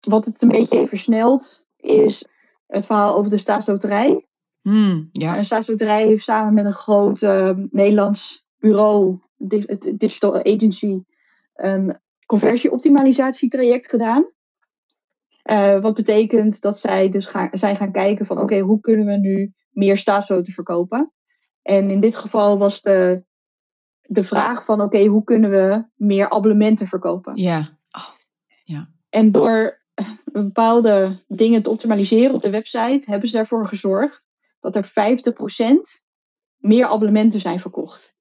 wat 0.00 0.24
het 0.24 0.42
een 0.42 0.48
beetje 0.48 0.76
heeft 0.76 0.88
versneld, 0.88 1.66
is 1.76 2.26
het 2.66 2.86
verhaal 2.86 3.16
over 3.16 3.30
de 3.30 3.36
staatsloterij. 3.36 4.26
Hmm, 4.60 5.08
ja. 5.12 5.36
Een 5.36 5.44
staatsloterij 5.44 6.06
heeft 6.06 6.24
samen 6.24 6.54
met 6.54 6.64
een 6.64 6.72
groot 6.72 7.22
eh, 7.22 7.50
Nederlands 7.70 8.46
bureau, 8.58 9.18
Digital 9.96 10.34
Agency, 10.44 11.02
een 11.58 12.00
conversieoptimalisatietraject 12.26 13.88
gedaan. 13.88 14.32
Uh, 15.50 15.80
wat 15.80 15.94
betekent 15.94 16.60
dat 16.60 16.78
zij 16.78 17.08
dus 17.08 17.26
gaan, 17.26 17.48
zijn 17.52 17.76
gaan 17.76 17.92
kijken 17.92 18.26
van 18.26 18.40
oké, 18.40 18.58
hoe 18.58 18.80
kunnen 18.80 19.06
we 19.06 19.16
nu 19.16 19.54
meer 19.70 19.96
staatsloten 19.96 20.52
verkopen? 20.52 21.12
En 21.62 21.90
in 21.90 22.00
dit 22.00 22.16
geval 22.16 22.58
was 22.58 22.82
de, 22.82 23.24
de 24.02 24.24
vraag 24.24 24.64
van 24.64 24.80
oké, 24.80 25.04
hoe 25.04 25.24
kunnen 25.24 25.50
we 25.50 25.88
meer 25.94 26.30
abonnementen 26.30 26.86
verkopen? 26.86 27.36
Ja. 27.36 27.78
Oh, 27.90 28.08
ja. 28.64 28.88
En 29.08 29.30
door 29.30 29.82
bepaalde 30.24 31.24
dingen 31.28 31.62
te 31.62 31.70
optimaliseren 31.70 32.34
op 32.34 32.40
de 32.40 32.50
website, 32.50 33.02
hebben 33.04 33.28
ze 33.28 33.38
ervoor 33.38 33.66
gezorgd 33.66 34.26
dat 34.60 34.76
er 34.76 34.84
50% 34.84 36.06
meer 36.56 36.86
abonnementen 36.86 37.40
zijn 37.40 37.60
verkocht. 37.60 38.16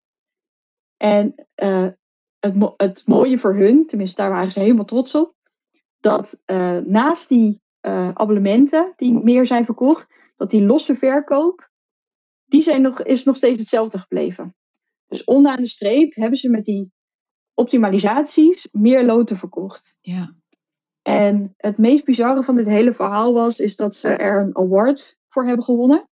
En 0.97 1.47
uh, 1.63 1.87
het, 2.39 2.73
het 2.77 3.03
mooie 3.05 3.37
voor 3.37 3.55
hun, 3.55 3.87
tenminste 3.87 4.21
daar 4.21 4.29
waren 4.29 4.51
ze 4.51 4.59
helemaal 4.59 4.85
trots 4.85 5.15
op, 5.15 5.35
dat 5.99 6.41
uh, 6.45 6.77
naast 6.77 7.29
die 7.29 7.61
uh, 7.81 8.09
abonnementen 8.13 8.93
die 8.95 9.23
meer 9.23 9.45
zijn 9.45 9.65
verkocht, 9.65 10.13
dat 10.35 10.49
die 10.49 10.65
losse 10.65 10.95
verkoop, 10.95 11.69
die 12.45 12.61
zijn 12.61 12.81
nog, 12.81 13.01
is 13.01 13.23
nog 13.23 13.35
steeds 13.35 13.59
hetzelfde 13.59 13.97
gebleven. 13.97 14.55
Dus 15.07 15.23
onderaan 15.23 15.61
de 15.61 15.67
streep 15.67 16.15
hebben 16.15 16.37
ze 16.37 16.49
met 16.49 16.63
die 16.63 16.91
optimalisaties 17.53 18.67
meer 18.71 19.05
loten 19.05 19.35
verkocht. 19.35 19.97
Ja. 20.01 20.35
En 21.01 21.53
het 21.57 21.77
meest 21.77 22.05
bizarre 22.05 22.43
van 22.43 22.55
dit 22.55 22.65
hele 22.65 22.93
verhaal 22.93 23.33
was, 23.33 23.59
is 23.59 23.75
dat 23.75 23.95
ze 23.95 24.09
er 24.09 24.41
een 24.41 24.57
award 24.57 25.19
voor 25.29 25.45
hebben 25.45 25.63
gewonnen. 25.65 26.09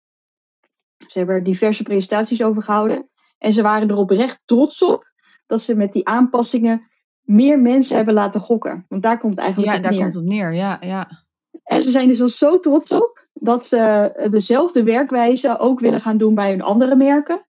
Ze 1.07 1.19
hebben 1.19 1.37
er 1.37 1.43
diverse 1.43 1.83
presentaties 1.83 2.43
over 2.43 2.63
gehouden. 2.63 3.11
En 3.39 3.53
ze 3.53 3.63
waren 3.63 3.89
er 3.89 3.97
oprecht 3.97 4.43
trots 4.45 4.83
op 4.83 5.12
dat 5.53 5.61
ze 5.61 5.77
met 5.77 5.93
die 5.93 6.09
aanpassingen 6.09 6.91
meer 7.23 7.61
mensen 7.61 7.97
hebben 7.97 8.15
laten 8.15 8.41
gokken. 8.41 8.87
Want 8.89 9.03
daar 9.03 9.19
komt 9.19 9.33
het 9.33 9.41
eigenlijk 9.41 9.73
ja, 9.73 9.77
op 9.77 9.83
neer. 9.83 9.93
Ja, 9.93 9.99
daar 9.99 10.05
komt 10.05 10.15
het 10.15 10.25
op 10.25 10.31
neer. 10.31 10.55
Ja, 10.55 10.79
ja. 10.81 11.25
En 11.65 11.83
ze 11.83 11.91
zijn 11.91 12.09
dus 12.09 12.39
zo 12.39 12.59
trots 12.59 12.93
op 12.93 13.29
dat 13.33 13.65
ze 13.65 14.29
dezelfde 14.31 14.83
werkwijze 14.83 15.59
ook 15.59 15.81
willen 15.81 16.01
gaan 16.01 16.17
doen 16.17 16.35
bij 16.35 16.51
hun 16.51 16.63
andere 16.63 16.97
merken. 16.97 17.47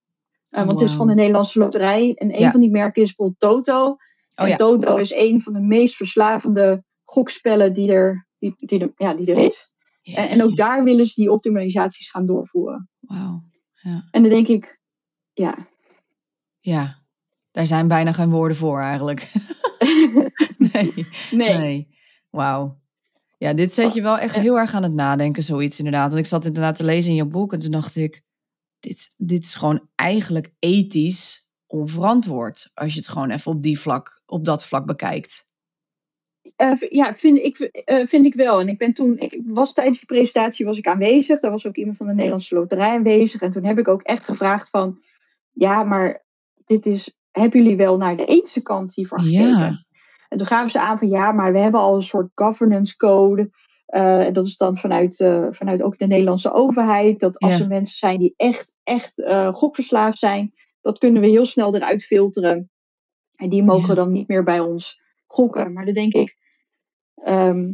Uh, 0.50 0.64
want 0.64 0.80
het 0.80 0.88
is 0.88 0.94
van 0.94 1.06
de 1.06 1.14
Nederlandse 1.14 1.58
Loterij. 1.58 2.14
En 2.14 2.34
een 2.34 2.40
ja. 2.40 2.50
van 2.50 2.60
die 2.60 2.70
merken 2.70 3.02
is 3.02 3.14
bijvoorbeeld 3.14 3.40
Toto. 3.40 3.86
Oh, 3.86 3.96
en 4.34 4.48
ja. 4.48 4.56
Toto 4.56 4.96
is 4.96 5.12
een 5.14 5.40
van 5.40 5.52
de 5.52 5.60
meest 5.60 5.94
verslavende 5.94 6.84
gokspellen 7.04 7.72
die 7.74 7.92
er, 7.92 8.28
die, 8.38 8.54
die 8.58 8.80
er, 8.80 8.92
ja, 8.96 9.14
die 9.14 9.34
er 9.34 9.44
is. 9.44 9.74
En, 10.02 10.28
en 10.28 10.42
ook 10.42 10.56
daar 10.56 10.84
willen 10.84 11.06
ze 11.06 11.20
die 11.20 11.32
optimalisaties 11.32 12.10
gaan 12.10 12.26
doorvoeren. 12.26 12.90
Wauw. 13.00 13.42
Ja. 13.72 14.08
En 14.10 14.22
dan 14.22 14.30
denk 14.30 14.48
ik, 14.48 14.80
ja. 15.32 15.54
Ja, 16.60 17.03
daar 17.54 17.66
zijn 17.66 17.88
bijna 17.88 18.12
geen 18.12 18.30
woorden 18.30 18.56
voor 18.56 18.80
eigenlijk. 18.80 19.32
nee. 20.72 21.06
Nee. 21.30 21.58
nee. 21.58 21.88
Wauw. 22.30 22.78
Ja, 23.38 23.52
dit 23.52 23.72
zet 23.72 23.94
je 23.94 24.02
wel 24.02 24.18
echt 24.18 24.36
heel 24.36 24.58
erg 24.58 24.74
aan 24.74 24.82
het 24.82 24.92
nadenken, 24.92 25.42
zoiets 25.42 25.78
inderdaad. 25.78 26.08
Want 26.08 26.22
ik 26.22 26.26
zat 26.26 26.44
inderdaad 26.44 26.76
te 26.76 26.84
lezen 26.84 27.10
in 27.10 27.16
je 27.16 27.26
boek 27.26 27.52
en 27.52 27.58
toen 27.58 27.70
dacht 27.70 27.96
ik, 27.96 28.22
dit, 28.80 29.14
dit 29.16 29.44
is 29.44 29.54
gewoon 29.54 29.88
eigenlijk 29.94 30.52
ethisch 30.58 31.48
onverantwoord. 31.66 32.70
Als 32.74 32.92
je 32.92 32.98
het 32.98 33.08
gewoon 33.08 33.30
even 33.30 33.52
op, 33.52 33.62
die 33.62 33.80
vlak, 33.80 34.22
op 34.26 34.44
dat 34.44 34.66
vlak 34.66 34.86
bekijkt. 34.86 35.48
Uh, 36.62 36.88
ja, 36.88 37.14
vind 37.14 37.38
ik, 37.38 37.84
uh, 37.90 38.06
vind 38.06 38.26
ik 38.26 38.34
wel. 38.34 38.60
En 38.60 38.68
ik 38.68 38.78
ben 38.78 38.92
toen, 38.92 39.18
ik 39.18 39.40
was 39.44 39.72
tijdens 39.72 39.98
die 39.98 40.06
presentatie 40.06 40.66
was 40.66 40.76
ik 40.76 40.86
aanwezig. 40.86 41.40
Daar 41.40 41.50
was 41.50 41.66
ook 41.66 41.76
iemand 41.76 41.96
van 41.96 42.06
de 42.06 42.14
Nederlandse 42.14 42.54
Loterij 42.54 42.90
aanwezig. 42.90 43.40
En 43.40 43.50
toen 43.50 43.64
heb 43.64 43.78
ik 43.78 43.88
ook 43.88 44.02
echt 44.02 44.24
gevraagd 44.24 44.70
van, 44.70 45.02
ja, 45.52 45.84
maar 45.84 46.24
dit 46.64 46.86
is, 46.86 47.18
hebben 47.40 47.62
jullie 47.62 47.76
wel 47.76 47.96
naar 47.96 48.16
de 48.16 48.24
ethische 48.24 48.62
kant 48.62 48.94
hiervan 48.94 49.20
gekeken? 49.20 49.48
Ja. 49.58 49.84
En 50.28 50.38
toen 50.38 50.46
gaven 50.46 50.70
ze 50.70 50.80
aan 50.80 50.98
van, 50.98 51.08
ja, 51.08 51.32
maar 51.32 51.52
we 51.52 51.58
hebben 51.58 51.80
al 51.80 51.94
een 51.94 52.02
soort 52.02 52.30
governance 52.34 52.96
code. 52.96 53.50
Uh, 53.94 54.26
dat 54.32 54.46
is 54.46 54.56
dan 54.56 54.76
vanuit, 54.76 55.20
uh, 55.20 55.46
vanuit 55.50 55.82
ook 55.82 55.98
de 55.98 56.06
Nederlandse 56.06 56.52
overheid. 56.52 57.20
Dat 57.20 57.38
als 57.38 57.52
Ja. 57.52 57.60
er 57.60 57.66
mensen 57.68 57.98
zijn 57.98 58.18
die 58.18 58.34
echt, 58.36 58.76
echt 58.82 59.12
uh, 59.18 59.54
gokverslaafd 59.54 60.18
zijn, 60.18 60.54
dat 60.80 60.98
kunnen 60.98 61.22
we 61.22 61.28
heel 61.28 61.46
snel 61.46 61.74
eruit 61.74 62.04
filteren. 62.04 62.70
En 63.34 63.48
die 63.48 63.62
mogen 63.62 63.88
Ja. 63.88 63.94
dan 63.94 64.12
niet 64.12 64.28
meer 64.28 64.42
bij 64.44 64.60
ons 64.60 65.02
gokken. 65.26 65.72
Maar 65.72 65.84
dan 65.84 65.94
denk 65.94 66.12
ik, 66.12 66.36
ehm, 67.14 67.72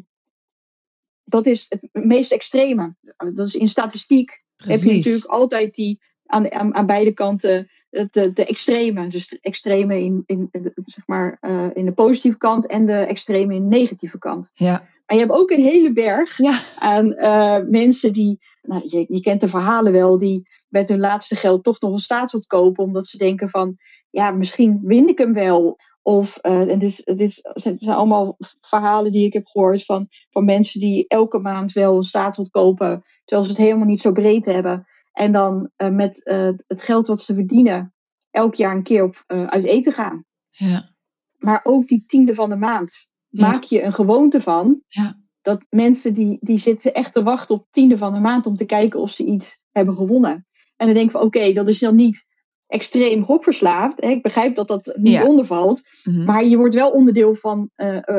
dat 1.25 1.47
is 1.47 1.67
het 1.69 1.89
meest 2.05 2.33
extreme. 2.33 2.97
Dat 3.17 3.47
is 3.47 3.55
in 3.55 3.69
statistiek 3.69 4.45
heb 4.57 4.81
je 4.81 4.95
natuurlijk 4.95 5.25
altijd 5.25 5.75
die 5.75 6.01
aan, 6.27 6.53
aan, 6.53 6.75
aan 6.75 6.87
beide 6.87 7.13
kanten 7.13 7.71
de, 7.91 8.33
de 8.33 8.45
extreme. 8.45 9.09
Dus 9.09 9.29
de 9.29 9.39
extreme 9.41 10.01
in, 10.03 10.23
in, 10.27 10.49
in- 10.51 10.73
zeg 10.85 11.07
maar, 11.07 11.37
eh, 11.41 11.67
in 11.75 11.85
de 11.85 11.93
positieve 11.93 12.37
kant 12.37 12.67
en 12.67 12.87
de 12.87 12.93
extreme 12.99 13.55
in 13.55 13.69
de 13.69 13.77
negatieve 13.77 14.19
kant. 14.19 14.51
Ja. 14.55 14.71
Maar 15.07 15.19
je 15.19 15.25
hebt 15.25 15.39
ook 15.39 15.51
een 15.51 15.63
hele 15.63 15.93
berg 15.93 16.37
Ja. 16.39 16.61
aan 16.79 17.15
eh, 17.15 17.59
mensen 17.69 18.13
die, 18.13 18.39
nou, 18.63 18.83
je, 18.85 19.05
je 19.09 19.21
kent 19.21 19.41
de 19.41 19.49
verhalen 19.49 19.93
wel, 19.93 20.19
die 20.19 20.49
met 20.69 20.89
hun 20.89 21.01
laatste 21.01 21.35
geld 21.37 21.65
toch 21.65 21.81
nog 21.81 21.93
een 21.93 21.99
staatsschuld 21.99 22.47
kopen, 22.47 22.85
omdat 22.85 23.07
ze 23.07 23.17
denken 23.19 23.49
van, 23.49 23.77
ja, 24.11 24.31
misschien 24.31 24.81
win 24.83 25.09
ik 25.09 25.19
hem 25.19 25.33
wel. 25.33 25.79
Of, 26.03 26.37
eh, 26.37 26.71
en 26.73 26.79
dus, 26.79 27.01
het, 27.05 27.21
is, 27.21 27.39
het 27.43 27.79
zijn 27.79 27.97
allemaal 27.97 28.37
verhalen 28.61 29.13
die 29.13 29.27
ik 29.27 29.33
heb 29.33 29.47
gehoord 29.47 29.85
van, 29.85 30.09
van 30.31 30.45
mensen 30.45 30.81
die 30.81 31.05
elke 31.09 31.39
maand 31.39 31.73
wel 31.73 31.97
een 31.97 32.03
staatsschuld 32.03 32.51
kopen, 32.51 33.05
terwijl 33.25 33.49
ze 33.49 33.55
het 33.55 33.65
helemaal 33.67 33.87
niet 33.87 34.01
zo 34.01 34.13
breed 34.13 34.45
hebben. 34.45 34.87
En 35.13 35.33
dan 35.33 35.71
eh, 35.77 35.89
met 35.89 36.25
eh, 36.25 36.49
het 36.67 36.83
geld 36.83 37.07
wat 37.07 37.21
ze 37.21 37.35
verdienen, 37.35 37.95
elk 38.31 38.55
jaar 38.55 38.75
een 38.75 38.83
keer 38.83 39.03
op, 39.03 39.25
eh, 39.27 39.45
uit 39.47 39.65
eten 39.65 39.93
gaan. 39.93 40.25
Ja. 40.51 40.95
Maar 41.39 41.61
ook 41.63 41.87
die 41.87 42.05
tiende 42.07 42.35
van 42.35 42.49
de 42.49 42.57
maand 42.57 43.13
Ja. 43.29 43.47
maak 43.51 43.63
je 43.63 43.83
een 43.83 43.93
gewoonte 43.93 44.41
van. 44.41 44.83
Ja. 44.89 45.19
Dat 45.41 45.65
mensen 45.71 46.15
die, 46.15 46.39
die 46.41 46.59
zitten 46.59 46.95
echt 46.95 47.13
te 47.13 47.23
wachten 47.23 47.55
op 47.55 47.67
tiende 47.71 47.99
van 47.99 48.13
de 48.15 48.21
maand 48.21 48.47
om 48.47 48.57
te 48.57 48.65
kijken 48.65 49.01
of 49.01 49.11
ze 49.11 49.25
iets 49.25 49.65
hebben 49.71 49.95
gewonnen. 49.95 50.47
En 50.77 50.87
dan 50.87 50.95
denk 50.95 51.07
ik 51.07 51.11
van 51.11 51.21
oké, 51.23 51.53
dat 51.53 51.69
is 51.69 51.79
dan 51.79 51.95
niet 51.95 52.27
extreem 52.67 53.25
gokverslaafd. 53.25 54.01
Hè? 54.03 54.09
Ik 54.09 54.23
begrijp 54.23 54.55
dat 54.55 54.69
dat 54.69 54.97
niet 54.97 55.13
Ja. 55.13 55.27
ondervalt. 55.27 55.83
Mhm. 56.05 56.25
Maar 56.25 56.45
je 56.45 56.57
wordt 56.57 56.75
wel 56.75 56.91
onderdeel 56.91 57.35
van 57.35 57.71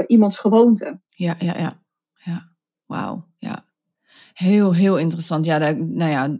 iemands 0.06 0.38
gewoonte. 0.38 1.02
Ja, 1.08 1.36
ja, 1.40 1.58
ja. 1.58 1.84
ja. 2.24 2.52
Wauw. 2.86 3.30
Heel, 4.34 4.74
heel 4.74 4.98
interessant. 4.98 5.46
Ja, 5.46 5.58
nou 5.74 6.12
ja, 6.12 6.38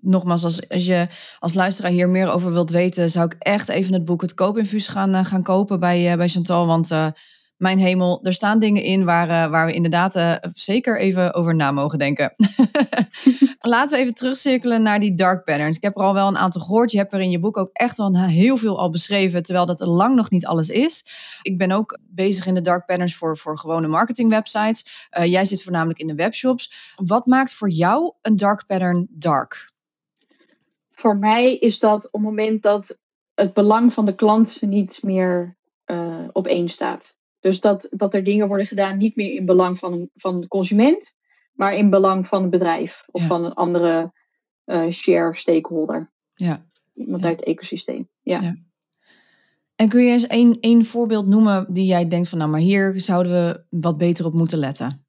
nogmaals, 0.00 0.44
als, 0.44 0.68
als 0.68 0.86
je 0.86 1.06
als 1.38 1.54
luisteraar 1.54 1.90
hier 1.90 2.08
meer 2.08 2.32
over 2.32 2.52
wilt 2.52 2.70
weten, 2.70 3.10
zou 3.10 3.26
ik 3.26 3.36
echt 3.38 3.68
even 3.68 3.92
het 3.92 4.04
boek 4.04 4.20
Het 4.20 4.34
Koopinfuus 4.34 4.88
gaan, 4.88 5.14
eh, 5.14 5.24
gaan 5.24 5.42
kopen 5.42 5.80
bij, 5.80 6.10
eh, 6.10 6.16
bij 6.16 6.28
Chantal. 6.28 6.66
Want 6.66 6.90
eh, 6.90 7.06
mijn 7.62 7.78
hemel, 7.78 8.20
er 8.22 8.32
staan 8.32 8.58
dingen 8.58 8.82
in 8.82 9.04
waar, 9.04 9.28
eh, 9.28 9.50
waar 9.50 9.66
we 9.66 9.72
inderdaad 9.72 10.14
eh, 10.14 10.34
zeker 10.54 11.00
even 11.00 11.34
over 11.34 11.54
na 11.54 11.70
mogen 11.70 11.98
denken. 11.98 12.34
Laten 13.60 13.96
we 13.96 14.02
even 14.02 14.14
terugcirkelen 14.14 14.82
naar 14.82 15.00
die 15.00 15.14
dark 15.14 15.44
patterns. 15.44 15.76
Ik 15.76 15.82
heb 15.82 15.96
er 15.96 16.02
al 16.02 16.14
wel 16.14 16.28
een 16.28 16.36
aantal 16.36 16.60
gehoord. 16.60 16.92
Je 16.92 16.98
hebt 16.98 17.12
er 17.12 17.20
in 17.20 17.30
je 17.30 17.38
boek 17.38 17.56
ook 17.56 17.70
echt 17.72 17.96
wel 17.96 18.16
heel 18.16 18.56
veel 18.56 18.78
al 18.78 18.90
beschreven, 18.90 19.42
terwijl 19.42 19.66
dat 19.66 19.80
lang 19.80 20.14
nog 20.14 20.30
niet 20.30 20.46
alles 20.46 20.68
is. 20.68 21.06
Ik 21.42 21.58
ben 21.58 21.72
ook 21.72 21.98
bezig 22.02 22.46
in 22.46 22.54
de 22.54 22.60
dark 22.60 22.86
patterns 22.86 23.16
voor, 23.16 23.36
voor 23.36 23.58
gewone 23.58 23.88
marketingwebsites. 23.88 25.08
Eh, 25.10 25.26
jij 25.26 25.44
zit 25.44 25.62
voornamelijk 25.62 25.98
in 25.98 26.06
de 26.06 26.14
webshops. 26.14 26.92
Wat 26.96 27.26
maakt 27.26 27.52
voor 27.52 27.68
jou 27.70 28.12
een 28.22 28.36
dark 28.36 28.66
pattern 28.66 29.06
dark? 29.10 29.72
Voor 30.90 31.16
mij 31.16 31.56
is 31.56 31.78
dat 31.78 32.06
op 32.06 32.12
het 32.12 32.22
moment 32.22 32.62
dat 32.62 32.98
het 33.34 33.52
belang 33.52 33.92
van 33.92 34.04
de 34.04 34.14
klant 34.14 34.60
niet 34.60 34.98
meer 35.02 35.56
op 36.32 36.46
één 36.46 36.68
staat. 36.68 37.14
Dus 37.42 37.60
dat, 37.60 37.86
dat 37.90 38.14
er 38.14 38.24
dingen 38.24 38.48
worden 38.48 38.66
gedaan 38.66 38.98
niet 38.98 39.16
meer 39.16 39.34
in 39.34 39.46
belang 39.46 39.78
van, 39.78 40.08
van 40.14 40.40
de 40.40 40.48
consument, 40.48 41.14
maar 41.52 41.74
in 41.76 41.90
belang 41.90 42.26
van 42.26 42.40
het 42.42 42.50
bedrijf 42.50 43.04
of 43.10 43.20
Ja. 43.20 43.26
van 43.26 43.44
een 43.44 43.52
andere 43.54 44.12
eh, 44.64 44.88
share 44.88 45.28
of 45.28 45.36
stakeholder. 45.36 46.12
Ja. 46.34 46.66
Iemand 46.94 47.22
Ja. 47.22 47.28
uit 47.28 47.38
het 47.38 47.48
ecosysteem. 47.48 48.08
Ja. 48.20 48.40
Ja. 48.40 48.56
En 49.74 49.88
kun 49.88 50.04
je 50.04 50.12
eens 50.12 50.26
één, 50.26 50.60
één 50.60 50.84
voorbeeld 50.84 51.26
noemen 51.26 51.66
die 51.72 51.84
jij 51.86 52.08
denkt 52.08 52.28
van 52.28 52.38
nou, 52.38 52.50
maar 52.50 52.60
hier 52.60 53.00
zouden 53.00 53.32
we 53.32 53.64
wat 53.80 53.98
beter 53.98 54.24
op 54.24 54.32
moeten 54.34 54.58
letten? 54.58 55.06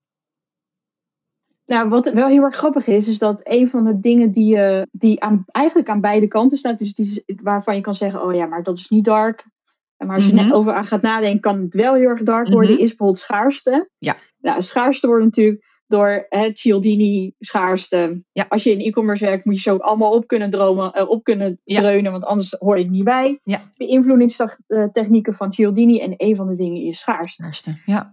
Nou, 1.66 1.90
wat 1.90 2.10
wel 2.14 2.28
heel 2.28 2.44
erg 2.44 2.56
grappig 2.56 2.88
is, 2.88 3.08
is 3.08 3.18
dat 3.18 3.40
een 3.44 3.68
van 3.70 3.84
de 3.84 4.00
dingen 4.00 4.32
die, 4.32 4.58
eh, 4.58 4.82
die 4.92 5.24
aan, 5.24 5.44
eigenlijk 5.46 5.90
aan 5.90 6.02
beide 6.02 6.28
kanten 6.28 6.58
staat, 6.58 6.78
dus 6.80 6.94
die, 6.94 7.24
waarvan 7.44 7.76
je 7.76 7.82
kan 7.82 7.96
zeggen, 7.96 8.24
oh 8.24 8.34
ja, 8.34 8.46
maar 8.46 8.64
dat 8.64 8.78
is 8.78 8.90
niet 8.90 9.04
dark. 9.04 9.52
Maar 9.98 10.16
als 10.16 10.26
je 10.26 10.34
Mhm. 10.34 10.44
net 10.44 10.54
over 10.54 10.74
aan 10.74 10.86
gaat 10.86 11.02
nadenken, 11.02 11.40
kan 11.40 11.62
het 11.62 11.74
wel 11.74 11.94
heel 11.94 12.10
erg 12.10 12.22
dark 12.24 12.48
worden, 12.50 12.72
Mhm. 12.74 12.82
is 12.82 12.88
bijvoorbeeld 12.88 13.20
schaarste. 13.20 13.90
Ja. 13.98 14.16
Nou, 14.38 14.62
schaarste 14.62 15.08
wordt 15.08 15.24
natuurlijk 15.24 15.72
door 15.88 16.26
het 16.30 16.58
Cialdini 16.60 17.34
schaarste. 17.40 18.24
Ja. 18.32 18.46
Als 18.50 18.64
je 18.64 18.72
in 18.72 18.80
e-commerce 18.80 19.26
werkt, 19.26 19.46
moet 19.46 19.56
je 19.56 19.62
zo 19.62 19.74
ook 19.74 19.82
allemaal 19.82 20.12
op 20.14 20.28
kunnen 20.28 20.50
dromen, 20.50 20.94
eh, 20.94 21.10
op 21.10 21.24
kunnen 21.24 21.60
Ja. 21.64 21.80
dreunen, 21.80 22.12
want 22.12 22.24
anders 22.26 22.56
hoor 22.60 22.78
je 22.78 22.84
het 22.84 22.92
niet 22.92 23.04
bij. 23.04 23.40
Ja. 23.44 23.72
Beïnvloedingstechnieken 23.76 25.34
van 25.34 25.54
Cialdini 25.54 26.00
en 26.00 26.14
een 26.18 26.36
van 26.36 26.48
de 26.48 26.56
dingen 26.56 26.82
is 26.82 27.00
schaarste 27.00 27.46
Eerste. 27.46 27.78
Ja. 27.86 28.12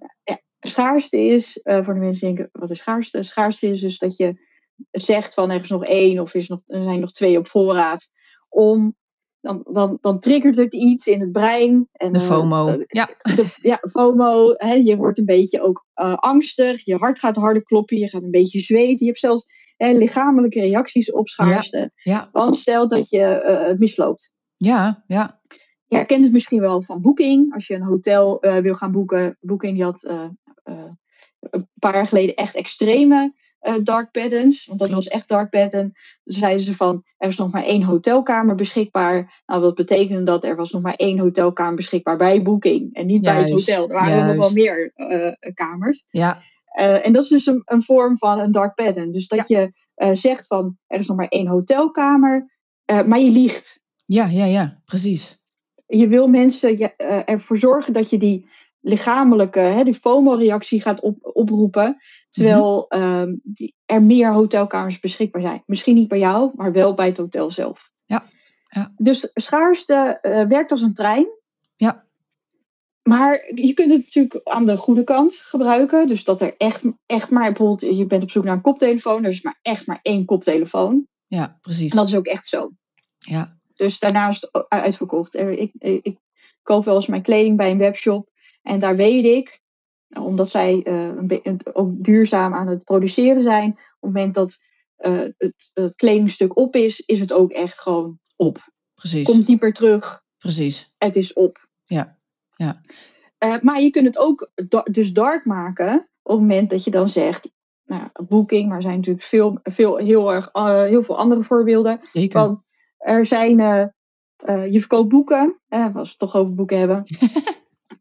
schaarste 0.61 1.17
is, 1.19 1.59
eh, 1.63 1.85
voor 1.85 1.95
de 1.95 2.01
mensen 2.01 2.27
die 2.27 2.35
denken, 2.37 2.61
wat 2.61 2.71
is 2.71 2.79
schaarste? 2.79 3.23
Schaarste 3.23 3.67
is 3.67 3.81
dus 3.81 3.99
dat 3.99 4.17
je 4.17 4.49
zegt 4.91 5.35
van 5.35 5.51
er 5.51 5.61
is 5.63 5.69
nog 5.69 5.85
één 5.85 6.19
of 6.19 6.35
is 6.35 6.49
nog, 6.49 6.61
er 6.67 6.83
zijn 6.83 7.01
nog 7.01 7.11
twee 7.13 7.39
op 7.39 7.49
voorraad. 7.49 8.11
Om 8.49 8.97
dan, 9.41 9.67
dan, 9.71 9.99
dan 10.01 10.19
triggert 10.19 10.57
het 10.57 10.75
iets 10.75 11.07
in 11.07 11.21
het 11.21 11.33
brein. 11.33 11.89
En, 11.93 12.13
De 12.13 12.19
eh, 12.19 12.27
FOMO. 12.27 12.69
eh, 12.69 12.85
Ja. 12.87 13.09
de, 13.23 13.55
ja, 13.63 13.79
FOMO. 13.91 14.53
Hè, 14.57 14.73
je 14.73 14.97
wordt 14.97 15.19
een 15.19 15.25
beetje 15.25 15.61
ook 15.63 15.87
eh, 15.93 16.15
angstig. 16.15 16.85
Je 16.85 16.97
hart 16.97 17.19
gaat 17.19 17.37
harder 17.37 17.63
kloppen. 17.63 17.99
Je 17.99 18.09
gaat 18.09 18.23
een 18.23 18.31
beetje 18.31 18.61
zweten. 18.61 18.97
Je 18.99 19.05
hebt 19.05 19.19
zelfs 19.19 19.47
hè, 19.77 19.93
lichamelijke 19.93 20.61
reacties 20.61 21.13
op 21.13 21.29
schaarste. 21.29 21.91
Ja. 21.95 22.29
Want 22.33 22.57
stel 22.57 22.89
dat 22.89 23.09
je 23.09 23.21
het 23.67 23.79
misloopt. 23.79 24.33
Ja. 24.57 25.05
Ja. 25.07 25.41
Je 25.87 25.97
herkent 25.97 26.23
het 26.23 26.33
misschien 26.33 26.61
wel 26.61 26.83
van 26.83 27.01
Booking. 27.01 27.55
Als 27.55 27.67
je 27.67 27.75
een 27.75 27.83
hotel 27.83 28.39
wil 28.63 28.75
gaan 28.75 28.93
boeken. 28.93 29.37
Booking 29.41 29.75
die 29.75 29.85
had 29.85 30.09
een 31.41 31.69
paar 31.79 31.95
jaar 31.95 32.07
geleden 32.07 32.35
echt 32.35 32.55
extreme 32.57 33.33
eh, 33.61 33.75
dark 33.83 34.11
patterns. 34.11 34.67
Want 34.67 34.79
dat 34.79 34.89
Klopt. 34.89 35.05
was 35.05 35.15
echt 35.15 35.29
dark 35.29 35.51
pattern. 35.51 35.93
Toen 36.23 36.35
zeiden 36.35 36.65
ze 36.65 36.75
van, 36.75 37.05
er 37.17 37.29
is 37.29 37.37
nog 37.37 37.51
maar 37.51 37.65
één 37.65 37.83
hotelkamer 37.83 38.55
beschikbaar. 38.55 39.43
Nou, 39.47 39.63
dat 39.63 39.75
betekende 39.75 40.23
dat 40.23 40.45
er 40.45 40.57
was 40.57 40.71
nog 40.71 40.83
maar 40.83 40.95
één 40.95 41.19
hotelkamer 41.19 41.75
beschikbaar 41.75 42.17
bij 42.17 42.43
Booking. 42.43 42.95
En 42.95 43.07
niet 43.07 43.23
bij 43.23 43.39
het 43.39 43.51
hotel. 43.51 43.89
Er 43.89 43.95
waren 43.95 44.27
nog 44.27 44.37
wel 44.37 44.53
meer 44.53 44.93
eh, 44.95 45.53
kamers. 45.55 46.07
Ja. 46.09 46.39
Eh, 46.65 47.07
en 47.07 47.13
dat 47.13 47.23
is 47.23 47.29
dus 47.29 47.47
een, 47.47 47.63
een 47.65 47.83
vorm 47.83 48.19
van 48.19 48.39
een 48.39 48.51
dark 48.51 48.75
pattern. 48.75 49.13
Dus 49.13 49.27
dat 49.27 49.49
je 49.49 49.73
zegt 50.13 50.47
van, 50.47 50.79
er 50.87 50.99
is 50.99 51.07
nog 51.07 51.17
maar 51.17 51.29
één 51.29 51.47
hotelkamer. 51.47 52.59
maar 53.07 53.19
je 53.19 53.31
liegt. 53.31 53.83
Ja. 54.07 54.27
Ja. 54.27 54.45
Ja. 54.45 54.81
Precies. 54.85 55.39
Je 55.87 56.09
wil 56.09 56.29
mensen 56.29 56.79
je, 56.79 56.97
ervoor 57.25 57.59
zorgen 57.59 57.93
dat 57.93 58.11
je 58.11 58.19
die 58.19 58.49
lichamelijke, 58.81 59.59
hè, 59.61 59.85
die 59.85 59.95
FOMO-reactie 59.95 60.81
gaat 60.81 61.01
op, 61.01 61.17
oproepen. 61.23 61.97
Terwijl 62.31 62.89
ehm, 62.89 63.35
die, 63.43 63.75
er 63.85 64.03
meer 64.03 64.33
hotelkamers 64.33 64.99
beschikbaar 64.99 65.43
zijn. 65.43 65.63
Misschien 65.67 65.95
niet 65.95 66.09
bij 66.09 66.19
jou, 66.19 66.51
maar 66.55 66.73
wel 66.73 66.95
bij 66.95 67.07
het 67.07 67.17
hotel 67.17 67.51
zelf. 67.51 67.91
Ja, 68.05 68.25
ja. 68.69 68.93
Dus 68.97 69.31
schaarste 69.35 70.19
eh, 70.23 70.47
werkt 70.47 70.71
als 70.71 70.81
een 70.83 70.95
trein. 70.95 71.29
Ja. 71.77 72.05
Maar 73.03 73.51
je 73.55 73.73
kunt 73.73 73.91
het 73.91 74.01
natuurlijk 74.05 74.41
aan 74.45 74.67
de 74.67 74.77
goede 74.77 75.05
kant 75.05 75.35
gebruiken. 75.35 76.07
Dus 76.07 76.25
dat 76.25 76.41
er 76.41 76.55
echt, 76.57 76.83
echt 77.07 77.31
maar, 77.31 77.53
bijvoorbeeld, 77.53 77.97
je 77.97 78.07
bent 78.07 78.23
op 78.23 78.31
zoek 78.31 78.45
naar 78.45 78.55
een 78.55 78.61
koptelefoon. 78.61 79.25
Er 79.25 79.31
is 79.31 79.43
maar 79.43 79.59
echt 79.63 79.87
maar 79.87 79.99
één 80.03 80.25
koptelefoon. 80.25 81.07
Ja. 81.27 81.59
Precies. 81.61 81.91
En 81.91 81.97
dat 81.97 82.07
is 82.07 82.17
ook 82.17 82.27
echt 82.27 82.47
zo. 82.47 82.71
Ja. 83.19 83.59
Dus 83.75 83.99
daarnaast 83.99 84.67
uitverkocht. 84.69 85.35
Er- 85.35 85.51
Ik, 85.59 85.73
ik, 85.79 86.05
ik 86.05 86.19
koop 86.63 86.85
wel 86.85 86.95
eens 86.95 87.07
mijn 87.07 87.23
kleding 87.23 87.57
bij 87.57 87.71
een 87.71 87.79
webshop. 87.79 88.30
En 88.63 88.81
daar 88.81 88.97
weet 88.97 89.25
ik, 89.25 89.63
nou, 90.11 90.27
omdat 90.27 90.51
zij 90.51 90.83
eh, 90.83 91.09
een 91.43 91.61
ook 91.73 92.05
duurzaam 92.05 92.55
aan 92.55 92.67
het 92.67 92.85
produceren 92.85 93.43
zijn. 93.43 93.71
Op 93.71 93.79
het 93.79 94.01
moment 94.01 94.35
dat 94.35 94.63
eh, 94.97 95.19
het, 95.37 95.71
het 95.73 95.95
kledingstuk 95.97 96.59
op 96.59 96.75
is, 96.75 97.01
is 97.01 97.21
het 97.21 97.33
ook 97.33 97.51
echt 97.53 97.81
gewoon 97.81 98.19
op. 98.37 98.73
Precies. 98.95 99.27
Komt 99.27 99.47
niet 99.47 99.61
meer 99.61 99.73
terug, 99.73 100.23
Precies. 100.39 100.93
het 100.99 101.17
is 101.17 101.33
op. 101.33 101.69
Ja. 101.85 102.19
Ja. 102.57 102.81
Eh, 103.39 103.61
maar 103.61 103.81
je 103.81 103.91
kunt 103.91 104.07
het 104.07 104.19
ook 104.19 104.51
da- 104.69 104.87
dus 104.91 105.13
dark 105.13 105.45
maken 105.45 106.09
op 106.23 106.33
het 106.33 106.41
moment 106.41 106.71
dat 106.71 106.85
je 106.85 106.91
dan 106.91 107.09
zegt, 107.09 107.51
nou, 107.85 108.03
ja, 108.03 108.25
booking, 108.25 108.69
maar 108.69 108.77
er 108.77 108.83
zijn 108.83 108.97
natuurlijk 108.97 109.25
veel, 109.25 109.59
veel, 109.63 109.97
heel, 109.97 110.33
erg, 110.33 110.49
heel 110.89 111.03
veel 111.03 111.19
andere 111.19 111.43
voorbeelden. 111.43 112.01
Zeker. 112.13 112.41
Van, 112.41 112.65
er 112.99 113.25
zijn, 113.27 113.57
je 114.47 114.79
verkoopt 114.79 115.09
boeken, 115.09 115.61
als 115.69 115.91
we 115.93 115.99
het 115.99 116.19
toch 116.19 116.37
over 116.37 116.55
boeken 116.55 116.79
hebben. 116.79 117.05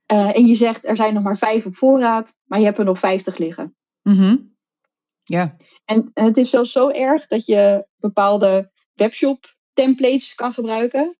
Eh, 0.09 0.35
en 0.37 0.47
je 0.47 0.55
zegt, 0.55 0.87
er 0.87 0.95
zijn 0.95 1.13
nog 1.13 1.23
maar 1.23 1.37
vijf 1.37 1.65
op 1.65 1.75
voorraad, 1.75 2.37
maar 2.45 2.59
je 2.59 2.65
hebt 2.65 2.77
er 2.77 2.85
nog 2.85 2.99
vijftig 2.99 3.37
liggen. 3.37 3.75
Mhm. 4.01 4.37
Ja. 5.23 5.55
En 5.85 6.09
het 6.13 6.37
is 6.37 6.49
zelfs 6.49 6.71
zo 6.71 6.89
erg 6.89 7.27
dat 7.27 7.45
je 7.45 7.87
bepaalde 7.95 8.71
webshop 8.93 9.55
templates 9.73 10.35
kan 10.35 10.53
gebruiken. 10.53 11.17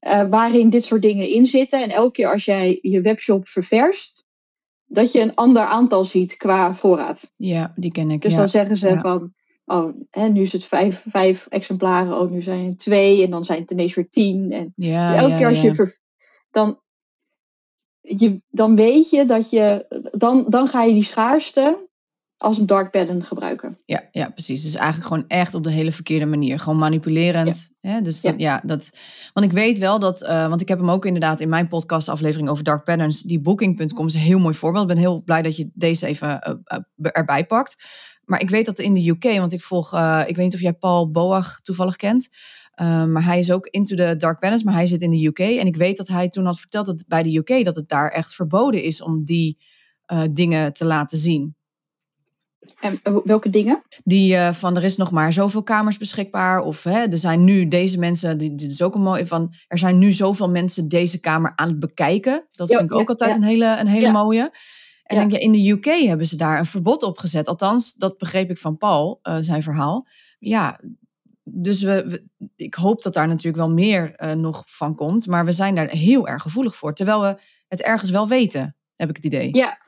eh, 0.00 0.22
waarin 0.30 0.70
dit 0.70 0.84
soort 0.84 1.02
dingen 1.02 1.28
in 1.28 1.46
zitten. 1.46 1.82
En 1.82 1.90
elke 1.90 2.10
keer 2.10 2.32
als 2.32 2.44
jij 2.44 2.78
je 2.82 3.00
webshop 3.00 3.48
ververst, 3.48 4.26
dat 4.86 5.12
je 5.12 5.20
een 5.20 5.34
ander 5.34 5.62
aantal 5.62 6.04
ziet 6.04 6.36
qua 6.36 6.74
voorraad. 6.74 7.32
Ja. 7.36 7.72
Die 7.76 7.92
ken 7.92 8.10
ik. 8.10 8.22
Dus 8.22 8.32
ja. 8.32 8.38
dan 8.38 8.48
zeggen 8.48 8.76
ze 8.76 8.88
ja. 8.88 9.00
van, 9.00 9.34
oh, 9.64 9.94
hè, 10.10 10.28
nu 10.28 10.40
is 10.42 10.52
het 10.52 10.64
vijf, 10.64 11.04
vijf 11.08 11.46
exemplaren, 11.46 12.20
oh, 12.20 12.30
nu 12.30 12.42
zijn 12.42 12.66
het 12.66 12.78
twee 12.78 13.24
en 13.24 13.30
dan 13.30 13.44
zijn 13.44 13.60
het 13.60 13.70
ineens 13.70 13.94
weer 13.94 14.08
tien. 14.08 14.52
En 14.52 14.72
Ja. 14.76 15.14
elke 15.16 15.34
keer 15.34 15.46
als 15.48 15.60
je, 15.60 15.74
ver- 15.74 15.98
dan, 16.50 16.80
je, 18.16 18.42
dan 18.48 18.76
weet 18.76 19.10
je 19.10 19.24
dat 19.24 19.50
je, 19.50 19.86
dan, 20.18 20.44
dan 20.48 20.68
ga 20.68 20.82
je 20.82 20.92
die 20.94 21.04
schaarste 21.04 21.86
als 22.36 22.58
een 22.58 22.66
dark 22.66 22.90
pattern 22.90 23.22
gebruiken. 23.24 23.78
Ja, 23.84 24.08
ja, 24.10 24.28
precies. 24.30 24.62
Dus 24.62 24.74
eigenlijk 24.74 25.08
gewoon 25.08 25.24
echt 25.28 25.54
op 25.54 25.64
de 25.64 25.70
hele 25.70 25.92
verkeerde 25.92 26.26
manier. 26.26 26.58
Gewoon 26.58 26.78
manipulerend. 26.78 27.74
Hè? 27.80 28.00
Dus 28.02 28.20
dat- 28.20 28.34
ja. 28.38 28.60
dat. 28.64 28.90
Want 29.32 29.46
ik 29.46 29.52
weet 29.52 29.78
wel 29.78 29.98
dat. 29.98 30.22
eh, 30.22 30.48
want 30.48 30.60
ik 30.60 30.68
heb 30.68 30.78
hem 30.78 30.90
ook 30.90 31.04
inderdaad 31.04 31.40
in 31.40 31.48
mijn 31.48 31.68
podcastaflevering 31.68 32.48
over 32.48 32.64
dark 32.64 32.84
patterns. 32.84 33.22
Die 33.22 33.40
booking.com 33.40 34.06
is 34.06 34.14
een 34.14 34.20
heel 34.20 34.38
mooi 34.38 34.54
voorbeeld. 34.54 34.82
Ik 34.88 34.94
ben 34.94 35.02
heel 35.04 35.22
blij 35.24 35.42
dat 35.42 35.56
je 35.56 35.70
deze 35.74 36.06
even 36.06 36.40
eh, 36.40 36.54
eh, 36.64 36.78
erbij 37.12 37.46
pakt. 37.46 37.76
Maar 38.24 38.40
ik 38.40 38.50
weet 38.50 38.66
dat 38.66 38.78
in 38.78 38.94
de 38.94 39.08
UK, 39.08 39.24
want 39.38 39.52
ik 39.52 39.62
volg. 39.62 39.92
ik 40.26 40.36
weet 40.36 40.44
niet 40.44 40.54
of 40.54 40.60
jij 40.60 40.72
Paul 40.72 41.10
Boag 41.10 41.60
toevallig 41.60 41.96
kent. 41.96 42.28
Eh, 42.78 43.04
maar 43.04 43.24
hij 43.24 43.38
is 43.38 43.50
ook 43.50 43.66
into 43.66 43.96
the 43.96 44.14
dark 44.16 44.38
patterns, 44.38 44.62
maar 44.62 44.74
hij 44.74 44.86
zit 44.86 45.02
in 45.02 45.10
de 45.10 45.26
UK. 45.26 45.38
En 45.38 45.66
ik 45.66 45.76
weet 45.76 45.96
dat 45.96 46.08
hij 46.08 46.28
toen 46.28 46.44
had 46.44 46.58
verteld 46.60 46.86
dat 46.86 47.04
bij 47.08 47.22
de 47.22 47.36
UK 47.36 47.64
dat 47.64 47.76
het 47.76 47.88
daar 47.88 48.10
echt 48.10 48.34
verboden 48.34 48.82
is 48.82 49.02
om 49.02 49.24
die 49.24 49.58
eh, 50.04 50.22
dingen 50.30 50.72
te 50.72 50.84
laten 50.84 51.18
zien. 51.18 51.56
En 52.80 53.00
eh, 53.02 53.16
welke 53.24 53.50
dingen? 53.50 53.82
Die 54.04 54.36
eh, 54.36 54.52
van 54.52 54.76
er 54.76 54.84
is 54.84 54.96
nog 54.96 55.10
maar 55.10 55.32
zoveel 55.32 55.62
kamers 55.62 55.96
beschikbaar. 55.96 56.60
Of 56.60 56.82
hè, 56.84 56.98
er 57.04 57.18
zijn 57.18 57.44
nu 57.44 57.68
deze 57.68 57.98
mensen, 57.98 58.38
die- 58.38 58.54
dit 58.54 58.70
is 58.70 58.82
ook 58.82 58.94
een 58.94 59.02
mooi 59.02 59.26
van. 59.26 59.52
Er 59.68 59.78
zijn 59.78 59.98
nu 59.98 60.12
zoveel 60.12 60.50
mensen 60.50 60.88
deze 60.88 61.20
kamer 61.20 61.52
aan 61.56 61.68
het 61.68 61.78
bekijken. 61.78 62.46
Dat 62.50 62.68
Ja, 62.68 62.78
vind 62.78 62.90
ik 62.90 62.96
ook 62.98 63.08
altijd 63.08 63.30
ja. 63.30 63.36
een 63.36 63.42
hele, 63.42 63.76
een 63.80 63.86
hele 63.86 64.10
mooie. 64.12 64.52
En 65.02 65.16
denk 65.16 65.30
je, 65.32 65.38
in 65.38 65.52
de 65.52 65.68
UK 65.70 65.84
hebben 65.84 66.26
ze 66.26 66.36
daar 66.36 66.58
een 66.58 66.66
verbod 66.66 67.02
op 67.02 67.18
gezet. 67.18 67.48
Althans, 67.48 67.94
dat 67.94 68.18
begreep 68.18 68.50
ik 68.50 68.58
van 68.58 68.76
Paul, 68.76 69.18
zijn 69.38 69.62
verhaal. 69.62 70.06
Ja, 70.38 70.80
dus 71.52 71.82
we, 71.82 72.04
we- 72.06 72.24
ik 72.56 72.74
hoop 72.74 73.02
dat 73.02 73.14
daar 73.14 73.28
natuurlijk 73.28 73.56
wel 73.56 73.70
meer 73.70 74.14
eh, 74.14 74.32
nog 74.32 74.62
van 74.66 74.94
komt. 74.94 75.26
Maar 75.26 75.44
we 75.44 75.52
zijn 75.52 75.74
daar 75.74 75.88
heel 75.88 76.28
erg 76.28 76.42
gevoelig 76.42 76.76
voor. 76.76 76.94
Terwijl 76.94 77.20
we 77.20 77.36
het 77.68 77.82
ergens 77.82 78.10
wel 78.10 78.28
weten, 78.28 78.76
heb 78.96 79.08
ik 79.08 79.16
het 79.16 79.24
idee. 79.24 79.48
Ja, 79.52 79.78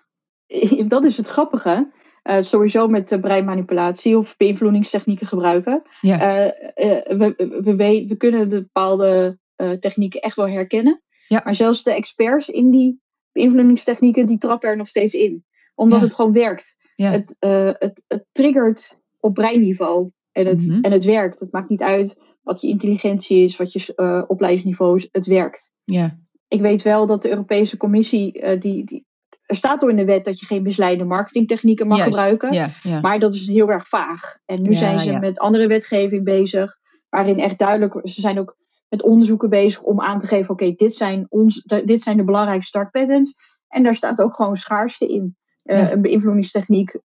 dat 0.89 1.05
is 1.05 1.17
het 1.17 1.27
grappige. 1.27 1.93
Eh, 2.23 2.43
sowieso 2.43 2.87
met 2.89 3.19
breinmanipulatie 3.21 4.19
of 4.19 4.37
beïnvloedingstechnieken 4.37 5.27
gebruiken. 5.27 5.83
Ja. 6.01 6.19
Eh, 6.19 7.17
we, 7.17 7.35
we, 7.65 8.05
we, 8.09 8.17
kunnen 8.17 8.49
de 8.49 8.63
bepaalde 8.63 9.39
technieken 9.81 10.21
echt 10.21 10.37
wel 10.37 10.49
herkennen. 10.49 11.03
Ja. 11.29 11.41
Maar 11.45 11.55
zelfs 11.55 11.83
de 11.83 11.95
experts 11.95 12.49
in 12.49 12.71
die 12.71 13.01
beïnvloedingstechnieken, 13.33 14.27
die 14.27 14.39
trappen 14.39 14.69
er 14.69 14.77
nog 14.77 14.89
steeds 14.89 15.13
in. 15.13 15.45
Omdat 15.75 15.99
Ja. 15.99 16.05
het 16.05 16.15
gewoon 16.15 16.33
werkt. 16.33 16.77
Ja. 16.95 17.11
Het, 17.11 17.37
het, 17.79 18.03
het 18.09 18.25
triggert 18.33 19.01
op 19.21 19.35
breinniveau. 19.35 20.11
En 20.33 20.47
het, 20.47 20.67
Mhm. 20.67 20.81
en 20.81 20.93
het 20.93 21.05
werkt. 21.05 21.39
Het 21.41 21.53
maakt 21.53 21.69
niet 21.69 21.83
uit 21.83 22.19
wat 22.43 22.61
je 22.61 22.69
intelligentie 22.69 23.45
is, 23.45 23.57
wat 23.57 23.73
je 23.73 23.93
eh, 23.95 24.23
opleidingsniveau 24.27 24.97
is. 24.97 25.09
Het 25.13 25.27
werkt. 25.27 25.73
Ja, 25.85 26.19
Ik 26.49 26.61
weet 26.61 26.83
wel 26.83 27.07
dat 27.07 27.23
de 27.23 27.29
Europese 27.31 27.77
Commissie, 27.77 28.33
eh, 28.41 28.61
die, 28.61 28.85
die, 28.85 29.07
er 29.47 29.57
staat 29.57 29.81
door 29.81 29.91
in 29.91 29.97
de 29.97 30.05
wet 30.05 30.25
dat 30.25 30.39
je 30.41 30.47
geen 30.47 30.63
misleidende 30.63 31.05
marketingtechnieken 31.05 31.87
mag 31.87 31.99
Juist. 31.99 32.13
gebruiken. 32.15 32.53
ja, 32.53 32.71
ja. 32.83 33.01
Maar 33.01 33.19
dat 33.19 33.35
is 33.35 33.47
heel 33.47 33.71
erg 33.71 33.89
vaag. 33.89 34.39
En 34.47 34.63
nu 34.63 34.71
Ja, 34.71 34.79
zijn 34.79 34.99
ze 34.99 35.13
met 35.13 35.39
andere 35.39 35.67
wetgeving 35.67 36.25
bezig, 36.25 36.77
waarin 37.09 37.39
echt 37.39 37.59
duidelijk, 37.59 38.01
ze 38.09 38.21
zijn 38.21 38.39
ook 38.39 38.57
met 38.89 39.03
onderzoeken 39.03 39.51
bezig 39.51 39.83
om 39.83 40.01
aan 40.01 40.19
te 40.19 40.27
geven, 40.27 40.51
oké, 40.51 40.73
dit 40.73 40.95
zijn 40.95 41.27
ons, 41.29 41.63
de- 41.63 41.85
dit 41.85 42.01
zijn 42.03 42.17
de 42.17 42.25
belangrijkste 42.25 42.69
start 42.69 42.91
patterns. 42.91 43.35
En 43.69 43.83
daar 43.83 43.95
staat 43.95 44.21
ook 44.21 44.35
gewoon 44.35 44.57
schaarste 44.57 45.07
in. 45.07 45.37
Eh. 45.63 45.91
Een 45.91 46.03
beïnvloedingstechniek 46.03 46.99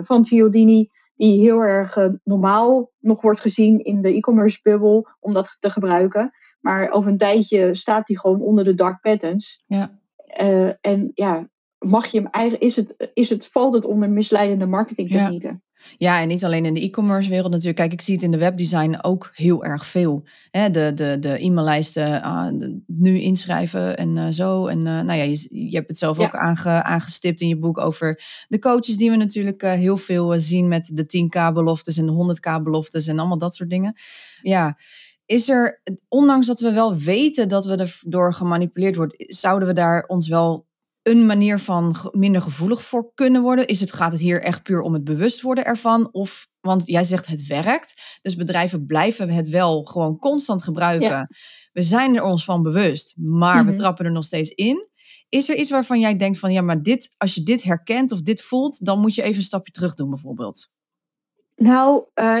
van 0.00 0.24
Cialdini, 0.24 0.88
die 1.18 1.40
heel 1.40 1.60
erg 1.60 1.96
eh, 1.96 2.08
normaal 2.24 2.90
nog 2.98 3.20
wordt 3.20 3.40
gezien 3.40 3.78
in 3.78 4.02
de 4.02 4.14
e-commerce 4.14 4.58
bubbel 4.62 5.08
om 5.20 5.32
dat 5.32 5.56
te 5.60 5.70
gebruiken. 5.70 6.32
Maar 6.60 6.90
over 6.90 7.10
een 7.10 7.16
tijdje 7.16 7.74
staat 7.74 8.06
die 8.06 8.18
gewoon 8.18 8.40
onder 8.40 8.64
de 8.64 8.74
dark 8.74 9.00
patterns. 9.00 9.64
Ja. 9.66 9.98
Eh, 10.16 10.68
en 10.80 11.10
ja, 11.14 11.48
mag 11.78 12.06
je 12.06 12.18
hem 12.18 12.28
eigenlijk, 12.30 12.64
is 12.64 12.76
het, 12.76 13.10
is 13.14 13.28
het, 13.28 13.46
valt 13.46 13.72
het 13.72 13.84
onder 13.84 14.10
misleidende 14.10 14.66
marketingtechnieken? 14.66 15.62
Ja, 15.98 16.20
en 16.20 16.28
niet 16.28 16.44
alleen 16.44 16.64
in 16.64 16.74
de 16.74 16.80
e-commerce 16.80 17.30
wereld 17.30 17.50
natuurlijk. 17.50 17.76
Kijk, 17.76 17.92
ik 17.92 18.00
zie 18.00 18.14
het 18.14 18.22
in 18.22 18.30
de 18.30 18.38
webdesign 18.38 18.98
ook 19.02 19.30
heel 19.34 19.64
erg 19.64 19.86
veel. 19.86 20.26
Hè, 20.50 20.70
de 20.70 20.92
de, 20.94 21.16
de 21.20 21.42
e-maillijsten 21.44 22.22
ah, 22.22 22.52
nu 22.86 23.20
inschrijven 23.20 23.96
en 23.96 24.16
eh, 24.18 24.26
zo. 24.30 24.66
En 24.66 24.78
eh, 24.78 24.92
nou 24.92 25.12
ja, 25.12 25.22
je, 25.22 25.68
je 25.68 25.76
hebt 25.76 25.88
het 25.88 25.98
zelf 25.98 26.18
Ja. 26.18 26.24
ook 26.24 26.34
aange, 26.34 26.82
aangestipt 26.82 27.40
in 27.40 27.48
je 27.48 27.58
boek 27.58 27.78
over 27.78 28.22
de 28.48 28.58
coaches 28.58 28.96
die 28.96 29.10
we 29.10 29.16
natuurlijk 29.16 29.62
eh, 29.62 29.72
heel 29.72 29.96
veel 29.96 30.40
zien 30.40 30.68
met 30.68 30.90
de 30.92 31.04
10k 31.04 31.52
beloftes 31.52 31.96
en 31.96 32.06
de 32.06 32.36
100k 32.40 32.62
beloftes 32.62 33.06
en 33.06 33.18
allemaal 33.18 33.38
dat 33.38 33.54
soort 33.54 33.70
dingen. 33.70 33.94
Ja, 34.42 34.76
is 35.26 35.48
er, 35.48 35.82
ondanks 36.08 36.46
dat 36.46 36.60
we 36.60 36.72
wel 36.72 36.96
weten 36.96 37.48
dat 37.48 37.64
we 37.64 37.76
erdoor 37.76 38.34
gemanipuleerd 38.34 38.96
worden, 38.96 39.16
zouden 39.18 39.68
we 39.68 39.74
daar 39.74 40.04
ons 40.06 40.28
wel 40.28 40.67
een 41.10 41.26
manier 41.26 41.58
van 41.58 41.96
minder 42.12 42.42
gevoelig 42.42 42.82
voor 42.82 43.12
kunnen 43.14 43.42
worden? 43.42 43.66
Is 43.66 43.80
het, 43.80 43.92
gaat 43.92 44.12
het 44.12 44.20
hier 44.20 44.42
echt 44.42 44.62
puur 44.62 44.80
om 44.80 44.92
het 44.92 45.04
bewust 45.04 45.40
worden 45.40 45.64
ervan? 45.64 46.08
Of, 46.12 46.48
want 46.60 46.86
jij 46.86 47.04
zegt 47.04 47.26
het 47.26 47.46
werkt, 47.46 48.18
dus 48.22 48.36
bedrijven 48.36 48.86
blijven 48.86 49.30
het 49.30 49.48
wel 49.48 49.82
gewoon 49.82 50.18
constant 50.18 50.62
gebruiken. 50.62 51.28
We 51.72 51.82
zijn 51.82 52.16
er 52.16 52.22
ons 52.22 52.44
van 52.44 52.62
bewust, 52.62 53.14
maar 53.16 53.64
we 53.64 53.70
mhm. 53.70 53.74
trappen 53.74 54.04
er 54.04 54.12
nog 54.12 54.24
steeds 54.24 54.50
in. 54.50 54.86
Is 55.28 55.48
er 55.48 55.56
iets 55.56 55.70
waarvan 55.70 56.00
jij 56.00 56.16
denkt 56.16 56.38
van 56.38 56.52
ja, 56.52 56.60
maar 56.60 56.82
dit, 56.82 57.14
als 57.16 57.34
je 57.34 57.42
dit 57.42 57.62
herkent 57.62 58.12
of 58.12 58.22
dit 58.22 58.42
voelt, 58.42 58.84
dan 58.84 59.00
moet 59.00 59.14
je 59.14 59.22
even 59.22 59.36
een 59.36 59.42
stapje 59.42 59.72
terug 59.72 59.94
doen 59.94 60.10
bijvoorbeeld? 60.10 60.72
Nou, 61.58 62.04
uh, 62.20 62.38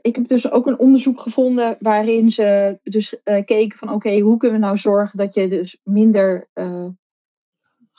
ik 0.00 0.16
heb 0.16 0.26
dus 0.26 0.50
ook 0.50 0.66
een 0.66 0.78
onderzoek 0.78 1.20
gevonden 1.20 1.76
waarin 1.80 2.30
ze 2.30 2.78
dus 2.82 3.14
uh, 3.24 3.44
keken 3.44 3.78
van 3.78 3.92
oké, 3.92 4.18
hoe 4.18 4.36
kunnen 4.36 4.60
we 4.60 4.66
nou 4.66 4.78
zorgen 4.78 5.18
dat 5.18 5.34
je 5.34 5.48
dus 5.48 5.80
minder 5.84 6.48
uh, 6.54 6.86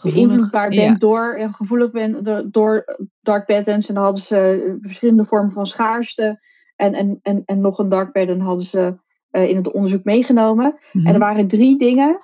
beïnvloedbaar 0.01 0.69
bent 0.69 0.99
door, 0.99 1.39
gevoelig 1.51 1.91
bent 1.91 2.25
door, 2.25 2.51
door, 2.51 2.97
dark 3.21 3.45
patterns. 3.45 3.87
En 3.87 3.93
dan 3.93 4.03
hadden 4.03 4.21
ze 4.21 4.77
verschillende 4.81 5.23
vormen 5.23 5.51
van 5.51 5.65
schaarste 5.65 6.39
en, 6.75 6.93
en, 6.93 7.19
en, 7.21 7.41
en 7.45 7.61
nog 7.61 7.77
een 7.77 7.89
dark 7.89 8.11
pattern 8.11 8.41
hadden 8.41 8.65
ze 8.65 8.97
in 9.31 9.55
het 9.55 9.71
onderzoek 9.71 10.03
meegenomen. 10.03 10.65
En 10.65 11.05
er 11.05 11.11
mhm. 11.11 11.19
waren 11.19 11.47
drie 11.47 11.77
dingen 11.77 12.17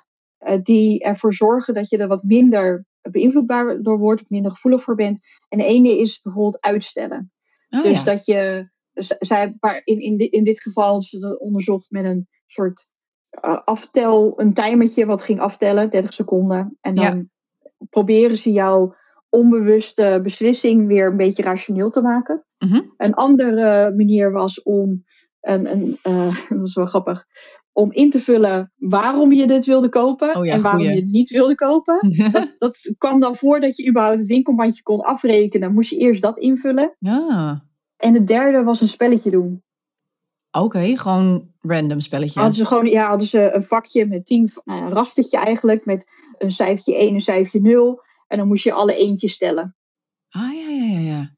die 0.62 1.02
ervoor 1.02 1.34
zorgen 1.34 1.74
dat 1.74 1.88
je 1.88 1.98
er 1.98 2.08
wat 2.08 2.22
minder 2.22 2.86
beïnvloedbaar 3.10 3.82
door 3.82 3.98
wordt, 3.98 4.24
minder 4.28 4.50
gevoelig 4.50 4.82
voor 4.82 4.94
bent. 4.94 5.20
En 5.48 5.58
de 5.58 5.64
ene 5.64 5.98
is 5.98 6.22
bijvoorbeeld 6.22 6.64
uitstellen. 6.64 7.32
Oh, 7.68 7.82
dus 7.82 8.04
dat 8.04 8.24
je, 8.24 8.70
zij, 9.18 9.58
in, 9.84 10.00
in, 10.00 10.18
in 10.18 10.44
dit 10.44 10.60
geval 10.60 10.96
het 10.96 11.38
onderzocht 11.38 11.90
met 11.90 12.04
een 12.04 12.28
soort 12.46 12.92
uh, 13.44 13.60
aftel, 13.64 14.40
een 14.40 14.52
timertje 14.52 15.06
wat 15.06 15.22
ging 15.22 15.40
aftellen, 15.40 15.90
30 15.90 16.12
seconden. 16.12 16.78
En 16.80 16.94
dan 16.94 17.30
proberen 17.90 18.36
ze 18.36 18.52
jouw 18.52 18.94
onbewuste 19.28 20.20
beslissing 20.22 20.86
weer 20.86 21.06
een 21.06 21.16
beetje 21.16 21.42
rationeel 21.42 21.90
te 21.90 22.00
maken. 22.00 22.44
Mhm. 22.58 22.80
Een 22.96 23.14
andere 23.14 23.94
manier 23.96 24.32
was 24.32 24.62
om, 24.62 25.04
een, 25.40 25.70
een, 25.72 25.98
uh, 26.08 26.48
dat 26.48 26.66
is 26.66 26.74
wel 26.74 26.86
grappig, 26.86 27.26
om 27.72 27.92
in 27.92 28.10
te 28.10 28.20
vullen 28.20 28.72
waarom 28.76 29.32
je 29.32 29.46
dit 29.46 29.64
wilde 29.64 29.88
kopen 29.88 30.36
oh 30.36 30.52
en 30.52 30.62
waarom 30.62 30.82
je 30.82 30.88
het 30.88 31.06
niet 31.06 31.30
wilde 31.30 31.54
kopen. 31.54 32.14
dat, 32.32 32.54
dat 32.58 32.94
kwam 32.98 33.20
dan 33.20 33.36
voordat 33.36 33.76
je 33.76 33.88
überhaupt 33.88 34.18
het 34.18 34.26
winkelmandje 34.26 34.82
kon 34.82 35.00
afrekenen, 35.00 35.74
moest 35.74 35.90
je 35.90 35.96
eerst 35.96 36.22
dat 36.22 36.38
invullen. 36.38 36.96
Ja. 36.98 37.62
En 37.96 38.14
het 38.14 38.26
derde 38.26 38.62
was 38.62 38.80
een 38.80 38.88
spelletje 38.88 39.30
doen. 39.30 39.62
Oké, 40.50 40.96
gewoon 40.96 41.48
random 41.60 42.00
spelletje. 42.00 42.40
Hadden 42.40 42.56
ze 42.56 42.64
gewoon, 42.64 42.86
ja, 42.86 43.08
hadden 43.08 43.26
ze 43.26 43.54
een 43.54 43.62
vakje 43.62 44.06
met 44.06 44.24
tien, 44.24 44.50
nou, 44.64 44.82
een 44.82 44.92
rastertje 44.92 45.38
eigenlijk, 45.38 45.84
met 45.84 46.10
een 46.38 46.50
cijfertje 46.50 46.96
1 46.96 47.08
en 47.08 47.14
een 47.14 47.20
cijfertje 47.20 47.60
0. 47.60 48.02
En 48.26 48.38
dan 48.38 48.48
moest 48.48 48.64
je 48.64 48.72
alle 48.72 48.94
eentjes 48.94 49.32
stellen. 49.32 49.76
Ah 50.28 50.52
ja, 50.52 50.68
ja, 50.68 50.84
ja, 50.84 50.98
ja. 50.98 51.36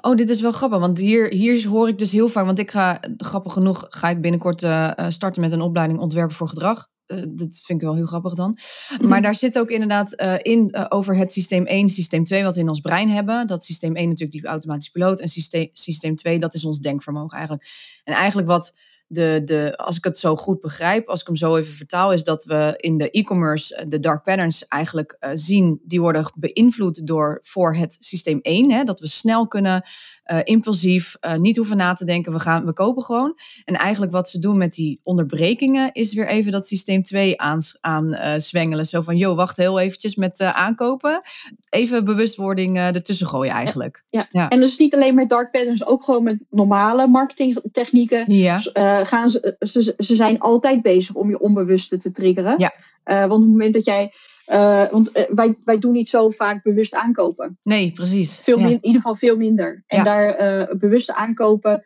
Oh, 0.00 0.16
dit 0.16 0.30
is 0.30 0.40
wel 0.40 0.52
grappig, 0.52 0.78
want 0.78 0.98
hier, 0.98 1.28
hier 1.32 1.66
hoor 1.66 1.88
ik 1.88 1.98
dus 1.98 2.12
heel 2.12 2.28
vaak, 2.28 2.44
want 2.44 2.58
ik 2.58 2.70
ga, 2.70 3.00
grappig 3.16 3.52
genoeg, 3.52 3.86
ga 3.88 4.08
ik 4.08 4.20
binnenkort 4.20 4.62
uh, 4.62 4.92
starten 5.08 5.40
met 5.40 5.52
een 5.52 5.60
opleiding 5.60 5.98
ontwerpen 5.98 6.36
voor 6.36 6.48
gedrag. 6.48 6.88
Uh, 7.06 7.22
dat 7.28 7.62
vind 7.64 7.80
ik 7.80 7.86
wel 7.86 7.94
heel 7.94 8.06
grappig 8.06 8.34
dan. 8.34 8.58
Mhm. 8.88 9.08
Maar 9.08 9.22
daar 9.22 9.34
zit 9.34 9.58
ook 9.58 9.70
inderdaad 9.70 10.20
uh, 10.20 10.34
in 10.42 10.76
over 10.88 11.16
het 11.16 11.32
systeem 11.32 11.66
1, 11.66 11.88
systeem 11.88 12.24
2, 12.24 12.42
wat 12.42 12.54
we 12.54 12.60
in 12.60 12.68
ons 12.68 12.80
brein 12.80 13.08
hebben. 13.08 13.46
Dat 13.46 13.64
systeem 13.64 13.96
1 13.96 14.08
natuurlijk 14.08 14.38
die 14.38 14.46
automatische 14.46 14.92
piloot 14.92 15.20
en 15.20 15.28
systeem, 15.28 15.68
systeem 15.72 16.16
2, 16.16 16.38
dat 16.38 16.54
is 16.54 16.64
ons 16.64 16.78
denkvermogen 16.78 17.36
eigenlijk. 17.38 17.68
En 18.04 18.14
eigenlijk 18.14 18.48
wat 18.48 18.74
de, 19.08 19.40
de, 19.44 19.76
als 19.76 19.96
ik 19.96 20.04
het 20.04 20.18
zo 20.18 20.36
goed 20.36 20.60
begrijp, 20.60 21.08
als 21.08 21.20
ik 21.20 21.26
hem 21.26 21.36
zo 21.36 21.56
even 21.56 21.74
vertaal, 21.74 22.12
is 22.12 22.24
dat 22.24 22.44
we 22.44 22.74
in 22.76 22.98
de 22.98 23.10
e-commerce 23.10 23.76
eh, 23.76 23.84
de 23.88 24.00
dark 24.00 24.22
patterns 24.22 24.68
eigenlijk 24.68 25.16
zien, 25.32 25.80
die 25.82 26.00
worden 26.00 26.32
beïnvloed 26.34 27.06
door 27.06 27.38
voor 27.42 27.74
het 27.74 27.96
systeem 28.00 28.38
1. 28.42 28.70
Hè, 28.70 28.84
dat 28.84 29.00
we 29.00 29.06
snel 29.06 29.48
kunnen, 29.48 29.84
uh, 30.32 30.38
impulsief, 30.44 31.16
uh, 31.20 31.34
niet 31.34 31.56
hoeven 31.56 31.76
na 31.76 31.92
te 31.92 32.04
denken, 32.04 32.32
we, 32.32 32.40
gaan, 32.40 32.64
we 32.64 32.72
kopen 32.72 33.02
gewoon. 33.02 33.38
En 33.64 33.74
eigenlijk 33.74 34.12
wat 34.12 34.28
ze 34.28 34.38
doen 34.38 34.58
met 34.58 34.72
die 34.72 35.00
onderbrekingen, 35.02 35.92
is 35.92 36.14
weer 36.14 36.28
even 36.28 36.52
dat 36.52 36.66
systeem 36.66 37.02
2 37.02 37.40
aan, 37.40 37.60
aan 37.80 38.40
zwengelen. 38.40 38.86
Zo 38.86 39.00
van, 39.00 39.16
joh, 39.16 39.36
wacht 39.36 39.56
heel 39.56 39.78
eventjes 39.78 40.14
met 40.14 40.40
aankopen. 40.40 41.20
Even 41.68 42.04
bewustwording 42.04 42.78
ertussen 42.78 43.28
gooien 43.28 43.52
eigenlijk. 43.52 44.04
Ja, 44.10 44.26
ja. 44.30 44.48
en 44.48 44.60
dus 44.60 44.78
niet 44.78 44.94
alleen 44.94 45.14
met 45.14 45.28
dark 45.28 45.50
patterns, 45.50 45.86
ook 45.86 46.02
gewoon 46.02 46.22
met 46.22 46.38
normale 46.50 47.06
marketingtechnieken. 47.06 48.32
Ja 48.32 48.60
uh, 48.74 49.00
gaan 49.04 49.30
ze, 49.30 49.56
ze, 49.58 49.94
ze 49.98 50.14
zijn 50.14 50.40
altijd 50.40 50.82
bezig 50.82 51.14
om 51.14 51.28
je 51.28 51.38
onbewuste 51.38 51.96
te 51.96 52.10
triggeren. 52.10 52.54
Ja. 52.58 52.72
Want 53.04 53.32
op 53.32 53.40
het 53.40 53.48
moment 53.48 53.72
dat 53.72 53.84
jij. 53.84 54.12
Uh, 54.52 54.90
want 54.90 55.26
wij, 55.28 55.54
wij 55.64 55.78
doen 55.78 55.92
niet 55.92 56.08
zo 56.08 56.30
vaak 56.30 56.62
bewust 56.62 56.94
aankopen. 56.94 57.58
Nee, 57.62 57.92
precies. 57.92 58.38
Veel 58.38 58.58
in 58.58 58.68
ieder 58.68 59.00
geval 59.00 59.14
veel 59.14 59.36
minder. 59.36 59.84
En 59.86 59.98
ja. 59.98 60.04
daar 60.04 60.76
bewust 60.76 61.12
aankopen, 61.12 61.84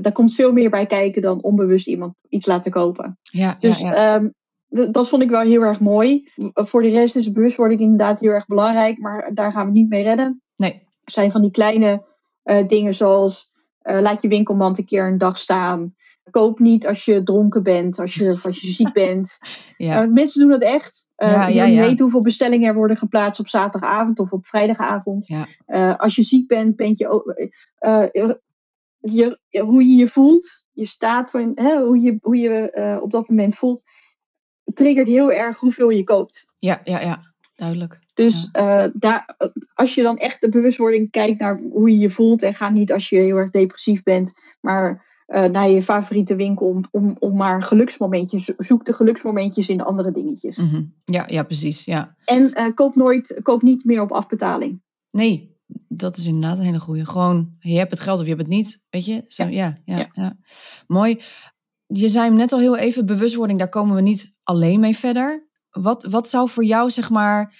daar 0.00 0.12
komt 0.12 0.34
veel 0.34 0.52
meer 0.52 0.70
bij 0.70 0.86
kijken 0.86 1.22
dan 1.22 1.42
onbewust 1.42 1.86
iemand 1.86 2.14
iets 2.28 2.46
laten 2.46 2.70
kopen. 2.70 3.18
Ja, 3.22 3.56
dus 3.58 3.78
ja, 3.78 4.14
um, 4.14 4.34
dat 4.92 5.08
vond 5.08 5.22
ik 5.22 5.30
wel 5.30 5.40
heel 5.40 5.62
erg 5.62 5.80
mooi. 5.80 6.30
Voor 6.54 6.82
de 6.82 6.88
rest 6.88 7.16
is 7.16 7.32
bewustwording 7.32 7.80
inderdaad 7.80 8.20
heel 8.20 8.30
erg 8.30 8.46
belangrijk, 8.46 8.98
maar 8.98 9.30
daar 9.34 9.52
gaan 9.52 9.66
we 9.66 9.72
niet 9.72 9.88
mee 9.88 10.02
redden. 10.02 10.42
Nee. 10.56 10.72
Er 11.04 11.12
zijn 11.12 11.30
van 11.30 11.40
die 11.40 11.50
kleine 11.50 12.04
dingen 12.66 12.94
zoals 12.94 13.52
laat 13.82 14.22
je 14.22 14.28
winkelmand 14.28 14.78
een 14.78 14.84
keer 14.84 15.06
een 15.06 15.18
dag 15.18 15.38
staan. 15.38 15.94
Koop 16.30 16.58
niet 16.58 16.86
als 16.86 17.04
je 17.04 17.22
dronken 17.22 17.62
bent, 17.62 17.98
als 17.98 18.14
je, 18.14 18.38
als 18.42 18.60
je 18.60 18.72
ziek 18.72 18.92
bent. 19.04 19.38
Ja. 19.76 20.02
Uh, 20.02 20.12
mensen 20.12 20.40
doen 20.40 20.50
dat 20.50 20.62
echt. 20.62 21.05
Uh, 21.16 21.30
ja, 21.30 21.46
ja, 21.46 21.64
je 21.64 21.80
weet 21.80 21.98
hoeveel 21.98 22.20
bestellingen 22.20 22.68
er 22.68 22.74
worden 22.74 22.96
geplaatst 22.96 23.40
op 23.40 23.48
zaterdagavond 23.48 24.18
of 24.18 24.32
op 24.32 24.46
vrijdagavond. 24.46 25.28
Uh, 25.66 25.96
als 25.96 26.14
je 26.14 26.22
ziek 26.22 26.48
bent, 26.48 26.76
ben 26.76 26.88
je, 26.88 27.34
je, 29.00 29.38
hoe 29.60 29.88
je 29.88 29.96
je 29.96 30.08
voelt, 30.08 30.66
je 30.72 30.86
staat 30.86 31.30
van, 31.30 31.52
hè, 31.54 31.84
hoe 31.84 32.00
je, 32.00 32.18
hoe 32.20 32.36
je 32.36 32.98
op 33.02 33.10
dat 33.10 33.28
moment 33.28 33.54
voelt, 33.54 33.82
triggert 34.74 35.06
heel 35.06 35.32
erg 35.32 35.58
hoeveel 35.58 35.90
je 35.90 36.04
koopt. 36.04 36.54
Ja, 36.58 36.80
ja, 36.84 37.00
ja, 37.00 37.32
duidelijk. 37.54 37.98
Dus 38.14 38.50
daar, 38.92 39.36
als 39.74 39.94
je 39.94 40.02
dan 40.02 40.16
echt 40.18 40.40
de 40.40 40.48
bewustwording 40.48 41.10
kijkt 41.10 41.40
naar 41.40 41.60
hoe 41.72 41.90
je 41.90 41.98
je 41.98 42.10
voelt 42.10 42.42
en 42.42 42.54
ga 42.54 42.68
niet 42.68 42.92
als 42.92 43.08
je 43.08 43.16
heel 43.16 43.36
erg 43.36 43.50
depressief 43.50 44.02
bent, 44.02 44.32
maar 44.60 45.04
uh, 45.26 45.44
naar 45.44 45.68
je 45.68 45.82
favoriete 45.82 46.36
winkel 46.36 46.66
om, 46.66 46.84
om, 46.90 47.16
om 47.18 47.36
maar 47.36 47.62
geluksmomentjes. 47.62 48.44
Zoek 48.44 48.84
de 48.84 48.92
geluksmomentjes 48.92 49.68
in 49.68 49.82
andere 49.82 50.12
dingetjes. 50.12 50.56
Mhm. 50.56 50.82
Ja, 51.04 51.24
ja, 51.28 51.42
precies. 51.42 51.84
Ja. 51.84 52.16
En 52.24 52.52
uh, 52.58 52.74
koop, 52.74 52.94
nooit, 52.94 53.40
koop 53.42 53.62
niet 53.62 53.84
meer 53.84 54.00
op 54.00 54.10
afbetaling. 54.10 54.82
Nee, 55.10 55.56
dat 55.88 56.16
is 56.16 56.26
inderdaad 56.26 56.58
een 56.58 56.64
hele 56.64 56.80
goede. 56.80 57.06
Gewoon, 57.06 57.56
je 57.58 57.78
hebt 57.78 57.90
het 57.90 58.00
geld 58.00 58.18
of 58.18 58.24
je 58.24 58.30
hebt 58.30 58.42
het 58.42 58.50
niet. 58.50 58.82
Weet 58.90 59.04
je? 59.04 59.24
Zo, 59.26 59.44
ja. 59.44 59.76
Ja, 59.84 59.96
ja, 59.96 60.08
ja. 60.12 60.36
Mooi. 60.86 61.20
Je 61.86 62.08
zei 62.08 62.24
hem 62.24 62.36
net 62.36 62.52
al 62.52 62.58
heel 62.58 62.76
even, 62.76 63.06
bewustwording, 63.06 63.58
daar 63.58 63.68
komen 63.68 63.94
we 63.94 64.02
niet 64.02 64.34
alleen 64.42 64.80
mee 64.80 64.96
verder. 64.96 65.48
Wat, 65.70 66.04
wat 66.04 66.28
zou 66.28 66.48
voor 66.48 66.64
jou, 66.64 66.90
zeg 66.90 67.10
maar, 67.10 67.54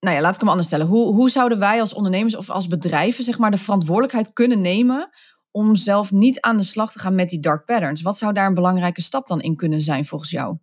nou 0.00 0.16
ja, 0.16 0.22
laat 0.22 0.34
ik 0.34 0.40
hem 0.40 0.48
anders 0.48 0.66
stellen. 0.66 0.86
Hoe, 0.86 1.14
hoe 1.14 1.30
zouden 1.30 1.58
wij 1.58 1.80
als 1.80 1.94
ondernemers 1.94 2.36
of 2.36 2.50
als 2.50 2.66
bedrijven, 2.66 3.24
zeg 3.24 3.38
maar, 3.38 3.50
de 3.50 3.58
verantwoordelijkheid 3.58 4.32
kunnen 4.32 4.60
nemen 4.60 5.10
om 5.50 5.74
zelf 5.74 6.12
niet 6.12 6.40
aan 6.40 6.56
de 6.56 6.62
slag 6.62 6.92
te 6.92 6.98
gaan 6.98 7.14
met 7.14 7.28
die 7.28 7.40
dark 7.40 7.64
patterns? 7.64 8.02
Wat 8.02 8.18
zou 8.18 8.32
daar 8.32 8.46
een 8.46 8.54
belangrijke 8.54 9.02
stap 9.02 9.26
dan 9.26 9.40
in 9.40 9.56
kunnen 9.56 9.80
zijn 9.80 10.04
volgens 10.04 10.30
jou? 10.30 10.56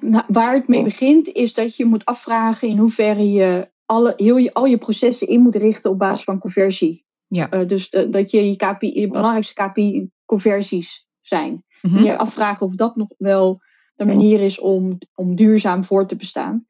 Nou, 0.00 0.24
waar 0.28 0.54
het 0.54 0.68
mee 0.68 0.82
begint 0.82 1.28
is 1.28 1.54
dat 1.54 1.76
je 1.76 1.84
moet 1.84 2.04
afvragen 2.04 2.68
in 2.68 2.78
hoeverre 2.78 3.30
je, 3.30 3.70
alle, 3.86 4.12
heel 4.16 4.36
je 4.36 4.54
al 4.54 4.64
je 4.64 4.78
processen 4.78 5.28
in 5.28 5.40
moet 5.40 5.54
richten 5.54 5.90
op 5.90 5.98
basis 5.98 6.24
van 6.24 6.38
conversie. 6.38 7.06
Ja. 7.26 7.54
Uh, 7.54 7.66
dus 7.68 7.90
dat 7.90 8.30
je 8.30 8.48
je, 8.48 8.56
KPI, 8.56 9.00
je 9.00 9.08
belangrijkste 9.08 9.62
KPI 9.62 10.10
conversies 10.24 11.08
zijn. 11.20 11.64
Mm 11.82 11.98
Je 11.98 12.16
afvragen 12.16 12.66
of 12.66 12.74
dat 12.74 12.96
nog 12.96 13.08
wel 13.18 13.60
de 13.94 14.04
manier 14.04 14.40
is 14.40 14.58
om, 14.58 14.98
om 15.14 15.34
duurzaam 15.34 15.84
voor 15.84 16.06
te 16.06 16.16
bestaan. 16.16 16.66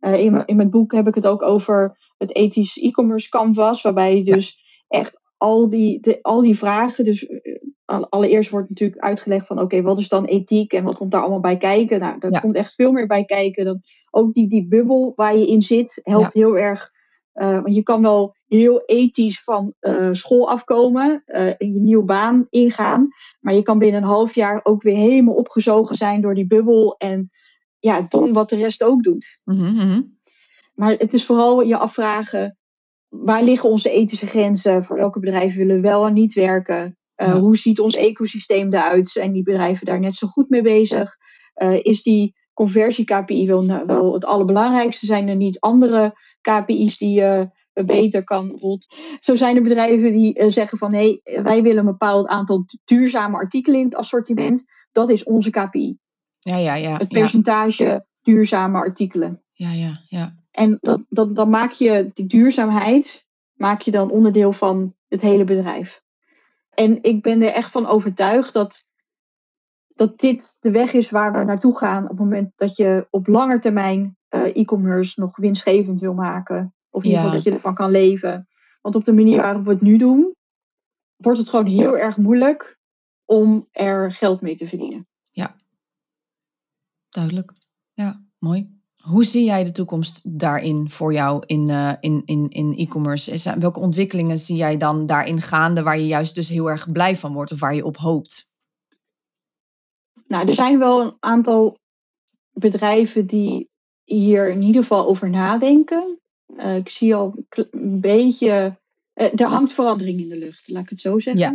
Uh, 0.00 0.20
in, 0.20 0.42
in 0.46 0.56
mijn 0.56 0.70
boek 0.70 0.92
heb 0.92 1.06
ik 1.06 1.14
het 1.14 1.26
ook 1.26 1.42
over 1.42 1.98
het 2.16 2.34
ethisch 2.34 2.76
e-commerce 2.76 3.28
canvas, 3.28 3.82
waarbij 3.82 4.16
je 4.16 4.24
dus 4.24 4.58
echt 4.88 5.20
al 5.44 5.68
die, 5.68 6.00
de, 6.00 6.18
al 6.22 6.40
die 6.40 6.58
vragen. 6.58 7.04
Dus 7.04 7.26
eh, 7.26 8.02
allereerst 8.08 8.50
wordt 8.50 8.68
natuurlijk 8.68 9.02
uitgelegd 9.02 9.46
van 9.46 9.60
oké, 9.60 9.82
wat 9.82 9.98
is 9.98 10.08
dan 10.08 10.24
ethiek 10.24 10.72
en 10.72 10.84
wat 10.84 10.96
komt 10.96 11.10
daar 11.10 11.20
allemaal 11.20 11.40
bij 11.40 11.56
kijken? 11.56 12.00
Nou, 12.00 12.18
daar 12.18 12.40
komt 12.40 12.56
echt 12.56 12.74
veel 12.74 12.92
meer 12.92 13.06
bij 13.06 13.24
kijken. 13.24 13.64
Dan 13.64 13.82
ook 14.10 14.34
die, 14.34 14.48
die 14.48 14.68
bubbel 14.68 15.12
waar 15.14 15.36
je 15.36 15.46
in 15.46 15.62
zit 15.62 16.00
helpt 16.02 16.32
heel 16.32 16.58
erg. 16.58 16.92
Uh, 17.34 17.60
want 17.60 17.74
je 17.74 17.82
kan 17.82 18.02
wel 18.02 18.36
heel 18.46 18.82
ethisch 18.84 19.42
van 19.42 19.74
uh, 19.80 20.08
school 20.12 20.48
afkomen, 20.48 21.22
uh, 21.26 21.48
je 21.58 21.80
nieuwe 21.80 22.04
baan 22.04 22.46
ingaan. 22.50 23.08
Maar 23.40 23.54
je 23.54 23.62
kan 23.62 23.78
binnen 23.78 24.02
een 24.02 24.08
half 24.08 24.34
jaar 24.34 24.60
ook 24.62 24.82
weer 24.82 24.96
helemaal 24.96 25.34
opgezogen 25.34 25.96
zijn 25.96 26.20
door 26.20 26.34
die 26.34 26.46
bubbel. 26.46 26.96
En 26.96 27.30
ja, 27.78 28.06
doen 28.08 28.32
wat 28.32 28.48
de 28.48 28.56
rest 28.56 28.82
ook 28.82 29.02
doet. 29.02 29.40
Mm 29.44 29.78
-hmm. 29.78 30.18
Maar 30.74 30.90
het 30.90 31.12
is 31.12 31.24
vooral 31.24 31.62
je 31.62 31.76
afvragen, 31.76 32.58
waar 33.22 33.42
liggen 33.42 33.70
onze 33.70 33.90
ethische 33.90 34.26
grenzen? 34.26 34.84
Voor 34.84 34.96
welke 34.96 35.20
bedrijven 35.20 35.58
willen 35.58 35.76
we 35.76 35.82
wel 35.82 36.06
en 36.06 36.12
niet 36.12 36.32
werken? 36.32 36.96
Uh, 37.16 37.34
Hoe 37.34 37.56
ziet 37.56 37.80
ons 37.80 37.94
ecosysteem 37.94 38.72
eruit? 38.72 39.08
Zijn 39.08 39.32
die 39.32 39.42
bedrijven 39.42 39.86
daar 39.86 40.00
net 40.00 40.14
zo 40.14 40.26
goed 40.26 40.48
mee 40.48 40.62
bezig? 40.62 41.16
Uh, 41.62 41.78
is 41.82 42.02
die 42.02 42.34
conversie-KPI 42.52 43.46
wel, 43.46 43.86
wel 43.86 44.12
het 44.12 44.24
allerbelangrijkste? 44.24 45.06
Zijn 45.06 45.28
er 45.28 45.36
niet 45.36 45.60
andere 45.60 46.14
KPI's 46.40 46.98
die 46.98 47.14
je 47.14 47.50
beter 47.72 48.24
kan. 48.24 48.48
Bijvoorbeeld, 48.48 48.94
zo 49.18 49.34
zijn 49.34 49.56
er 49.56 49.62
bedrijven 49.62 50.12
die 50.12 50.50
zeggen 50.50 50.78
van 50.78 50.92
hé, 50.92 51.20
hey, 51.22 51.42
wij 51.42 51.62
willen 51.62 51.78
een 51.78 51.84
bepaald 51.84 52.26
aantal 52.26 52.64
duurzame 52.84 53.36
artikelen 53.36 53.78
in 53.78 53.84
het 53.84 53.96
assortiment. 53.96 54.64
Dat 54.92 55.10
is 55.10 55.24
onze 55.24 55.50
KPI. 55.50 55.98
Ja, 56.38 56.56
ja, 56.56 56.74
ja. 56.74 56.96
Het 56.96 57.08
percentage 57.08 58.06
duurzame 58.22 58.78
artikelen. 58.78 59.42
Ja, 59.52 59.72
ja, 59.72 60.00
ja. 60.06 60.43
En 60.54 60.78
dat, 60.80 61.04
dat, 61.08 61.34
dan 61.34 61.50
maak 61.50 61.70
je 61.70 62.10
die 62.12 62.26
duurzaamheid 62.26 63.26
maak 63.54 63.80
je 63.80 63.90
dan 63.90 64.10
onderdeel 64.10 64.52
van 64.52 64.94
het 65.08 65.20
hele 65.20 65.44
bedrijf. 65.44 66.02
En 66.70 67.02
ik 67.02 67.22
ben 67.22 67.42
er 67.42 67.52
echt 67.52 67.70
van 67.70 67.86
overtuigd 67.86 68.52
dat, 68.52 68.88
dat 69.94 70.18
dit 70.20 70.56
de 70.60 70.70
weg 70.70 70.92
is 70.92 71.10
waar 71.10 71.32
we 71.32 71.44
naartoe 71.44 71.78
gaan 71.78 72.02
op 72.02 72.08
het 72.08 72.18
moment 72.18 72.52
dat 72.56 72.76
je 72.76 73.06
op 73.10 73.26
lange 73.26 73.58
termijn 73.58 74.16
uh, 74.30 74.56
e-commerce 74.56 75.20
nog 75.20 75.36
winstgevend 75.36 76.00
wil 76.00 76.14
maken. 76.14 76.74
Of 76.90 77.02
in 77.02 77.08
ieder 77.08 77.24
geval 77.24 77.36
dat 77.36 77.46
je 77.46 77.52
ervan 77.52 77.74
kan 77.74 77.90
leven. 77.90 78.48
Want 78.80 78.94
op 78.94 79.04
de 79.04 79.12
manier 79.12 79.36
waarop 79.36 79.64
we 79.64 79.70
het 79.70 79.80
nu 79.80 79.96
doen, 79.96 80.34
wordt 81.16 81.38
het 81.38 81.48
gewoon 81.48 81.66
heel 81.66 81.98
erg 81.98 82.16
moeilijk 82.16 82.78
om 83.24 83.68
er 83.70 84.12
geld 84.12 84.40
mee 84.40 84.56
te 84.56 84.66
verdienen. 84.66 85.08
Ja, 85.30 85.56
duidelijk. 87.08 87.52
Ja, 87.92 88.24
mooi. 88.38 88.73
Hoe 89.04 89.24
zie 89.24 89.44
jij 89.44 89.64
de 89.64 89.72
toekomst 89.72 90.20
daarin 90.22 90.90
voor 90.90 91.12
jou 91.12 91.42
in, 91.46 91.68
uh, 91.68 91.92
in, 92.00 92.22
in, 92.24 92.50
in 92.50 92.76
e-commerce? 92.76 93.58
Welke 93.58 93.80
ontwikkelingen 93.80 94.38
zie 94.38 94.56
jij 94.56 94.76
dan 94.76 95.06
daarin 95.06 95.40
gaande 95.40 95.82
waar 95.82 95.98
je 95.98 96.06
juist 96.06 96.34
dus 96.34 96.48
heel 96.48 96.70
erg 96.70 96.92
blij 96.92 97.16
van 97.16 97.32
wordt 97.32 97.52
of 97.52 97.60
waar 97.60 97.74
je 97.74 97.84
op 97.84 97.96
hoopt? 97.96 98.50
Nou, 100.26 100.48
er 100.48 100.54
zijn 100.54 100.78
wel 100.78 101.00
een 101.00 101.16
aantal 101.20 101.78
bedrijven 102.52 103.26
die 103.26 103.70
hier 104.04 104.48
in 104.48 104.62
ieder 104.62 104.82
geval 104.82 105.06
over 105.06 105.30
nadenken. 105.30 106.20
Uh, 106.56 106.76
ik 106.76 106.88
zie 106.88 107.14
al 107.14 107.44
een 107.70 108.00
beetje. 108.00 108.78
Uh, 109.14 109.40
er 109.40 109.46
hangt 109.46 109.72
verandering 109.72 110.20
in 110.20 110.28
de 110.28 110.38
lucht, 110.38 110.68
laat 110.68 110.82
ik 110.82 110.88
het 110.88 111.00
zo 111.00 111.18
zeggen. 111.18 111.42
Ja. 111.42 111.50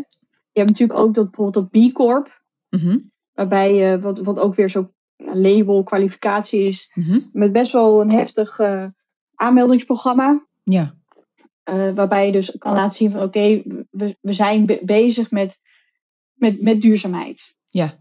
Je 0.52 0.60
hebt 0.60 0.70
natuurlijk 0.70 1.00
ook 1.00 1.14
dat, 1.14 1.26
bijvoorbeeld 1.26 1.72
dat 1.72 1.89
B 1.89 1.93
Corp. 1.93 2.43
Mm 2.70 2.80
-hmm. 2.80 3.12
Waarbij 3.34 3.76
je, 3.76 4.00
wat, 4.00 4.20
wat 4.20 4.39
ook 4.39 4.56
weer 4.56 4.70
zo 4.70 4.93
label, 5.26 5.84
kwalificatie 5.84 6.59
is. 6.59 6.91
Mhm. 6.93 7.20
Met 7.34 7.51
best 7.51 7.72
wel 7.72 8.01
een 8.01 8.11
heftig 8.11 8.59
uh, 8.59 8.86
aanmeldingsprogramma. 9.36 10.45
Ja. 10.63 10.95
Uh, 11.70 11.91
waarbij 11.93 12.26
je 12.26 12.32
dus 12.32 12.55
kan 12.57 12.74
laten 12.74 12.97
zien 12.97 13.11
van 13.11 13.22
oké, 13.22 13.61
we, 13.89 14.17
we 14.22 14.34
zijn 14.34 14.80
bezig 14.82 15.32
met, 15.32 15.61
met, 16.34 16.61
met 16.61 16.82
duurzaamheid. 16.82 17.55
Ja. 17.67 17.97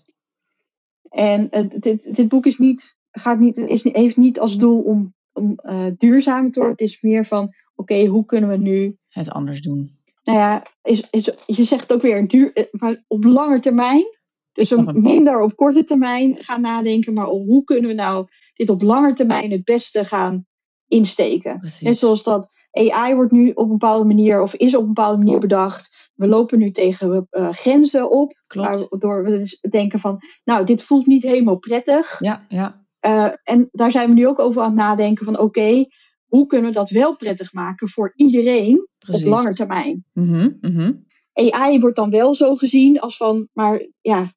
En 1.09 1.49
uh, 1.51 1.81
dit, 1.81 2.16
dit 2.16 2.29
boek 2.29 2.47
is 2.47 2.59
niet, 2.59 2.99
gaat 3.11 3.39
niet, 3.39 3.57
is, 3.57 3.83
heeft 3.83 4.16
niet 4.16 4.41
als 4.41 4.57
doel 4.57 4.83
om, 4.83 5.14
om 5.33 5.61
duurzaam 5.97 6.51
te 6.51 6.59
worden. 6.59 6.77
Het 6.79 6.89
is 6.89 7.01
meer 7.01 7.25
van 7.25 7.55
oké, 7.75 8.07
hoe 8.07 8.25
kunnen 8.25 8.49
we 8.49 8.57
nu 8.57 8.97
het 9.09 9.31
anders 9.31 9.61
doen? 9.61 9.97
Nou 10.25 10.39
ja, 10.39 10.62
is, 10.83 11.11
is, 11.11 11.31
je 11.47 11.64
zegt 11.64 11.93
ook 11.93 12.03
weer 12.03 12.29
duur, 12.29 12.69
maar 12.71 13.05
op 13.07 13.25
lange 13.25 13.61
termijn 13.61 14.18
dus 14.59 14.71
we 14.71 14.93
minder 14.93 15.41
op 15.41 15.57
korte 15.57 15.85
termijn 15.85 16.37
gaan 16.39 16.61
nadenken, 16.61 17.13
maar 17.13 17.27
hoe 17.27 17.65
kunnen 17.65 17.91
we 17.91 17.97
nou 17.97 18.27
dit 18.55 18.69
op 18.69 18.83
lange 18.83 19.13
termijn 19.13 19.51
het 19.51 19.65
beste 19.65 20.05
gaan 20.05 20.47
insteken. 20.87 21.71
Net 21.81 21.99
zoals 21.99 22.23
dat 22.23 22.53
AI 22.73 23.15
wordt 23.15 23.33
nu 23.33 23.51
op 23.51 23.65
een 23.65 23.79
bepaalde 23.79 24.05
manier, 24.05 24.43
of 24.43 24.55
is 24.55 24.75
op 24.75 24.81
een 24.81 24.87
bepaalde 24.87 25.19
manier 25.19 25.39
bedacht. 25.39 25.97
We 26.15 26.27
lopen 26.27 26.59
nu 26.59 26.71
tegen 26.71 27.29
uh, 27.31 27.49
grenzen 27.53 28.11
op, 28.11 28.43
waardoor 28.47 29.25
we 29.25 29.31
dus 29.31 29.61
denken 29.61 29.99
van, 29.99 30.19
nou, 30.45 30.67
dit 30.67 30.83
voelt 30.83 31.07
niet 31.07 31.23
helemaal 31.23 31.59
prettig. 31.59 32.21
Ja, 32.21 32.47
ja. 32.49 32.87
Uh, 33.07 33.29
en 33.43 33.69
daar 33.73 33.91
zijn 33.91 34.09
we 34.09 34.15
nu 34.15 34.27
ook 34.27 34.39
over 34.39 34.63
aan 34.63 34.69
het 34.69 34.79
nadenken 34.79 35.25
van, 35.25 35.39
oké, 35.39 35.87
hoe 36.27 36.47
kunnen 36.47 36.71
we 36.71 36.77
dat 36.77 36.91
wel 36.91 37.17
prettig 37.17 37.53
maken 37.53 37.89
voor 37.89 38.13
iedereen 38.17 38.89
Precies. 38.99 39.25
op 39.25 39.31
lange 39.31 39.55
termijn? 39.55 40.05
Mm 40.13 40.59
-hmm, 40.61 41.07
AI 41.33 41.81
wordt 41.81 41.97
dan 41.97 42.11
wel 42.11 42.35
zo 42.35 42.55
gezien 42.55 43.01
als 43.01 43.17
van, 43.17 43.49
maar 43.53 43.87
ja, 44.01 44.33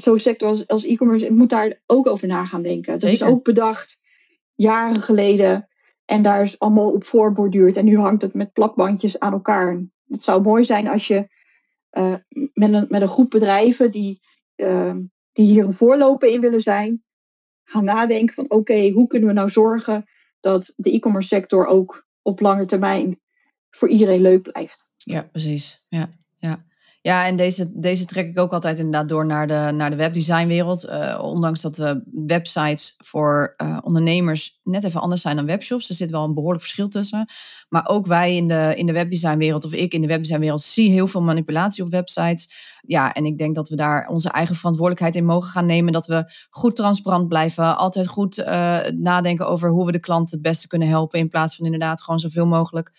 zo'n 0.00 0.18
sector 0.18 0.48
als, 0.48 0.66
als 0.66 0.84
e-commerce 0.84 1.32
moet 1.32 1.48
daar 1.48 1.80
ook 1.86 2.06
over 2.06 2.28
na 2.28 2.44
gaan 2.44 2.62
denken. 2.62 2.98
Dat 2.98 3.10
is 3.10 3.22
ook 3.22 3.44
bedacht 3.44 4.00
jaren 4.54 5.00
geleden. 5.00 5.68
En 6.04 6.22
daar 6.22 6.42
is 6.42 6.58
allemaal 6.58 6.92
op 6.92 7.04
voorborduurd. 7.04 7.76
En 7.76 7.84
nu 7.84 7.98
hangt 7.98 8.22
het 8.22 8.34
met 8.34 8.52
plakbandjes 8.52 9.18
aan 9.18 9.32
elkaar. 9.32 9.84
Het 10.08 10.22
zou 10.22 10.42
mooi 10.42 10.64
zijn 10.64 10.88
als 10.88 11.06
je 11.06 11.28
uh, 11.98 12.14
met, 12.52 12.72
een, 12.72 12.86
met 12.88 13.02
een 13.02 13.08
groep 13.08 13.30
bedrijven 13.30 13.90
die, 13.90 14.20
uh, 14.56 14.94
die 15.32 15.46
hier 15.46 15.64
een 15.64 15.72
voorloper 15.72 16.28
in 16.28 16.40
willen 16.40 16.60
zijn, 16.60 17.04
gaan 17.64 17.84
nadenken 17.84 18.34
van 18.34 18.50
oké, 18.50 18.90
hoe 18.90 19.06
kunnen 19.06 19.28
we 19.28 19.34
nou 19.34 19.50
zorgen 19.50 20.04
dat 20.40 20.72
de 20.76 20.92
e-commerce 20.92 21.28
sector 21.28 21.66
ook 21.66 22.06
op 22.22 22.40
lange 22.40 22.64
termijn 22.64 23.20
voor 23.70 23.88
iedereen 23.88 24.20
leuk 24.20 24.42
blijft. 24.42 24.90
Ja, 24.96 25.22
precies. 25.22 25.84
Ja, 25.88 26.10
ja. 27.06 27.26
En 27.26 27.36
deze, 27.36 27.70
deze 27.74 28.04
trek 28.04 28.28
ik 28.28 28.38
ook 28.38 28.52
altijd 28.52 28.78
inderdaad 28.78 29.08
door 29.08 29.26
naar 29.26 29.46
de, 29.46 29.70
naar 29.74 29.90
de 29.90 29.96
webdesignwereld. 29.96 30.84
Uh, 30.84 31.18
ondanks 31.22 31.60
dat 31.60 31.74
de 31.74 32.02
websites 32.26 32.94
voor 33.04 33.54
uh, 33.56 33.78
ondernemers 33.82 34.60
net 34.62 34.84
even 34.84 35.00
anders 35.00 35.22
zijn 35.22 35.36
dan 35.36 35.46
webshops. 35.46 35.88
Er 35.88 35.94
zit 35.94 36.10
wel 36.10 36.24
een 36.24 36.34
behoorlijk 36.34 36.62
verschil 36.62 36.88
tussen. 36.88 37.28
Maar 37.68 37.88
ook 37.88 38.06
wij 38.06 38.36
in 38.36 38.46
de, 38.46 38.72
in 38.76 38.86
de 38.86 38.92
webdesignwereld, 38.92 39.64
of 39.64 39.72
ik 39.72 39.92
in 39.92 40.00
de 40.00 40.06
webdesignwereld, 40.06 40.62
zie 40.62 40.90
heel 40.90 41.06
veel 41.06 41.22
manipulatie 41.22 41.84
op 41.84 41.90
websites. 41.90 42.50
Ja, 42.80 43.12
en 43.12 43.24
ik 43.24 43.38
denk 43.38 43.54
dat 43.54 43.68
we 43.68 43.76
daar 43.76 44.08
onze 44.08 44.30
eigen 44.30 44.54
verantwoordelijkheid 44.54 45.16
in 45.16 45.24
mogen 45.24 45.50
gaan 45.50 45.66
nemen. 45.66 45.92
Dat 45.92 46.06
we 46.06 46.32
goed 46.50 46.76
transparant 46.76 47.28
blijven. 47.28 47.76
Altijd 47.76 48.06
goed 48.06 48.38
uh, 48.38 48.78
nadenken 48.94 49.46
over 49.46 49.70
hoe 49.70 49.86
we 49.86 49.92
de 49.92 50.00
klant 50.00 50.30
het 50.30 50.42
beste 50.42 50.68
kunnen 50.68 50.88
helpen. 50.88 51.18
In 51.18 51.28
plaats 51.28 51.56
van 51.56 51.64
inderdaad 51.64 52.02
gewoon 52.02 52.20
zoveel 52.20 52.46
mogelijk 52.46 52.92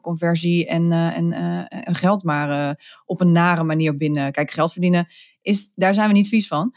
conversie 0.00 0.66
en, 0.66 0.92
en, 0.92 1.32
uh, 1.32 1.64
en, 1.68 1.94
geld 1.94 2.22
maar 2.22 2.78
op 3.04 3.20
een 3.20 3.32
nare 3.32 3.62
manier 3.62 3.96
binnen. 3.96 4.32
Kijk, 4.32 4.50
geld 4.50 4.72
verdienen, 4.72 5.06
is, 5.42 5.72
daar 5.74 5.94
zijn 5.94 6.08
we 6.08 6.14
niet 6.14 6.28
vies 6.28 6.46
van. 6.46 6.74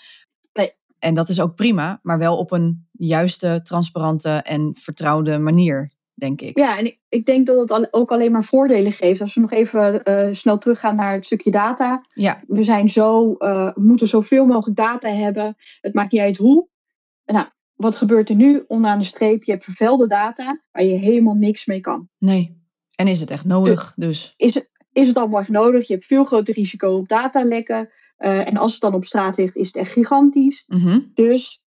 Nee. 0.53 0.71
En 0.99 1.13
dat 1.13 1.29
is 1.29 1.39
ook 1.39 1.55
prima, 1.55 1.99
maar 2.01 2.17
wel 2.17 2.37
op 2.37 2.51
een 2.51 2.87
juiste, 2.91 3.59
transparante 3.63 4.29
en 4.29 4.75
vertrouwde 4.79 5.37
manier, 5.37 5.91
denk 6.13 6.41
ik. 6.41 6.57
Ja, 6.57 6.77
en 6.77 6.97
ik, 7.09 7.25
denk 7.25 7.45
dat 7.45 7.69
het 7.69 7.93
ook 7.93 8.11
alleen 8.11 8.31
maar 8.31 8.43
voordelen 8.43 8.91
geeft. 8.91 9.21
Als 9.21 9.33
we 9.33 9.41
nog 9.41 9.51
even 9.51 10.35
snel 10.35 10.57
teruggaan 10.57 10.95
naar 10.95 11.13
het 11.13 11.25
stukje 11.25 11.51
data. 11.51 12.05
Ja. 12.13 12.41
We 12.47 12.63
zijn 12.63 12.89
zo, 12.89 13.35
we 13.37 13.73
moeten 13.75 14.07
zoveel 14.07 14.45
mogelijk 14.45 14.77
data 14.77 15.09
hebben. 15.09 15.55
Het 15.81 15.93
maakt 15.93 16.11
niet 16.11 16.21
uit 16.21 16.37
hoe. 16.37 16.67
Nou, 17.25 17.45
wat 17.77 17.95
gebeurt 17.95 18.29
er 18.29 18.35
nu? 18.35 18.63
Onderaan 18.67 18.99
de 18.99 19.05
streep, 19.05 19.43
je 19.43 19.51
hebt 19.51 19.63
vervuilde 19.63 20.07
data 20.07 20.61
waar 20.71 20.83
je 20.83 20.95
helemaal 20.95 21.33
niks 21.33 21.65
mee 21.65 21.79
kan. 21.79 22.09
Nee. 22.17 22.56
En 22.97 23.07
is 23.07 23.19
het 23.19 23.31
echt 23.31 23.45
nodig 23.45 23.93
dus? 23.95 24.33
Is 24.37 24.53
het, 24.53 24.71
is 24.91 25.07
het 25.07 25.17
allemaal 25.17 25.39
echt 25.39 25.49
nodig? 25.49 25.87
Je 25.87 25.93
hebt 25.93 26.05
veel 26.05 26.23
groter 26.23 26.53
risico 26.53 26.97
op 26.97 27.07
datalekken. 27.07 27.89
Uh, 28.19 28.47
en 28.47 28.57
als 28.57 28.71
het 28.71 28.81
dan 28.81 28.93
op 28.93 29.05
straat 29.05 29.37
ligt, 29.37 29.55
is 29.55 29.67
het 29.67 29.75
echt 29.75 29.91
gigantisch. 29.91 30.63
Mhm. 30.67 30.99
Dus 31.13 31.65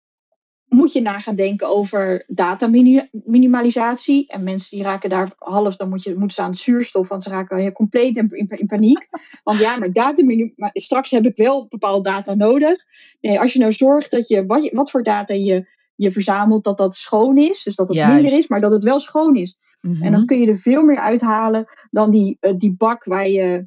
moet 0.69 0.93
je 0.93 1.01
na 1.01 1.19
gaan 1.19 1.35
denken 1.35 1.69
over 1.69 2.25
dataminimalisatie. 2.27 4.29
En 4.29 4.43
mensen 4.43 4.77
die 4.77 4.87
raken 4.87 5.11
daar 5.11 5.31
half, 5.39 5.77
dan 5.77 5.89
moet 5.89 6.03
je, 6.03 6.17
moeten 6.17 6.37
ze 6.37 6.43
aan 6.43 6.55
zuurstof, 6.55 7.09
want 7.09 7.23
ze 7.23 7.29
raken 7.29 7.57
heel 7.57 7.73
compleet 7.73 8.17
in, 8.17 8.29
in, 8.29 8.67
paniek. 8.67 9.09
Want 9.45 9.59
ja, 9.59 9.77
maar, 9.77 9.93
data 9.93 10.23
maar 10.57 10.71
straks 10.73 11.11
heb 11.11 11.25
ik 11.25 11.37
wel 11.37 11.67
bepaalde 11.69 12.09
data 12.09 12.35
nodig. 12.35 12.85
Nee, 13.21 13.41
als 13.41 13.53
je 13.53 13.59
nou 13.59 13.73
zorgt 13.73 14.11
dat 14.11 14.29
je, 14.29 14.47
wat, 14.47 14.65
je, 14.65 14.71
wat 14.75 14.91
voor 14.91 15.03
data 15.03 15.35
je, 15.35 15.69
je 15.95 16.13
verzamelt, 16.13 16.65
dat 16.65 16.77
dat 16.77 16.95
schoon 16.95 17.37
is. 17.37 17.63
Dus 17.63 17.75
dat 17.75 17.89
het 17.89 18.07
minder 18.07 18.33
is, 18.33 18.47
maar 18.47 18.61
dat 18.61 18.73
het 18.73 18.83
wel 18.83 19.01
schoon 19.01 19.37
is. 19.37 19.59
En 19.83 19.99
dan 20.01 20.11
mhm. 20.11 20.25
kun 20.25 20.41
je 20.41 20.47
er 20.47 20.57
veel 20.57 20.85
meer 20.85 20.99
uithalen 20.99 21.67
dan 21.91 22.11
die, 22.11 22.37
uh, 22.41 22.53
die 22.57 22.77
bak 22.77 23.05
waar 23.05 23.29
je 23.29 23.67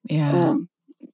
ja. 0.00 0.32
uh, 0.32 0.54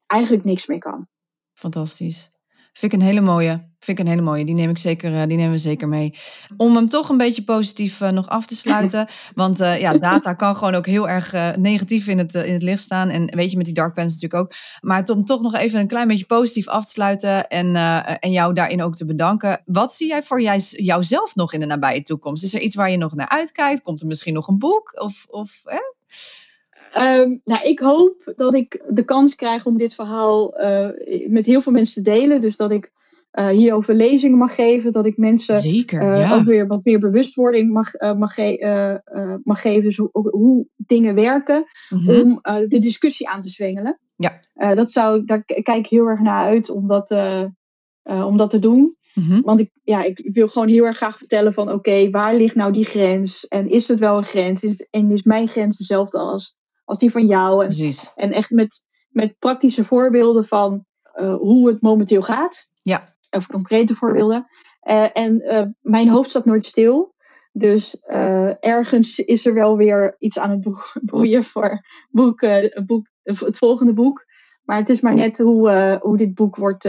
eigenlijk 0.06 0.44
niks 0.44 0.66
mee 0.66 0.78
kan. 0.78 1.08
Fantastisch. 1.54 2.30
Vind 2.76 2.92
ik 2.92 3.00
een 3.00 3.06
hele 3.06 3.20
mooie. 3.20 3.50
Vind 3.78 3.98
ik 3.98 4.04
een 4.04 4.10
hele 4.10 4.22
mooie. 4.22 4.44
Die 4.44 4.54
neem 4.54 4.70
ik 4.70 4.78
zeker, 4.78 5.12
uh, 5.12 5.18
die 5.26 5.36
nemen 5.36 5.50
we 5.50 5.58
zeker 5.58 5.88
mee. 5.88 6.14
Om 6.56 6.74
hem 6.74 6.88
toch 6.88 7.08
een 7.08 7.16
beetje 7.16 7.42
positief 7.42 8.00
uh, 8.00 8.10
nog 8.10 8.28
af 8.28 8.46
te 8.46 8.56
sluiten. 8.56 9.08
Want 9.34 9.60
uh, 9.60 9.80
ja, 9.80 9.98
data 9.98 10.34
kan 10.34 10.56
gewoon 10.56 10.74
ook 10.74 10.86
heel 10.86 11.08
erg 11.08 11.56
negatief 11.56 12.06
in 12.06 12.18
het, 12.18 12.34
in 12.34 12.52
het 12.52 12.62
licht 12.62 12.82
staan. 12.82 13.08
En 13.08 13.36
weet 13.36 13.50
je, 13.50 13.56
met 13.56 13.66
die 13.66 13.74
dark 13.74 13.94
pens 13.94 14.12
natuurlijk 14.12 14.42
ook. 14.42 14.52
Maar 14.80 15.08
om 15.08 15.24
toch 15.24 15.42
nog 15.42 15.54
even 15.54 15.80
een 15.80 15.86
klein 15.86 16.08
beetje 16.08 16.26
positief 16.26 16.68
af 16.68 16.84
te 16.84 16.90
sluiten. 16.90 17.48
En, 17.48 17.76
en 18.20 18.30
jou 18.30 18.54
daarin 18.54 18.82
ook 18.82 18.94
te 18.94 19.06
bedanken. 19.06 19.62
Wat 19.64 19.94
zie 19.94 20.08
jij 20.08 20.22
voor 20.22 20.42
jij, 20.42 20.58
jouzelf 20.70 21.34
nog 21.34 21.52
in 21.52 21.60
de 21.60 21.66
nabije 21.66 22.02
toekomst? 22.02 22.42
Is 22.42 22.54
er 22.54 22.60
iets 22.60 22.74
waar 22.74 22.90
je 22.90 22.96
nog 22.96 23.14
naar 23.14 23.28
uitkijkt? 23.28 23.82
Komt 23.82 24.00
er 24.00 24.06
misschien 24.06 24.34
nog 24.34 24.48
een 24.48 24.58
boek? 24.58 25.00
Of, 25.00 25.26
of 25.28 25.62
Um, 26.98 27.40
nou, 27.44 27.62
ik 27.62 27.78
hoop 27.78 28.32
dat 28.36 28.54
ik 28.54 28.82
de 28.88 29.04
kans 29.04 29.34
krijg 29.34 29.66
om 29.66 29.76
dit 29.76 29.94
verhaal 29.94 30.60
uh, 30.60 30.88
met 31.28 31.46
heel 31.46 31.60
veel 31.60 31.72
mensen 31.72 32.02
te 32.02 32.10
delen. 32.10 32.40
Dus 32.40 32.56
dat 32.56 32.70
ik 32.70 32.92
uh, 33.32 33.48
hierover 33.48 33.94
lezingen 33.94 34.38
mag 34.38 34.54
geven. 34.54 34.92
Dat 34.92 35.06
ik 35.06 35.16
mensen 35.16 35.60
Zeker, 35.60 36.02
uh, 36.02 36.20
ja. 36.20 36.34
ook 36.34 36.44
weer 36.44 36.66
wat 36.66 36.84
meer 36.84 36.98
bewustwording 36.98 37.72
mag, 37.72 37.92
mag, 38.16 38.34
ge 38.34 39.40
mag 39.44 39.60
geven. 39.60 39.82
Dus 39.82 39.96
hoe, 39.96 40.10
hoe 40.12 40.66
dingen 40.76 41.14
werken. 41.14 41.64
Mm 41.88 41.98
-hmm. 41.98 42.20
Om 42.20 42.40
de 42.68 42.78
discussie 42.78 43.28
aan 43.28 43.40
te 43.40 43.48
zwengelen. 43.48 44.00
Ja. 44.16 44.40
dat 44.74 44.90
zou, 44.90 45.24
daar 45.24 45.44
kijk 45.44 45.76
ik 45.76 45.86
heel 45.86 46.06
erg 46.06 46.20
naar 46.20 46.44
uit 46.44 46.70
om 46.70 46.86
dat, 46.86 47.14
om 48.02 48.36
dat 48.36 48.50
te 48.50 48.58
doen. 48.58 48.96
Mhm. 49.16 49.40
Want 49.40 49.60
ik, 49.60 49.70
ja, 49.84 50.02
ik 50.04 50.28
wil 50.32 50.48
gewoon 50.48 50.68
heel 50.68 50.84
erg 50.84 50.96
graag 50.96 51.16
vertellen 51.16 51.52
van 51.52 51.72
oké, 51.72 52.10
waar 52.10 52.34
ligt 52.34 52.54
nou 52.54 52.72
die 52.72 52.84
grens? 52.84 53.48
En 53.48 53.68
is 53.68 53.88
het 53.88 53.98
wel 53.98 54.16
een 54.16 54.24
grens? 54.24 54.62
Is 54.62 54.88
en 54.90 55.10
is 55.10 55.22
mijn 55.22 55.48
grens 55.48 55.76
dezelfde 55.76 56.18
als, 56.18 56.56
als 56.86 56.98
die 56.98 57.10
van 57.10 57.26
jou? 57.26 57.62
En, 57.62 57.68
Precies. 57.68 58.10
en 58.14 58.32
echt 58.32 58.50
met, 58.50 58.86
met 59.08 59.38
praktische 59.38 59.84
voorbeelden 59.84 60.44
van 60.44 60.84
eh, 61.02 61.34
hoe 61.34 61.68
het 61.68 61.80
momenteel 61.80 62.22
gaat. 62.22 62.70
Ja. 62.82 63.14
Of 63.30 63.46
concrete 63.46 63.94
voorbeelden. 63.94 64.46
Eh, 64.80 65.16
en 65.16 65.40
eh, 65.40 65.66
mijn 65.80 66.08
hoofd 66.08 66.30
staat 66.30 66.44
nooit 66.44 66.66
stil. 66.66 67.14
Dus 67.52 68.00
ergens 68.60 69.18
is 69.18 69.46
er 69.46 69.54
wel 69.54 69.76
weer 69.76 70.16
iets 70.18 70.38
aan 70.38 70.50
het 70.50 70.60
boe- 70.60 71.00
broeien 71.10 71.44
voor 71.44 71.80
boek, 72.10 72.40
het 72.40 72.86
boek, 72.86 73.06
het 73.22 73.58
volgende 73.58 73.92
boek. 73.92 74.24
Maar 74.62 74.76
het 74.76 74.88
is 74.88 75.00
maar 75.00 75.14
net 75.14 75.38
hoe, 75.38 75.98
hoe 76.02 76.16
dit 76.16 76.34
boek 76.34 76.56
wordt, 76.56 76.84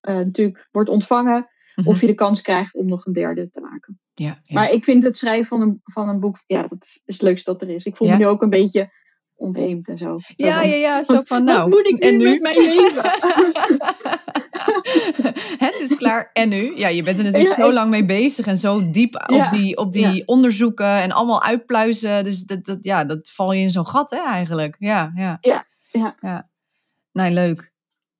natuurlijk 0.00 0.68
wordt 0.70 0.88
ontvangen. 0.90 1.46
Mhm. 1.74 1.88
Of 1.88 2.00
je 2.00 2.06
de 2.06 2.14
kans 2.14 2.40
krijgt 2.40 2.74
om 2.74 2.88
nog 2.88 3.06
een 3.06 3.12
derde 3.12 3.50
te 3.50 3.60
maken. 3.60 4.00
Ja, 4.14 4.40
ja. 4.44 4.54
Maar 4.54 4.70
ik 4.70 4.84
vind 4.84 5.02
het 5.02 5.16
schrijven 5.16 5.46
van 5.46 5.60
een, 5.60 5.80
van 5.84 6.08
een 6.08 6.20
boek, 6.20 6.42
ja, 6.46 6.62
dat 6.62 6.82
is 6.82 7.00
het 7.04 7.22
leukste 7.22 7.52
dat 7.52 7.62
er 7.62 7.68
is. 7.68 7.84
Ik 7.84 7.96
voel 7.96 8.08
Ja? 8.08 8.12
me 8.16 8.18
nu 8.18 8.26
ook 8.26 8.42
een 8.42 8.50
beetje 8.50 8.90
ontheemd 9.36 9.88
en 9.88 9.98
zo. 9.98 10.18
ja, 10.36 10.62
ja, 10.62 10.74
ja, 10.74 11.04
zo 11.04 11.22
van 11.22 11.44
Wat 11.44 11.54
nou. 11.56 11.68
moet 11.68 11.86
ik 11.86 12.00
nu 12.00 12.08
en 12.08 12.16
nu? 12.16 12.30
met 12.30 12.40
mijn 12.40 12.56
leven? 12.56 13.02
het 15.66 15.76
is 15.80 15.96
klaar. 15.96 16.30
En 16.32 16.48
nu? 16.48 16.76
Ja, 16.76 16.88
je 16.88 17.02
bent 17.02 17.18
er 17.18 17.24
natuurlijk 17.24 17.56
Ja, 17.56 17.64
zo 17.64 17.72
lang 17.72 17.90
mee 17.90 18.04
bezig 18.04 18.46
en 18.46 18.58
zo 18.58 18.90
diep 18.90 19.14
op 19.14 19.50
die, 19.50 19.76
op 19.76 19.92
die 19.92 20.14
ja. 20.14 20.22
onderzoeken 20.24 20.96
en 21.00 21.12
allemaal 21.12 21.42
uitpluizen. 21.42 22.24
Dus 22.24 22.42
dat, 22.42 22.64
dat, 22.64 22.78
ja, 22.80 23.04
dat 23.04 23.30
val 23.32 23.52
je 23.52 23.60
in 23.60 23.70
zo'n 23.70 23.86
gat, 23.86 24.10
hè, 24.10 24.24
eigenlijk. 24.26 24.76
Ja, 24.78 25.12
ja. 25.14 25.38
Ja, 25.40 25.64
ja. 25.90 26.16
ja. 26.20 26.50
Nee, 27.12 27.30
leuk. 27.30 27.71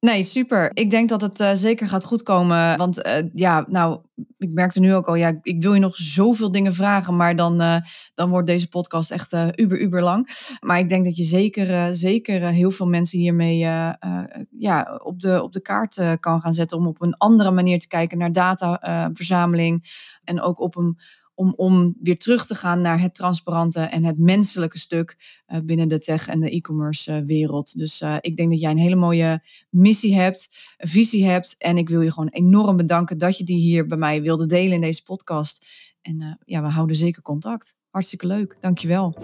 Nee, 0.06 0.24
super. 0.24 0.70
Ik 0.74 0.90
denk 0.90 1.08
dat 1.08 1.20
het 1.20 1.40
eh, 1.40 1.50
zeker 1.52 1.88
gaat 1.88 2.04
goed 2.04 2.22
komen. 2.22 2.76
Want 2.76 3.02
eh, 3.02 3.24
ja, 3.32 3.64
nou, 3.68 4.00
ik 4.38 4.50
merkte 4.52 4.80
nu 4.80 4.94
ook 4.94 5.08
al, 5.08 5.14
ja, 5.14 5.38
ik 5.42 5.62
wil 5.62 5.74
je 5.74 5.80
nog 5.80 5.96
zoveel 5.96 6.50
dingen 6.50 6.74
vragen, 6.74 7.16
maar 7.16 7.36
dan, 7.36 7.60
eh, 7.60 7.76
dan 8.14 8.30
wordt 8.30 8.46
deze 8.46 8.68
podcast 8.68 9.10
echt 9.10 9.32
uber, 9.32 9.80
uber 9.80 10.02
lang. 10.02 10.28
Maar 10.60 10.78
ik 10.78 10.88
denk 10.88 11.04
dat 11.04 11.16
je 11.16 11.24
zeker, 11.24 11.94
zeker 11.94 12.48
heel 12.48 12.70
veel 12.70 12.86
mensen 12.86 13.18
hiermee 13.18 13.56
ja, 14.58 15.00
op, 15.02 15.20
de, 15.20 15.42
op 15.42 15.52
de 15.52 15.62
kaart 15.62 16.00
kan 16.20 16.40
gaan 16.40 16.52
zetten 16.52 16.78
om 16.78 16.86
op 16.86 17.02
een 17.02 17.16
andere 17.16 17.50
manier 17.50 17.78
te 17.78 17.88
kijken 17.88 18.18
naar 18.18 18.32
dataverzameling. 18.32 19.84
en 20.24 20.40
ook 20.40 20.60
op 20.60 20.76
een, 20.76 20.98
om, 21.34 21.52
om 21.56 21.96
weer 22.00 22.18
terug 22.18 22.46
te 22.46 22.54
gaan 22.54 22.80
naar 22.80 23.00
het 23.00 23.14
transparante 23.14 23.80
en 23.80 24.04
het 24.04 24.18
menselijke 24.18 24.78
stuk 24.78 25.40
eh, 25.46 25.60
binnen 25.60 25.88
de 25.88 25.98
tech 25.98 26.28
en 26.28 26.40
de 26.40 26.50
e-commerce 26.50 27.12
eh, 27.12 27.22
wereld. 27.26 27.78
Dus 27.78 28.00
eh, 28.00 28.16
ik 28.20 28.36
denk 28.36 28.50
dat 28.50 28.60
jij 28.60 28.70
een 28.70 28.76
hele 28.76 28.96
mooie 28.96 29.42
missie 29.70 30.14
hebt, 30.14 30.56
een 30.76 30.88
visie 30.88 31.26
hebt. 31.26 31.54
En 31.58 31.76
ik 31.78 31.88
wil 31.88 32.00
je 32.00 32.12
gewoon 32.12 32.28
enorm 32.28 32.76
bedanken 32.76 33.18
dat 33.18 33.38
je 33.38 33.44
die 33.44 33.60
hier 33.60 33.86
bij 33.86 33.98
mij 33.98 34.22
wilde 34.22 34.46
delen 34.46 34.72
in 34.72 34.80
deze 34.80 35.02
podcast. 35.02 35.66
En 36.02 36.38
ja, 36.44 36.62
we 36.62 36.68
houden 36.68 36.96
zeker 36.96 37.22
contact. 37.22 37.76
Hartstikke 37.90 38.26
leuk. 38.26 38.56
Dankjewel. 38.60 39.16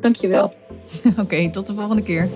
Dankjewel. 0.00 0.54
Oké, 1.16 1.50
tot 1.50 1.66
de 1.66 1.74
volgende 1.74 2.02
keer. 2.02 2.28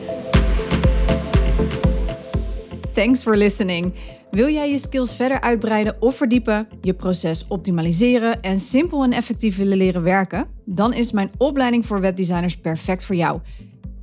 Thanks 2.95 3.23
for 3.23 3.37
listening. 3.37 3.93
Wil 4.31 4.49
jij 4.49 4.71
je 4.71 4.79
skills 4.79 5.17
verder 5.17 5.41
uitbreiden 5.41 5.97
of 6.01 6.17
verdiepen, 6.17 6.69
je 6.81 6.95
proces 6.95 7.47
optimaliseren 7.49 8.43
en 8.43 8.61
simpel 8.61 9.05
en 9.05 9.13
effectief 9.13 9.57
willen 9.57 9.77
leren 9.77 10.03
werken? 10.03 10.47
Dan 10.65 10.93
is 10.93 11.13
mijn 11.13 11.31
opleiding 11.39 11.87
voor 11.87 12.01
webdesigners 12.01 12.57
perfect 12.57 13.05
voor 13.05 13.17
jou. 13.17 13.41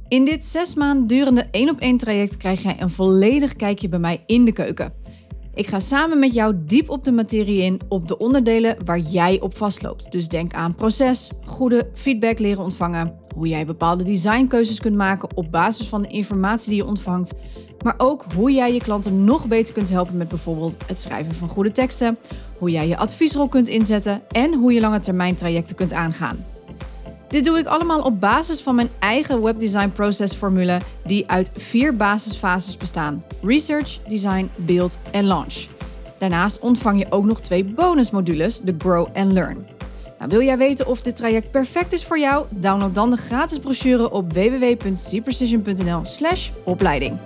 In 0.08 0.26
dit 0.26 0.46
zes 0.46 0.76
maanden 0.76 1.08
durende 1.08 1.48
één 1.52 1.70
op 1.70 1.80
één 1.80 1.98
traject 1.98 2.38
krijg 2.38 2.64
jij 2.64 2.76
een 2.80 2.90
volledig 2.90 3.56
kijkje 3.56 3.90
bij 3.90 4.00
mij 4.00 4.24
in 4.26 4.46
de 4.46 4.52
keuken. 4.52 4.94
Ik 5.54 5.68
ga 5.68 5.80
samen 5.80 6.20
met 6.20 6.34
jou 6.34 6.56
diep 6.66 6.90
op 6.90 7.04
de 7.04 7.12
materie 7.12 7.62
in 7.62 7.80
op 7.88 8.08
de 8.08 8.18
onderdelen 8.18 8.78
waar 8.86 9.00
jij 9.00 9.40
op 9.40 9.58
vastloopt. 9.58 10.12
Dus 10.12 10.28
denk 10.28 10.54
aan 10.54 10.76
proces, 10.76 11.32
goede 11.46 11.90
feedback 11.94 12.40
leren 12.40 12.64
ontvangen, 12.64 13.14
hoe 13.36 13.48
jij 13.48 13.66
bepaalde 13.66 14.04
designkeuzes 14.04 14.80
kunt 14.80 14.96
maken 14.96 15.36
op 15.36 15.52
basis 15.52 15.88
van 15.88 16.02
de 16.02 16.08
informatie 16.08 16.70
die 16.70 16.78
je 16.78 16.86
ontvangt, 16.86 17.34
maar 17.84 17.96
ook 17.98 18.26
hoe 18.36 18.52
jij 18.52 18.74
je 18.74 18.82
klanten 18.82 19.24
nog 19.24 19.48
beter 19.48 19.74
kunt 19.74 19.90
helpen 19.90 20.18
met 20.18 20.28
bijvoorbeeld 20.28 20.76
het 20.88 21.00
schrijven 21.00 21.34
van 21.34 21.50
goede 21.50 21.72
teksten, 21.72 22.18
hoe 22.58 22.72
jij 22.72 22.88
je 22.88 22.98
adviesrol 22.98 23.48
kunt 23.48 23.68
inzetten 23.68 24.22
en 24.30 24.54
hoe 24.54 24.74
je 24.74 24.82
lange 24.82 25.00
termijn 25.00 25.36
trajecten 25.36 25.76
kunt 25.76 25.94
aangaan. 25.94 26.46
Dit 27.32 27.46
doe 27.46 27.58
ik 27.58 27.66
allemaal 27.66 28.02
op 28.02 28.20
basis 28.20 28.62
van 28.62 28.76
mijn 28.76 28.90
eigen 29.00 29.42
webdesign 29.42 29.90
processformule 29.90 30.80
die 31.04 31.30
uit 31.30 31.52
vier 31.56 31.96
basisfases 31.96 32.78
bestaan: 32.78 33.24
research, 33.42 34.00
design, 34.08 34.50
build 34.56 34.98
en 35.12 35.26
launch. 35.26 35.68
Daarnaast 36.18 36.60
ontvang 36.60 37.00
je 37.00 37.06
ook 37.10 37.26
nog 37.26 37.40
twee 37.40 37.64
bonusmodules, 37.64 38.60
de 38.60 38.76
Grow 38.78 39.08
and 39.14 39.32
Learn. 39.32 39.66
Nou, 40.18 40.30
wil 40.30 40.42
jij 40.42 40.58
weten 40.58 40.88
of 40.88 41.02
dit 41.02 41.16
traject 41.16 41.52
perfect 41.52 41.94
is 41.94 42.06
voor 42.06 42.20
jou? 42.20 42.46
Download 42.50 42.96
dan 42.96 43.10
de 43.10 43.18
gratis 43.18 43.60
brochure 43.60 44.12
op 44.12 44.34
www.cprecision.nl/opleiding. 44.34 47.18